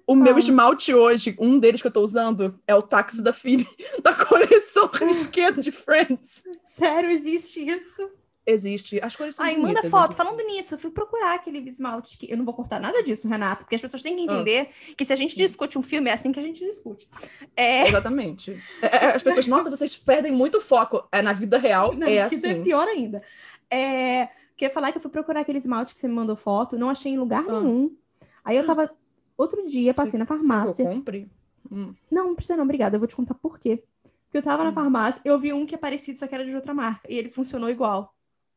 O 0.08 0.16
meu 0.16 0.38
esmalte 0.38 0.94
hoje, 0.94 1.36
um 1.40 1.60
deles 1.60 1.82
que 1.82 1.88
eu 1.88 1.92
tô 1.92 2.02
usando, 2.02 2.60
é 2.68 2.76
o 2.76 2.82
táxi 2.82 3.24
da 3.24 3.34
Phoebe, 3.34 3.68
da 4.04 4.14
coleção 4.14 4.90
risqueira 5.02 5.60
de 5.60 5.72
Friends. 5.72 6.44
Sério, 6.68 7.10
existe 7.10 7.60
isso? 7.60 8.10
Existe. 8.46 9.00
As 9.02 9.16
cores 9.16 9.36
são 9.36 9.46
Ai, 9.46 9.56
bonitas, 9.56 9.84
manda 9.84 9.90
foto. 9.90 10.16
Falando 10.16 10.40
nisso, 10.46 10.76
eu 10.76 10.80
fui 10.80 10.92
procurar 10.92 11.36
aquele 11.36 11.60
esmalte 11.68 12.18
que... 12.18 12.32
Eu 12.32 12.38
não 12.38 12.46
vou 12.46 12.54
cortar 12.54 12.80
nada 12.80 13.02
disso, 13.02 13.28
Renato, 13.28 13.64
porque 13.64 13.76
as 13.76 13.82
pessoas 13.82 14.04
têm 14.04 14.16
que 14.16 14.22
ah. 14.22 14.34
entender 14.34 14.70
ah. 14.70 14.94
que 14.96 15.04
se 15.04 15.12
a 15.12 15.16
gente 15.16 15.36
discute 15.36 15.78
um 15.78 15.82
filme, 15.82 16.10
é 16.10 16.14
assim 16.14 16.32
que 16.32 16.40
a 16.40 16.44
gente 16.44 16.64
discute. 16.64 17.08
É... 17.56 17.88
Exatamente. 17.88 18.52
É, 18.82 19.06
é 19.06 19.16
as 19.16 19.24
pessoas, 19.24 19.48
nossa, 19.48 19.70
vocês 19.70 19.98
perdem 19.98 20.32
muito 20.32 20.62
foco. 20.62 21.08
É 21.12 21.22
na 21.22 21.34
vida 21.34 21.58
real, 21.58 21.94
na 21.94 22.10
é 22.10 22.28
vida 22.28 22.48
é 22.48 22.52
assim. 22.52 22.62
é 22.62 22.64
pior 22.64 22.88
ainda. 22.88 23.24
É... 23.70 24.30
Queria 24.56 24.74
falar 24.74 24.92
que 24.92 24.98
eu 24.98 25.02
fui 25.02 25.12
procurar 25.12 25.42
aquele 25.42 25.58
esmalte 25.58 25.94
que 25.94 26.00
você 26.00 26.08
me 26.08 26.14
mandou 26.14 26.36
foto, 26.36 26.78
não 26.78 26.90
achei 26.90 27.12
em 27.12 27.18
lugar 27.18 27.44
ah. 27.48 27.60
nenhum. 27.60 27.96
Aí 28.44 28.56
eu 28.58 28.66
tava 28.66 28.92
Outro 29.38 29.68
dia, 29.68 29.94
passei 29.94 30.12
você, 30.12 30.18
na 30.18 30.26
farmácia. 30.26 30.84
eu 30.84 30.88
compre? 30.88 31.30
Hum. 31.70 31.94
Não, 32.10 32.28
não 32.28 32.36
precisa 32.36 32.56
não, 32.56 32.64
obrigada. 32.64 32.96
Eu 32.96 33.00
vou 33.00 33.08
te 33.08 33.16
contar 33.16 33.34
por 33.34 33.60
quê. 33.60 33.84
Porque 34.26 34.38
eu 34.38 34.42
tava 34.42 34.64
hum. 34.64 34.66
na 34.66 34.74
farmácia, 34.74 35.22
eu 35.26 35.38
vi 35.38 35.52
um 35.52 35.66
que 35.66 35.76
é 35.76 35.78
parecido, 35.78 36.18
só 36.18 36.28
que 36.28 36.34
era 36.34 36.46
de 36.46 36.56
outra 36.56 36.74
marca. 36.74 37.12
E 37.12 37.18
ele 37.18 37.30
funcionou 37.30 37.70
igual. 37.70 38.15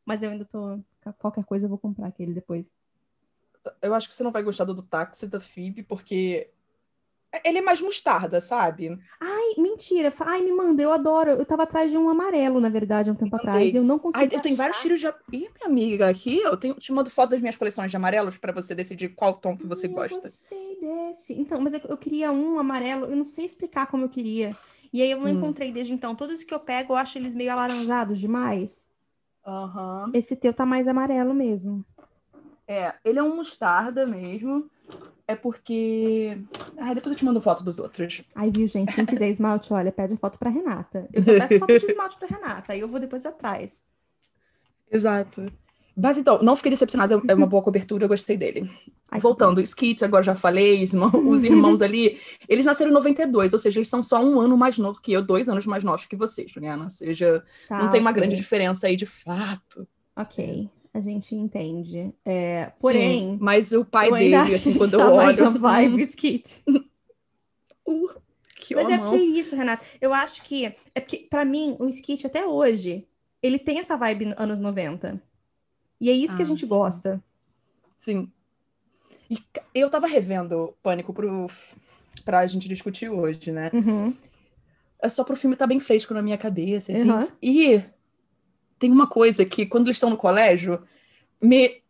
Mas 0.09 0.23
eu 0.23 0.31
ainda 0.31 0.47
tô... 0.47 0.81
Qualquer 1.19 1.45
coisa 1.45 1.67
eu 1.67 1.69
vou 1.69 1.77
comprar 1.77 2.07
aquele 2.07 2.33
depois. 2.33 2.75
Eu 3.83 3.93
acho 3.93 4.09
que 4.09 4.15
você 4.15 4.25
não 4.25 4.33
vai 4.33 4.43
gostar 4.43 4.65
do, 4.65 4.73
do 4.73 4.83
táxi 4.83 5.27
da 5.27 5.39
Phoebe, 5.39 5.83
porque 5.83 6.49
ele 7.45 7.59
é 7.59 7.61
mais 7.61 7.83
mostarda, 7.83 8.41
sabe? 8.41 8.99
Ai, 9.21 9.55
mentira. 9.59 10.11
Ai, 10.21 10.41
me 10.41 10.51
manda, 10.51 10.83
eu 10.83 10.91
adoro. 10.91 11.33
Eu 11.33 11.45
tava 11.45 11.65
atrás 11.65 11.91
de 11.91 11.99
um 11.99 12.09
amarelo, 12.09 12.59
na 12.59 12.71
verdade, 12.71 13.11
há 13.11 13.13
um 13.13 13.17
tempo 13.17 13.37
Mandei. 13.37 13.51
atrás. 13.51 13.75
Eu 13.75 13.85
não 13.85 13.99
consegui. 13.99 14.31
Ai, 14.31 14.39
eu 14.39 14.41
tenho 14.41 14.57
vários 14.57 14.81
tiros 14.81 14.99
de. 14.99 15.09
Ih, 15.09 15.13
minha 15.31 15.67
amiga, 15.67 16.09
aqui 16.09 16.39
eu 16.39 16.57
tenho... 16.57 16.75
te 16.77 16.91
mando 16.91 17.11
foto 17.11 17.31
das 17.31 17.43
minhas 17.43 17.57
coleções 17.57 17.91
de 17.91 17.97
amarelos 17.99 18.39
para 18.39 18.51
você 18.51 18.75
decidir 18.75 19.11
qual 19.11 19.35
tom 19.35 19.59
que 19.59 19.67
você 19.67 19.89
Ai, 19.89 19.93
gosta. 19.93 20.15
Eu 20.15 20.21
gostei 20.23 20.81
desse. 20.81 21.35
Então, 21.35 21.61
mas 21.61 21.75
eu, 21.75 21.81
eu, 21.87 21.99
queria 21.99 22.33
um 22.33 22.59
amarelo, 22.59 23.05
eu 23.05 23.17
não 23.17 23.27
sei 23.27 23.45
explicar 23.45 23.89
como 23.89 24.07
eu 24.07 24.09
queria. 24.09 24.57
E 24.91 25.03
aí 25.03 25.11
eu 25.11 25.19
não 25.19 25.27
hum. 25.27 25.31
encontrei 25.31 25.71
desde 25.71 25.93
então. 25.93 26.15
Todos 26.15 26.43
que 26.43 26.55
eu 26.55 26.61
pego, 26.61 26.95
eu 26.95 26.97
acho 26.97 27.19
eles 27.19 27.35
meio 27.35 27.53
alaranjados 27.53 28.19
demais. 28.19 28.89
Uhum. 29.49 30.11
Esse 30.15 30.37
teu 30.37 30.53
tá 30.53 30.67
mais 30.67 30.87
amarelo 30.87 31.35
mesmo. 31.35 31.85
É, 32.67 32.95
ele 33.05 33.19
é 33.19 33.23
um 33.23 33.35
mostarda 33.35 34.07
mesmo 34.07 34.71
é 35.29 35.37
porque. 35.37 36.43
Ah, 36.79 36.95
depois 36.95 37.13
eu 37.13 37.19
te 37.19 37.25
mando 37.25 37.41
foto 37.41 37.63
dos 37.63 37.79
outros. 37.79 38.23
Ai, 38.35 38.51
viu, 38.51 38.67
gente? 38.67 38.95
Quem 38.95 39.05
quiser 39.05 39.29
esmalte, 39.29 39.71
olha, 39.73 39.93
pede 39.93 40.17
foto 40.17 40.39
pra 40.39 40.49
Renata. 40.49 41.07
Eu 41.13 41.23
só 41.23 41.35
peço 41.35 41.59
foto 41.59 41.79
de 41.79 41.87
esmalte 41.87 42.19
pra 42.19 42.27
Renata, 42.27 42.73
aí 42.73 42.81
eu 42.81 42.89
vou 42.89 42.99
depois 42.99 43.27
atrás. 43.27 43.85
Exato. 44.91 45.53
Mas 46.01 46.17
então, 46.17 46.41
não 46.43 46.55
fiquei 46.55 46.71
decepcionada, 46.71 47.21
é 47.27 47.35
uma 47.35 47.47
boa 47.47 47.63
cobertura, 47.63 48.05
eu 48.05 48.09
gostei 48.09 48.37
dele. 48.37 48.71
Ai, 49.11 49.21
Voltando, 49.21 49.61
Skits, 49.61 50.03
agora 50.03 50.23
já 50.23 50.35
falei, 50.35 50.85
os 50.85 50.93
irmãos, 50.93 51.15
os 51.15 51.43
irmãos 51.43 51.83
ali, 51.83 52.21
eles 52.49 52.67
nasceram 52.67 52.91
em 52.91 52.95
92, 52.95 53.53
ou 53.53 53.59
seja, 53.59 53.79
eles 53.79 53.89
são 53.89 54.03
só 54.03 54.23
um 54.23 54.39
ano 54.39 54.57
mais 54.57 54.79
novo 54.79 55.01
que 55.01 55.13
eu, 55.13 55.23
dois 55.23 55.49
anos 55.49 55.67
mais 55.67 55.83
novos 55.83 56.07
que 56.07 56.17
vocês, 56.17 56.51
Juliana. 56.51 56.85
Ou 56.85 56.91
seja, 56.91 57.43
tá, 57.69 57.79
não 57.79 57.91
tem 57.91 58.01
uma 58.01 58.13
grande 58.13 58.37
diferença 58.37 58.87
aí 58.87 58.97
de 58.97 59.07
fato. 59.07 59.87
Ok 60.17 60.71
a 60.99 61.01
gente 61.01 61.35
entende. 61.35 62.13
É, 62.25 62.73
porém. 62.81 63.33
Sim, 63.33 63.39
mas 63.41 63.73
o 63.73 63.85
pai 63.85 64.11
dele, 64.11 64.35
assim, 64.35 64.77
quando 64.77 64.95
eu 64.95 64.99
tá 64.99 65.11
olho. 65.11 65.51
Mais 65.61 65.61
vibe 65.61 66.03
Skit. 66.03 66.63
uh, 67.87 68.11
que 68.57 68.75
mas 68.75 68.89
é 68.89 68.99
porque 68.99 69.17
é 69.17 69.21
isso, 69.21 69.57
Renata. 69.57 69.85
Eu 70.01 70.13
acho 70.13 70.43
que. 70.43 70.67
É 70.67 71.01
porque, 71.01 71.27
pra 71.31 71.45
mim, 71.45 71.77
o 71.79 71.89
Skit 71.89 72.27
até 72.27 72.47
hoje, 72.47 73.07
ele 73.43 73.59
tem 73.59 73.79
essa 73.79 73.97
vibe 73.97 74.35
anos 74.37 74.59
90. 74.59 75.23
E 76.01 76.11
é 76.11 76.13
isso 76.13 76.35
ah, 76.35 76.37
que 76.37 76.43
a 76.43 76.47
gente 76.47 76.61
sim. 76.61 76.67
gosta. 76.67 77.23
Sim. 77.97 78.31
E 79.31 79.43
eu 79.75 79.91
tava 79.91 80.07
revendo 80.07 80.75
Pânico 80.83 81.13
pro, 81.13 81.49
pra 82.25 82.47
gente 82.47 82.69
discutir 82.69 83.09
hoje, 83.11 83.53
né? 83.53 83.71
Uhum. 83.73 84.15
É 85.01 85.09
só 85.09 85.23
pro 85.23 85.37
filme 85.37 85.55
estar 85.55 85.65
tá 85.65 85.69
bem 85.69 85.81
fresco 85.81 86.15
na 86.15 86.23
minha 86.23 86.39
cabeça. 86.39 86.93
Uhum. 86.93 87.29
E 87.43 87.83
tem 88.79 88.91
uma 88.91 89.07
coisa 89.07 89.45
que, 89.45 89.67
quando 89.67 89.89
eles 89.89 89.97
estão 89.97 90.11
no 90.11 90.17
colégio, 90.17 90.83
me 91.41 91.83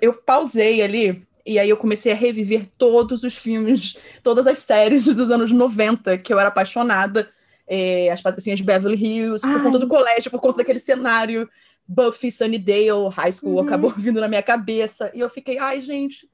eu 0.00 0.12
pausei 0.12 0.82
ali 0.82 1.22
e 1.44 1.58
aí 1.58 1.70
eu 1.70 1.76
comecei 1.76 2.12
a 2.12 2.16
reviver 2.16 2.68
todos 2.76 3.22
os 3.22 3.36
filmes, 3.36 3.96
todas 4.22 4.46
as 4.46 4.58
séries 4.58 5.04
dos 5.04 5.30
anos 5.30 5.50
90 5.50 6.18
que 6.18 6.32
eu 6.32 6.38
era 6.38 6.48
apaixonada. 6.48 7.30
é, 7.66 8.10
as 8.10 8.22
patricinhas 8.22 8.58
de 8.58 8.64
Beverly 8.64 8.96
Hills, 8.96 9.44
Ai. 9.44 9.54
por 9.54 9.62
conta 9.64 9.78
do 9.78 9.88
colégio, 9.88 10.30
por 10.30 10.40
conta 10.40 10.58
daquele 10.58 10.78
cenário 10.78 11.48
Buffy, 11.88 12.30
Sunnydale, 12.30 13.08
High 13.10 13.32
School, 13.32 13.54
uhum. 13.54 13.60
acabou 13.60 13.90
vindo 13.96 14.20
na 14.20 14.28
minha 14.28 14.42
cabeça. 14.42 15.10
E 15.14 15.20
eu 15.20 15.30
fiquei, 15.30 15.58
ai, 15.58 15.80
gente, 15.80 16.28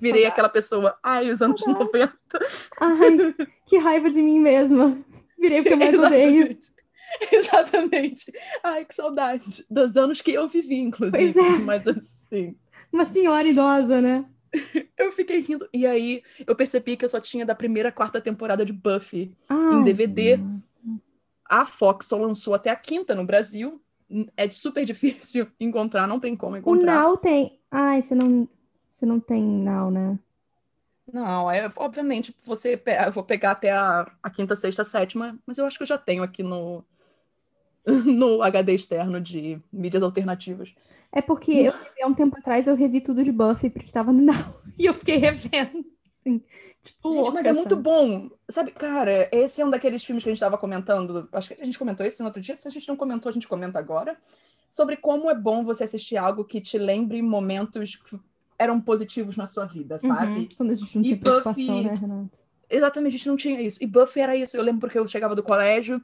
virei 0.00 0.22
Saudade. 0.22 0.32
aquela 0.32 0.48
pessoa, 0.48 0.98
ai, 1.02 1.30
os 1.30 1.42
anos 1.42 1.62
Saudade. 1.62 1.84
90. 1.84 2.18
Ai, 2.80 3.48
que 3.66 3.78
raiva 3.78 4.10
de 4.10 4.22
mim 4.22 4.40
mesma. 4.40 4.96
Virei 5.38 5.62
porque 5.62 5.74
eu 5.74 5.78
mais 5.78 5.98
odeio. 5.98 6.58
Exatamente. 7.30 8.32
Ai, 8.62 8.84
que 8.84 8.94
saudade. 8.94 9.64
Dos 9.70 9.96
anos 9.96 10.20
que 10.20 10.32
eu 10.32 10.48
vivi, 10.48 10.78
inclusive. 10.78 11.38
É. 11.38 11.58
Mas 11.58 11.86
assim. 11.86 12.56
Uma 12.92 13.04
senhora 13.04 13.46
idosa, 13.46 14.00
né? 14.00 14.24
Eu 14.96 15.12
fiquei 15.12 15.40
rindo. 15.40 15.68
E 15.72 15.86
aí 15.86 16.22
eu 16.46 16.54
percebi 16.54 16.96
que 16.96 17.04
eu 17.04 17.08
só 17.08 17.20
tinha 17.20 17.44
da 17.44 17.54
primeira 17.54 17.90
quarta 17.90 18.20
temporada 18.20 18.64
de 18.64 18.72
Buffy 18.72 19.36
Ai, 19.48 19.74
em 19.74 19.84
DVD. 19.84 20.38
A 21.44 21.66
Fox 21.66 22.06
só 22.06 22.16
lançou 22.16 22.54
até 22.54 22.70
a 22.70 22.76
quinta 22.76 23.14
no 23.14 23.24
Brasil. 23.24 23.83
É 24.36 24.48
super 24.50 24.84
difícil 24.86 25.46
encontrar, 25.58 26.06
não 26.06 26.20
tem 26.20 26.36
como 26.36 26.56
encontrar. 26.56 27.04
O 27.04 27.08
Now 27.08 27.16
tem. 27.16 27.58
Ai, 27.70 28.02
você 28.02 28.14
não, 28.14 28.48
você 28.90 29.04
não 29.04 29.18
tem 29.18 29.42
Now, 29.42 29.90
né? 29.90 30.18
Não, 31.12 31.50
é, 31.50 31.70
obviamente 31.76 32.34
você 32.44 32.80
eu 33.06 33.12
vou 33.12 33.24
pegar 33.24 33.50
até 33.50 33.70
a, 33.70 34.10
a 34.22 34.30
quinta, 34.30 34.56
sexta, 34.56 34.84
sétima, 34.84 35.38
mas 35.46 35.58
eu 35.58 35.66
acho 35.66 35.76
que 35.76 35.82
eu 35.82 35.86
já 35.86 35.98
tenho 35.98 36.22
aqui 36.22 36.42
no, 36.42 36.82
no 37.86 38.42
HD 38.42 38.74
externo 38.74 39.20
de 39.20 39.60
mídias 39.72 40.02
alternativas. 40.02 40.74
É 41.12 41.20
porque 41.20 41.52
eu, 41.52 41.72
há 42.02 42.06
um 42.06 42.14
tempo 42.14 42.36
atrás 42.38 42.66
eu 42.66 42.74
revi 42.74 43.00
tudo 43.00 43.22
de 43.22 43.30
Buffy 43.30 43.70
porque 43.70 43.92
tava 43.92 44.12
no 44.12 44.22
Now 44.22 44.60
e 44.78 44.86
eu 44.86 44.94
fiquei 44.94 45.16
revendo. 45.16 45.84
Assim, 46.24 46.42
tipo, 46.82 47.12
gente, 47.12 47.16
louca, 47.16 47.30
mas 47.32 47.44
é 47.44 47.48
sabe? 47.48 47.58
muito 47.58 47.76
bom. 47.76 48.30
Sabe, 48.48 48.70
cara, 48.72 49.28
esse 49.30 49.60
é 49.60 49.66
um 49.66 49.70
daqueles 49.70 50.02
filmes 50.02 50.24
que 50.24 50.30
a 50.30 50.32
gente 50.32 50.38
estava 50.38 50.56
comentando. 50.56 51.28
Acho 51.32 51.54
que 51.54 51.60
a 51.60 51.64
gente 51.64 51.78
comentou 51.78 52.06
esse 52.06 52.20
no 52.20 52.26
outro 52.26 52.40
dia. 52.40 52.56
Se 52.56 52.66
a 52.66 52.70
gente 52.70 52.88
não 52.88 52.96
comentou, 52.96 53.28
a 53.28 53.32
gente 53.32 53.46
comenta 53.46 53.78
agora. 53.78 54.16
Sobre 54.70 54.96
como 54.96 55.30
é 55.30 55.34
bom 55.34 55.62
você 55.64 55.84
assistir 55.84 56.16
algo 56.16 56.44
que 56.44 56.60
te 56.60 56.78
lembre 56.78 57.20
momentos 57.20 57.96
que 57.96 58.18
eram 58.58 58.80
positivos 58.80 59.36
na 59.36 59.46
sua 59.46 59.66
vida, 59.66 59.98
sabe? 59.98 60.32
Uhum. 60.32 60.48
Quando 60.56 60.70
a 60.70 60.74
gente 60.74 60.96
não 60.96 61.02
tinha 61.02 61.16
preocupação, 61.18 61.82
né, 61.82 61.94
Renata? 61.94 62.38
Exatamente, 62.70 63.14
a 63.14 63.16
gente 63.18 63.28
não 63.28 63.36
tinha 63.36 63.60
isso. 63.60 63.78
E 63.82 63.86
Buffy 63.86 64.22
era 64.22 64.34
isso. 64.34 64.56
Eu 64.56 64.62
lembro 64.62 64.80
porque 64.80 64.98
eu 64.98 65.06
chegava 65.06 65.34
do 65.34 65.42
colégio, 65.42 66.00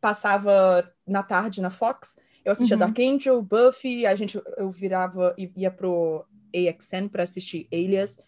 passava 0.00 0.92
na 1.06 1.22
tarde 1.22 1.62
na 1.62 1.70
Fox, 1.70 2.18
eu 2.44 2.52
assistia 2.52 2.76
uhum. 2.76 2.80
Dark 2.80 2.98
Angel, 2.98 3.40
Buffy, 3.40 4.04
a 4.04 4.14
gente, 4.16 4.40
eu 4.56 4.70
virava 4.70 5.34
e 5.38 5.50
ia 5.56 5.70
pro 5.70 6.26
AXN 6.54 7.08
para 7.08 7.22
assistir 7.22 7.68
Alias. 7.72 8.18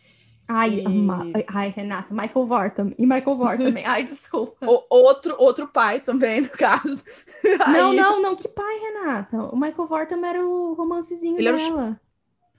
Ai, 0.47 0.81
e... 0.81 1.45
ai, 1.49 1.69
Renata, 1.75 2.13
Michael 2.15 2.47
Vortam. 2.47 2.93
E 2.99 3.07
Michael 3.07 3.37
Vortam 3.37 3.67
também. 3.67 3.85
Ai, 3.85 4.05
desculpa. 4.05 4.67
O, 4.67 4.85
outro, 4.91 5.35
outro 5.39 5.67
pai 5.67 6.01
também, 6.01 6.43
no 6.43 6.51
caso. 6.51 7.03
Não, 7.69 7.91
Aí... 7.91 7.97
não, 7.97 8.23
não. 8.23 8.35
Que 8.35 8.49
pai, 8.49 8.79
Renata? 8.79 9.37
O 9.53 9.57
Michael 9.57 9.87
Vortam 9.87 10.25
era 10.25 10.47
o 10.47 10.73
romancezinho 10.73 11.39
ele 11.39 11.53
dela. 11.53 11.83
Era... 11.83 12.01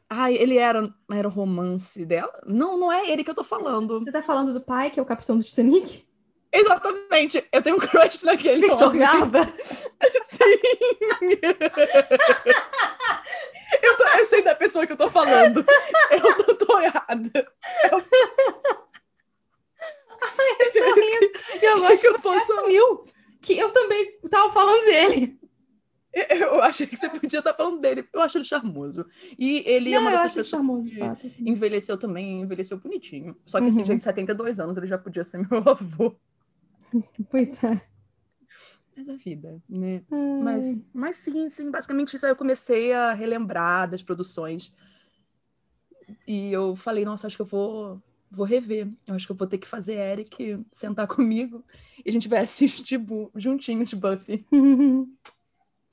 Ai, 0.07 0.35
ele 0.35 0.57
era, 0.57 0.93
era 1.11 1.27
o 1.27 1.31
romance 1.31 2.05
dela? 2.05 2.31
Não, 2.45 2.77
não 2.77 2.91
é 2.91 3.09
ele 3.09 3.23
que 3.23 3.31
eu 3.31 3.35
tô 3.35 3.43
falando. 3.43 3.99
Você 3.99 4.11
tá 4.11 4.21
falando 4.21 4.53
do 4.53 4.61
pai, 4.61 4.91
que 4.91 4.99
é 4.99 5.03
o 5.03 5.05
capitão 5.05 5.37
do 5.37 5.43
Titanic? 5.43 6.05
Exatamente. 6.55 7.45
Eu 7.51 7.61
tenho 7.61 7.75
um 7.75 7.79
crush 7.79 8.23
naquele 8.23 8.71
homem. 8.71 8.99
Garba? 8.99 9.43
Sim. 10.29 10.59
eu, 13.81 13.97
tô, 13.97 14.07
eu 14.17 14.25
sei 14.25 14.41
da 14.41 14.55
pessoa 14.55 14.87
que 14.87 14.93
eu 14.93 14.97
tô 14.97 15.09
falando. 15.09 15.65
Eu 16.11 16.47
não 16.47 16.55
tô 16.55 16.79
errada. 16.79 17.51
Eu... 17.91 18.03
Ai, 20.21 20.55
eu 20.61 20.71
tô 20.71 20.93
rindo. 20.95 21.31
Eu 21.61 21.79
gosto 21.79 22.01
que 22.01 22.07
eu 22.07 22.19
posso... 22.19 22.53
assumiu 22.53 23.03
que 23.41 23.57
eu 23.57 23.69
também 23.69 24.17
tava 24.29 24.49
falando 24.49 24.85
dele. 24.85 25.37
Eu 26.29 26.63
achei 26.63 26.87
que 26.87 26.95
você 26.95 27.09
podia 27.09 27.39
estar 27.39 27.53
falando 27.53 27.81
dele. 27.81 28.07
Eu 28.13 28.21
acho 28.21 28.37
ele 28.37 28.44
charmoso. 28.55 29.05
E 29.37 29.63
ele 29.65 29.91
Não, 29.91 29.97
é 29.97 29.99
uma 30.01 30.11
dessas 30.11 30.33
pessoas 30.33 30.47
charmoso, 30.49 30.89
que 30.89 30.97
fato. 30.97 31.31
envelheceu 31.39 31.97
também, 31.97 32.41
envelheceu 32.41 32.77
bonitinho. 32.77 33.35
Só 33.45 33.59
que 33.59 33.67
assim, 33.67 33.79
uhum. 33.79 33.83
assim, 33.83 33.97
de 33.97 34.03
72 34.03 34.59
anos, 34.59 34.77
ele 34.77 34.87
já 34.87 34.97
podia 34.97 35.23
ser 35.23 35.45
meu 35.49 35.59
avô. 35.67 36.15
Pois 37.29 37.63
é. 37.63 37.81
Mas 38.95 39.09
a 39.09 39.15
vida, 39.15 39.61
né? 39.67 40.03
Mas, 40.41 40.81
mas 40.93 41.15
sim, 41.17 41.49
sim, 41.49 41.69
basicamente 41.69 42.15
isso 42.15 42.25
aí 42.25 42.31
eu 42.31 42.35
comecei 42.35 42.93
a 42.93 43.13
relembrar 43.13 43.89
das 43.89 44.01
produções. 44.01 44.71
E 46.25 46.51
eu 46.51 46.75
falei, 46.75 47.03
nossa, 47.03 47.27
acho 47.27 47.35
que 47.35 47.41
eu 47.41 47.45
vou, 47.45 48.01
vou 48.31 48.45
rever. 48.45 48.87
Eu 49.05 49.15
acho 49.15 49.25
que 49.25 49.31
eu 49.33 49.35
vou 49.35 49.47
ter 49.47 49.57
que 49.57 49.67
fazer 49.67 49.95
Eric 49.95 50.65
sentar 50.71 51.07
comigo 51.09 51.63
e 52.05 52.09
a 52.09 52.11
gente 52.11 52.29
vai 52.29 52.39
assistir 52.39 53.03
juntinho 53.35 53.83
de 53.85 53.95
Buffy. 53.95 54.45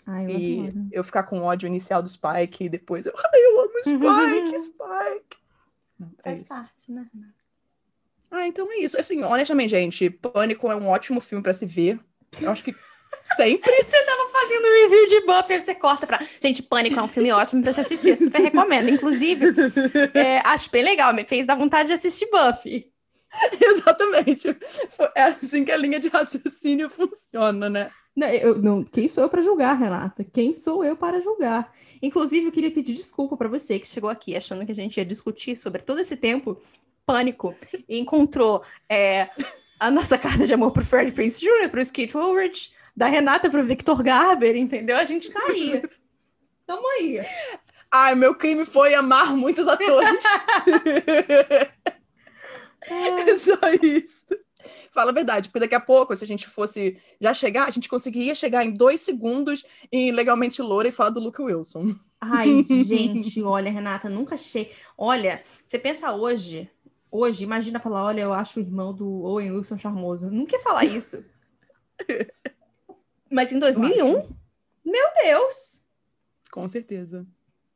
Ai, 0.07 0.25
eu 0.27 0.31
e 0.31 0.61
adoro. 0.69 0.87
eu 0.93 1.05
ficar 1.05 1.23
com 1.25 1.43
ódio 1.43 1.67
inicial 1.67 2.03
do 2.03 2.09
Spike 2.09 2.65
e 2.65 2.69
depois 2.69 3.07
eu, 3.07 3.13
ai, 3.17 3.41
eu 3.41 3.61
amo 3.61 3.73
Spike, 3.83 4.59
Spike. 4.63 5.39
É 6.19 6.23
Faz 6.25 6.39
isso. 6.41 6.49
parte, 6.49 6.91
né, 6.93 7.07
Ah, 8.31 8.47
então 8.49 8.71
é 8.73 8.79
isso. 8.79 8.99
Assim, 8.99 9.23
honestamente, 9.23 9.71
gente, 9.71 10.11
Pânico 10.11 10.71
é 10.71 10.77
um 10.77 10.89
ótimo 10.89 11.21
filme 11.21 11.43
para 11.43 11.53
se 11.53 11.65
ver. 11.67 12.01
Eu 12.41 12.51
acho 12.51 12.65
que 12.65 12.75
sempre. 13.37 13.71
você 13.85 14.05
tava 14.05 14.29
fazendo 14.31 14.65
review 14.65 15.07
de 15.07 15.21
Buffy, 15.27 15.61
você 15.61 15.75
corta 15.75 16.07
pra. 16.07 16.19
Gente, 16.43 16.63
Pânico 16.63 16.99
é 16.99 17.03
um 17.03 17.09
filme 17.09 17.31
ótimo 17.31 17.63
pra 17.63 17.73
se 17.73 17.81
assistir. 17.83 18.17
Super 18.19 18.41
recomendo. 18.41 18.89
Inclusive, 18.89 19.45
é, 20.15 20.39
acho 20.45 20.71
bem 20.71 20.83
legal. 20.83 21.13
Me 21.15 21.25
fez 21.25 21.47
dar 21.47 21.55
vontade 21.57 21.89
de 21.89 21.93
assistir 21.95 22.29
Buffy. 22.31 22.91
Exatamente. 23.61 24.49
É 25.15 25.23
assim 25.23 25.65
que 25.65 25.71
a 25.73 25.77
linha 25.77 26.01
de 26.01 26.09
raciocínio 26.09 26.91
funciona, 26.91 27.71
né? 27.71 27.91
Não, 28.15 28.29
eu, 28.29 28.59
não, 28.61 28.85
quem 28.85 29.09
sou 29.09 29.25
eu 29.25 29.31
para 29.31 29.41
julgar, 29.41 29.75
Renata? 29.75 30.23
Quem 30.23 30.55
sou 30.55 30.85
eu 30.85 30.95
para 30.97 31.21
julgar? 31.21 31.73
Inclusive, 32.03 32.47
eu 32.47 32.53
queria 32.53 32.71
pedir 32.71 32.95
desculpa 32.95 33.37
para 33.37 33.49
você 33.49 33.79
que 33.79 33.87
chegou 33.87 34.11
aqui 34.11 34.37
achando 34.37 34.67
que 34.67 34.73
a 34.73 34.75
gente 34.75 34.99
ia 34.99 35.05
discutir 35.05 35.57
sobre 35.57 35.83
todo 35.83 36.01
esse 36.01 36.17
tempo 36.17 36.61
pânico 37.07 37.55
e 37.89 37.99
encontrou 37.99 38.63
é, 38.89 39.31
a 39.81 39.91
nossa 39.91 40.19
carta 40.19 40.47
de 40.47 40.53
amor 40.53 40.73
pro 40.73 40.85
Fred 40.85 41.11
Prince 41.13 41.41
Jr., 41.41 41.71
pro 41.71 41.81
Skate 41.81 42.17
Ulrich, 42.17 42.73
da 42.95 43.07
Renata 43.07 43.49
pro 43.49 43.65
Victor 43.65 44.03
Garber, 44.03 44.57
entendeu? 44.57 44.99
A 44.99 45.05
gente 45.05 45.31
tá 45.31 45.41
aí. 45.49 45.83
Tamo 46.67 46.87
aí. 46.99 47.19
Ai, 47.91 48.15
meu 48.15 48.35
crime 48.35 48.67
foi 48.67 48.95
amar 48.95 49.35
muitos 49.35 49.67
atores. 49.67 50.23
é 52.89 53.37
só 53.37 53.59
isso. 53.83 54.25
Fala 54.91 55.11
a 55.11 55.15
verdade, 55.15 55.49
porque 55.49 55.61
daqui 55.61 55.75
a 55.75 55.81
pouco, 55.81 56.15
se 56.17 56.25
a 56.25 56.27
gente 56.27 56.49
fosse 56.49 56.99
já 57.21 57.33
chegar, 57.35 57.67
a 57.67 57.71
gente 57.71 57.89
conseguiria 57.89 58.35
chegar 58.35 58.65
em 58.65 58.73
dois 58.73 59.01
segundos 59.01 59.65
em 59.91 60.13
Legalmente 60.13 60.61
Loura 60.63 60.89
e 60.89 60.93
falar 60.93 61.11
do 61.11 61.21
Luke 61.21 61.41
Wilson. 61.41 61.95
Ai, 62.21 62.63
gente, 62.85 63.43
olha, 63.43 63.71
Renata, 63.71 64.09
nunca 64.09 64.35
achei. 64.35 64.73
Olha, 64.97 65.43
você 65.67 65.79
pensa 65.79 66.13
hoje, 66.15 66.71
hoje, 67.11 67.45
imagina 67.45 67.81
falar, 67.81 68.05
olha, 68.05 68.23
eu 68.23 68.33
acho 68.33 68.61
o 68.61 68.63
irmão 68.63 68.93
do 68.93 69.23
Owen 69.25 69.53
Wilson 69.53 69.79
charmoso. 69.79 70.31
Nunca 70.31 70.57
ia 70.57 70.63
falar 70.63 70.85
isso. 70.85 71.25
Mas 73.31 73.53
em 73.53 73.59
2001? 73.59 74.29
Meu 74.85 75.09
Deus! 75.25 75.83
Com 76.51 76.69
certeza. 76.69 77.27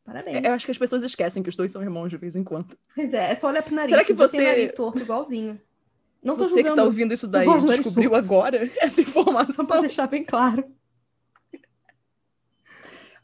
Parabéns. 0.04 0.44
Eu 0.44 0.52
acho 0.52 0.64
que 0.64 0.70
as 0.70 0.78
pessoas 0.78 1.02
esquecem 1.02 1.42
que 1.42 1.48
os 1.48 1.56
dois 1.56 1.72
são 1.72 1.82
irmãos 1.82 2.08
de 2.08 2.16
vez 2.16 2.36
em 2.36 2.44
quando. 2.44 2.78
Pois 2.94 3.12
é, 3.12 3.32
é 3.32 3.34
só 3.34 3.48
olhar 3.48 3.62
pro 3.62 3.74
nariz. 3.74 3.90
Será 3.90 4.04
que 4.04 4.12
você... 4.12 4.36
Tem 4.36 4.46
nariz 4.46 4.72
torto 4.72 5.00
igualzinho. 5.00 5.60
Não 6.26 6.36
Você 6.36 6.64
que 6.64 6.74
tá 6.74 6.82
ouvindo 6.82 7.14
isso 7.14 7.28
daí 7.28 7.46
descobriu 7.46 8.16
agora 8.16 8.68
essa 8.82 9.00
informação. 9.00 9.64
Só 9.64 9.74
pra 9.74 9.80
deixar 9.82 10.08
bem 10.08 10.24
claro. 10.24 10.64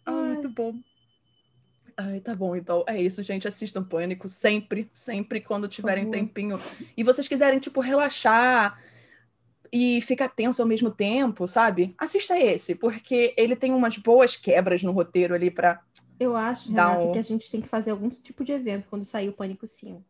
Ah, 0.06 0.12
muito 0.12 0.48
bom. 0.48 0.74
Ai, 1.96 2.20
tá 2.20 2.34
bom, 2.34 2.54
então 2.54 2.84
é 2.86 3.00
isso, 3.00 3.20
gente. 3.24 3.48
Assistam 3.48 3.82
Pânico 3.82 4.28
sempre, 4.28 4.88
sempre 4.92 5.40
quando 5.40 5.66
tiverem 5.66 6.10
tempinho. 6.10 6.56
E 6.96 7.02
vocês 7.02 7.26
quiserem, 7.26 7.58
tipo, 7.58 7.80
relaxar 7.80 8.80
e 9.72 10.00
ficar 10.02 10.28
tenso 10.28 10.62
ao 10.62 10.68
mesmo 10.68 10.90
tempo, 10.90 11.48
sabe? 11.48 11.94
Assista 11.98 12.38
esse, 12.38 12.76
porque 12.76 13.34
ele 13.36 13.56
tem 13.56 13.72
umas 13.72 13.98
boas 13.98 14.36
quebras 14.36 14.82
no 14.84 14.92
roteiro 14.92 15.34
ali 15.34 15.50
pra. 15.50 15.82
Eu 16.20 16.36
acho, 16.36 16.70
Renata, 16.70 17.00
um... 17.02 17.12
que 17.12 17.18
a 17.18 17.22
gente 17.22 17.50
tem 17.50 17.60
que 17.60 17.68
fazer 17.68 17.90
algum 17.90 18.08
tipo 18.08 18.44
de 18.44 18.52
evento 18.52 18.86
quando 18.88 19.04
sair 19.04 19.28
o 19.28 19.32
Pânico 19.32 19.66
5 19.66 20.02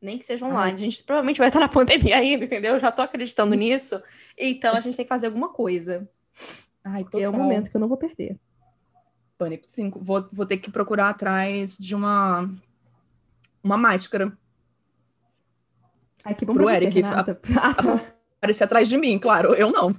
nem 0.00 0.18
que 0.18 0.24
seja 0.24 0.46
online. 0.46 0.72
Ai. 0.72 0.74
A 0.74 0.76
gente 0.76 1.02
provavelmente 1.02 1.38
vai 1.38 1.48
estar 1.48 1.60
na 1.60 1.68
pandemia 1.68 2.16
ainda, 2.16 2.44
entendeu? 2.44 2.74
Eu 2.74 2.80
já 2.80 2.92
tô 2.92 3.02
acreditando 3.02 3.54
hum. 3.54 3.58
nisso. 3.58 4.00
Então 4.36 4.74
a 4.74 4.80
gente 4.80 4.96
tem 4.96 5.04
que 5.04 5.08
fazer 5.08 5.26
alguma 5.26 5.48
coisa. 5.48 6.08
Ai, 6.84 7.02
total. 7.04 7.20
É 7.20 7.28
o 7.28 7.32
momento 7.32 7.70
que 7.70 7.76
eu 7.76 7.80
não 7.80 7.88
vou 7.88 7.96
perder. 7.96 8.38
Pânico 9.38 9.66
5. 9.66 10.00
Vou, 10.02 10.28
vou 10.32 10.46
ter 10.46 10.58
que 10.58 10.70
procurar 10.70 11.10
atrás 11.10 11.76
de 11.76 11.94
uma 11.94 12.50
uma 13.62 13.76
máscara. 13.76 14.32
Ai, 16.24 16.34
que 16.34 16.44
bom 16.44 16.54
Pro 16.54 16.64
pra 16.64 16.76
Eric. 16.76 17.02
A, 17.02 17.20
ah, 17.20 17.74
tá. 17.74 18.02
Aparecer 18.38 18.64
atrás 18.64 18.88
de 18.88 18.96
mim, 18.96 19.18
claro. 19.18 19.54
Eu 19.54 19.72
não. 19.72 19.94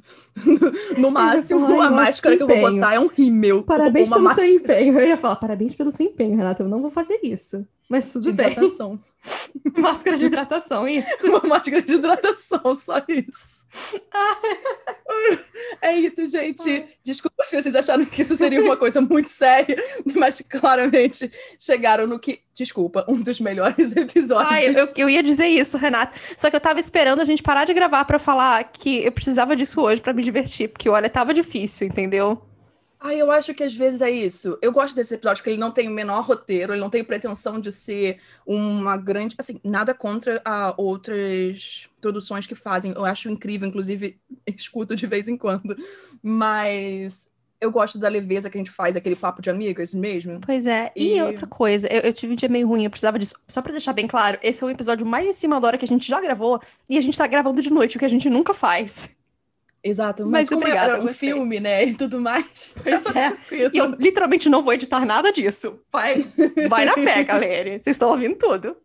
no 0.97 1.11
máximo, 1.11 1.81
a 1.81 1.91
máscara 1.91 2.37
que 2.37 2.43
eu 2.43 2.47
vou 2.47 2.59
botar 2.59 2.93
é 2.93 2.99
um 2.99 3.07
rímel. 3.07 3.63
Parabéns 3.63 4.07
pelo 4.07 4.21
máscara. 4.21 4.47
seu 4.47 4.55
empenho. 4.55 4.99
Eu 4.99 5.07
ia 5.07 5.17
falar, 5.17 5.35
parabéns 5.35 5.75
pelo 5.75 5.91
seu 5.91 6.05
empenho, 6.05 6.37
Renata. 6.37 6.63
Eu 6.63 6.69
não 6.69 6.81
vou 6.81 6.89
fazer 6.89 7.19
isso. 7.23 7.67
Mas 7.89 8.11
tudo 8.11 8.23
de 8.23 8.31
bem. 8.33 8.51
Hidratação. 8.51 8.99
máscara 9.77 10.17
de 10.17 10.25
hidratação, 10.25 10.87
isso. 10.87 11.27
Uma 11.27 11.41
máscara 11.41 11.81
de 11.81 11.93
hidratação, 11.93 12.75
só 12.75 13.01
isso. 13.07 13.65
é 15.81 15.95
isso, 15.95 16.25
gente. 16.27 16.85
Desculpa 17.03 17.43
se 17.43 17.61
vocês 17.61 17.75
acharam 17.75 18.05
que 18.05 18.21
isso 18.21 18.35
seria 18.35 18.61
uma 18.61 18.77
coisa 18.77 19.01
muito 19.01 19.29
séria, 19.29 19.81
mas 20.15 20.41
claramente 20.41 21.31
chegaram 21.59 22.07
no 22.07 22.19
que, 22.19 22.41
desculpa, 22.53 23.05
um 23.07 23.21
dos 23.21 23.39
melhores 23.39 23.95
episódios. 23.95 24.51
Ai, 24.51 24.67
eu, 24.67 24.87
eu 24.95 25.09
ia 25.09 25.23
dizer 25.23 25.47
isso, 25.47 25.77
Renata. 25.77 26.17
Só 26.35 26.49
que 26.49 26.55
eu 26.55 26.61
tava 26.61 26.79
esperando 26.79 27.21
a 27.21 27.25
gente 27.25 27.43
parar 27.43 27.65
de 27.65 27.73
gravar 27.73 28.05
para 28.05 28.19
falar 28.19 28.63
que 28.65 29.03
eu 29.03 29.11
precisava 29.11 29.55
disso 29.55 29.81
hoje 29.81 30.01
para 30.01 30.13
me 30.13 30.23
divertir, 30.23 30.69
porque 30.69 30.89
olha, 30.89 31.09
tava 31.09 31.33
difícil, 31.33 31.87
entendeu? 31.87 32.41
Ah, 32.99 33.13
eu 33.13 33.31
acho 33.31 33.53
que 33.53 33.63
às 33.63 33.75
vezes 33.75 34.01
é 34.01 34.09
isso. 34.09 34.57
Eu 34.61 34.71
gosto 34.71 34.95
desse 34.95 35.13
episódio 35.13 35.41
porque 35.41 35.51
ele 35.51 35.59
não 35.59 35.71
tem 35.71 35.87
o 35.87 35.91
menor 35.91 36.23
roteiro, 36.23 36.73
ele 36.73 36.81
não 36.81 36.89
tem 36.89 37.03
pretensão 37.03 37.59
de 37.59 37.71
ser 37.71 38.19
uma 38.45 38.97
grande. 38.97 39.35
Assim, 39.37 39.59
nada 39.63 39.93
contra 39.93 40.41
a 40.43 40.73
outras 40.77 41.87
produções 42.01 42.47
que 42.47 42.55
fazem. 42.55 42.93
Eu 42.93 43.05
acho 43.05 43.29
incrível, 43.29 43.67
inclusive, 43.67 44.19
escuto 44.47 44.95
de 44.95 45.05
vez 45.05 45.27
em 45.27 45.37
quando. 45.37 45.75
Mas 46.23 47.29
eu 47.59 47.71
gosto 47.71 47.97
da 47.97 48.07
leveza 48.07 48.49
que 48.49 48.57
a 48.57 48.61
gente 48.61 48.71
faz, 48.71 48.95
aquele 48.95 49.15
papo 49.15 49.41
de 49.41 49.49
amigas 49.49 49.93
mesmo. 49.93 50.39
Pois 50.41 50.65
é. 50.65 50.91
E, 50.95 51.17
e 51.17 51.21
outra 51.21 51.47
coisa, 51.47 51.87
eu, 51.87 52.01
eu, 52.01 52.13
tive 52.13 52.33
um 52.33 52.35
dia 52.35 52.49
meio 52.49 52.67
ruim, 52.67 52.83
eu 52.83 52.89
precisava 52.89 53.17
disso. 53.17 53.35
Só 53.47 53.61
pra 53.61 53.71
deixar 53.71 53.93
bem 53.93 54.07
claro, 54.07 54.37
esse 54.41 54.63
é 54.63 54.67
o 54.67 54.69
episódio 54.69 55.05
mais 55.05 55.27
em 55.27 55.33
cima 55.33 55.59
da 55.59 55.67
hora 55.67 55.77
que 55.77 55.85
a 55.85 55.87
gente 55.87 56.07
já 56.07 56.21
gravou 56.21 56.59
e 56.89 56.97
a 56.97 57.01
gente 57.01 57.17
tá 57.17 57.25
gravando 57.27 57.61
de 57.61 57.71
noite, 57.71 57.97
o 57.97 57.99
que 57.99 58.05
a 58.05 58.09
gente 58.09 58.29
nunca 58.29 58.53
faz. 58.53 59.16
Exato, 59.87 60.23
mas, 60.23 60.31
mas 60.31 60.49
como 60.49 60.61
obrigada, 60.61 60.93
era 60.93 61.03
um 61.03 61.13
filme, 61.13 61.59
né, 61.59 61.85
e 61.85 61.93
tudo 61.93 62.19
mais. 62.19 62.75
Pois 62.83 63.05
é. 63.15 63.71
e 63.73 63.77
eu 63.77 63.91
literalmente 63.91 64.49
não 64.49 64.61
vou 64.61 64.73
editar 64.73 65.05
nada 65.05 65.31
disso. 65.31 65.79
Vai, 65.91 66.25
vai 66.67 66.85
na 66.85 66.93
fé, 66.93 67.23
galera. 67.25 67.79
Vocês 67.79 67.95
estão 67.95 68.09
ouvindo 68.09 68.35
tudo. 68.35 68.75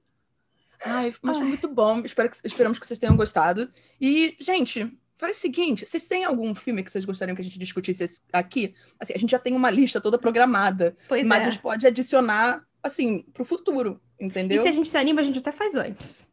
Ai, 0.85 1.13
mas 1.21 1.37
foi 1.37 1.47
muito 1.47 1.69
bom. 1.69 2.01
Espero 2.01 2.29
que, 2.29 2.37
esperamos 2.45 2.79
que 2.79 2.87
vocês 2.87 2.99
tenham 2.99 3.17
gostado. 3.17 3.69
E, 4.01 4.37
gente, 4.41 4.93
faz 5.19 5.37
o 5.37 5.41
seguinte: 5.41 5.87
vocês 5.87 6.07
têm 6.07 6.25
algum 6.25 6.55
filme 6.55 6.83
que 6.83 6.91
vocês 6.91 7.05
gostariam 7.05 7.35
que 7.35 7.43
a 7.43 7.45
gente 7.45 7.59
discutisse 7.59 8.23
aqui? 8.33 8.75
Assim, 8.99 9.13
a 9.15 9.19
gente 9.19 9.31
já 9.31 9.39
tem 9.39 9.55
uma 9.55 9.71
lista 9.71 10.01
toda 10.01 10.19
programada. 10.19 10.97
Pois 11.09 11.27
mas 11.27 11.45
é. 11.45 11.47
a 11.47 11.51
gente 11.51 11.63
pode 11.63 11.87
adicionar, 11.87 12.65
assim, 12.83 13.25
pro 13.33 13.45
futuro, 13.45 14.01
entendeu? 14.21 14.59
E 14.59 14.63
se 14.63 14.69
a 14.69 14.73
gente 14.73 14.89
se 14.89 14.97
anima, 14.97 15.21
a 15.21 15.25
gente 15.25 15.39
até 15.39 15.53
faz 15.53 15.75
antes. 15.75 16.29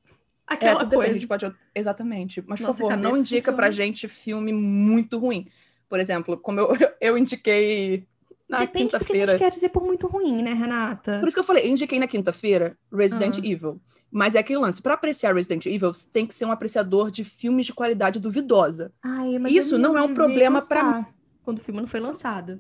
Aquela 0.50 0.82
é, 0.82 0.86
coisa. 0.86 1.12
a 1.12 1.14
gente 1.14 1.28
pode... 1.28 1.54
Exatamente. 1.76 2.44
Mas, 2.48 2.60
Nossa, 2.60 2.82
por 2.82 2.90
favor, 2.90 2.98
não 2.98 3.18
indica 3.18 3.38
funciona. 3.38 3.56
pra 3.56 3.72
gente 3.72 4.08
filme 4.08 4.52
muito 4.52 5.20
ruim. 5.20 5.48
Por 5.88 6.00
exemplo, 6.00 6.38
como 6.38 6.60
eu, 6.60 6.70
eu 7.00 7.18
indiquei 7.18 8.08
na 8.50 8.60
Depende 8.60 8.98
do 8.98 9.06
que 9.06 9.14
a 9.14 9.28
gente 9.28 9.38
quer 9.38 9.52
dizer 9.52 9.70
por 9.70 9.84
muito 9.84 10.08
ruim, 10.08 10.42
né, 10.42 10.54
Renata? 10.54 11.20
Por 11.20 11.28
isso 11.28 11.36
que 11.36 11.40
eu 11.40 11.46
falei, 11.46 11.66
eu 11.66 11.70
indiquei 11.70 12.00
na 12.00 12.08
quinta-feira 12.08 12.76
Resident 12.92 13.38
uhum. 13.38 13.46
Evil. 13.46 13.82
Mas 14.12 14.34
é 14.34 14.40
aquele 14.40 14.58
lance, 14.58 14.82
para 14.82 14.96
apreciar 14.96 15.36
Resident 15.36 15.68
Evil, 15.68 15.94
você 15.94 16.10
tem 16.12 16.26
que 16.26 16.34
ser 16.34 16.46
um 16.46 16.52
apreciador 16.52 17.12
de 17.12 17.24
filmes 17.24 17.68
de 17.68 17.74
qualidade 17.74 18.20
duvidosa. 18.20 18.92
Ai, 19.04 19.36
isso 19.50 19.78
não 19.78 19.96
é 19.96 20.02
um 20.02 20.16
problema 20.16 20.66
para 20.66 21.06
quando 21.44 21.60
o 21.60 21.62
filme 21.62 21.80
não 21.80 21.88
foi 21.88 22.00
lançado. 22.00 22.60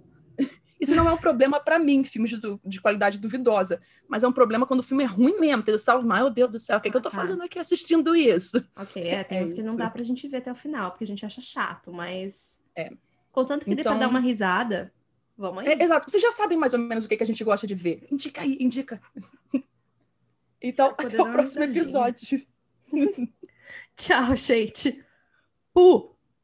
Isso 0.79 0.95
não 0.95 1.09
é 1.09 1.13
um 1.13 1.17
problema 1.17 1.59
para 1.59 1.77
mim, 1.77 2.03
filmes 2.05 2.31
de, 2.31 2.39
de, 2.65 2.79
qualidade 2.81 3.17
duvidosa. 3.17 3.81
Mas 4.07 4.23
é 4.23 4.27
um 4.27 4.31
problema 4.31 4.65
quando 4.65 4.79
o 4.79 4.83
filme 4.83 5.03
é 5.03 5.07
ruim 5.07 5.37
mesmo. 5.39 5.61
Tem 5.61 5.75
o 5.75 6.01
meu 6.03 6.29
Deus 6.29 6.51
do 6.51 6.59
céu, 6.59 6.77
o 6.77 6.81
que, 6.81 6.87
é 6.87 6.91
que 6.91 6.95
eu 6.95 7.01
tô 7.01 7.09
ah, 7.09 7.11
tá. 7.11 7.17
fazendo 7.17 7.43
aqui 7.43 7.59
assistindo 7.59 8.15
isso? 8.15 8.63
Ok, 8.75 9.03
é, 9.03 9.23
tem 9.23 9.39
é 9.39 9.43
uns 9.43 9.53
que 9.53 9.61
não 9.61 9.75
dá 9.75 9.89
pra 9.89 10.03
gente 10.03 10.27
ver 10.27 10.37
até 10.37 10.51
o 10.51 10.55
final, 10.55 10.91
porque 10.91 11.03
a 11.03 11.07
gente 11.07 11.25
acha 11.25 11.41
chato, 11.41 11.91
mas. 11.91 12.61
É. 12.75 12.91
Contanto 13.31 13.65
que 13.65 13.71
então... 13.71 13.75
dê 13.75 13.83
pra 13.83 13.95
então 13.95 13.99
dar 13.99 14.09
uma 14.09 14.19
risada, 14.19 14.93
vamos 15.37 15.59
aí. 15.59 15.73
É, 15.73 15.83
exato, 15.83 16.09
vocês 16.09 16.23
já 16.23 16.31
sabem 16.31 16.57
mais 16.57 16.73
ou 16.73 16.79
menos 16.79 17.03
o 17.03 17.09
que, 17.09 17.17
que 17.17 17.23
a 17.23 17.27
gente 17.27 17.43
gosta 17.43 17.67
de 17.67 17.75
ver. 17.75 18.07
Indica 18.09 18.41
aí, 18.41 18.57
indica. 18.59 19.01
então, 20.61 20.95
até 20.97 21.21
o 21.21 21.31
próximo 21.31 21.65
episódio. 21.65 22.45
Tchau, 23.97 24.35
gente. 24.35 25.03
Uh! 25.75 26.18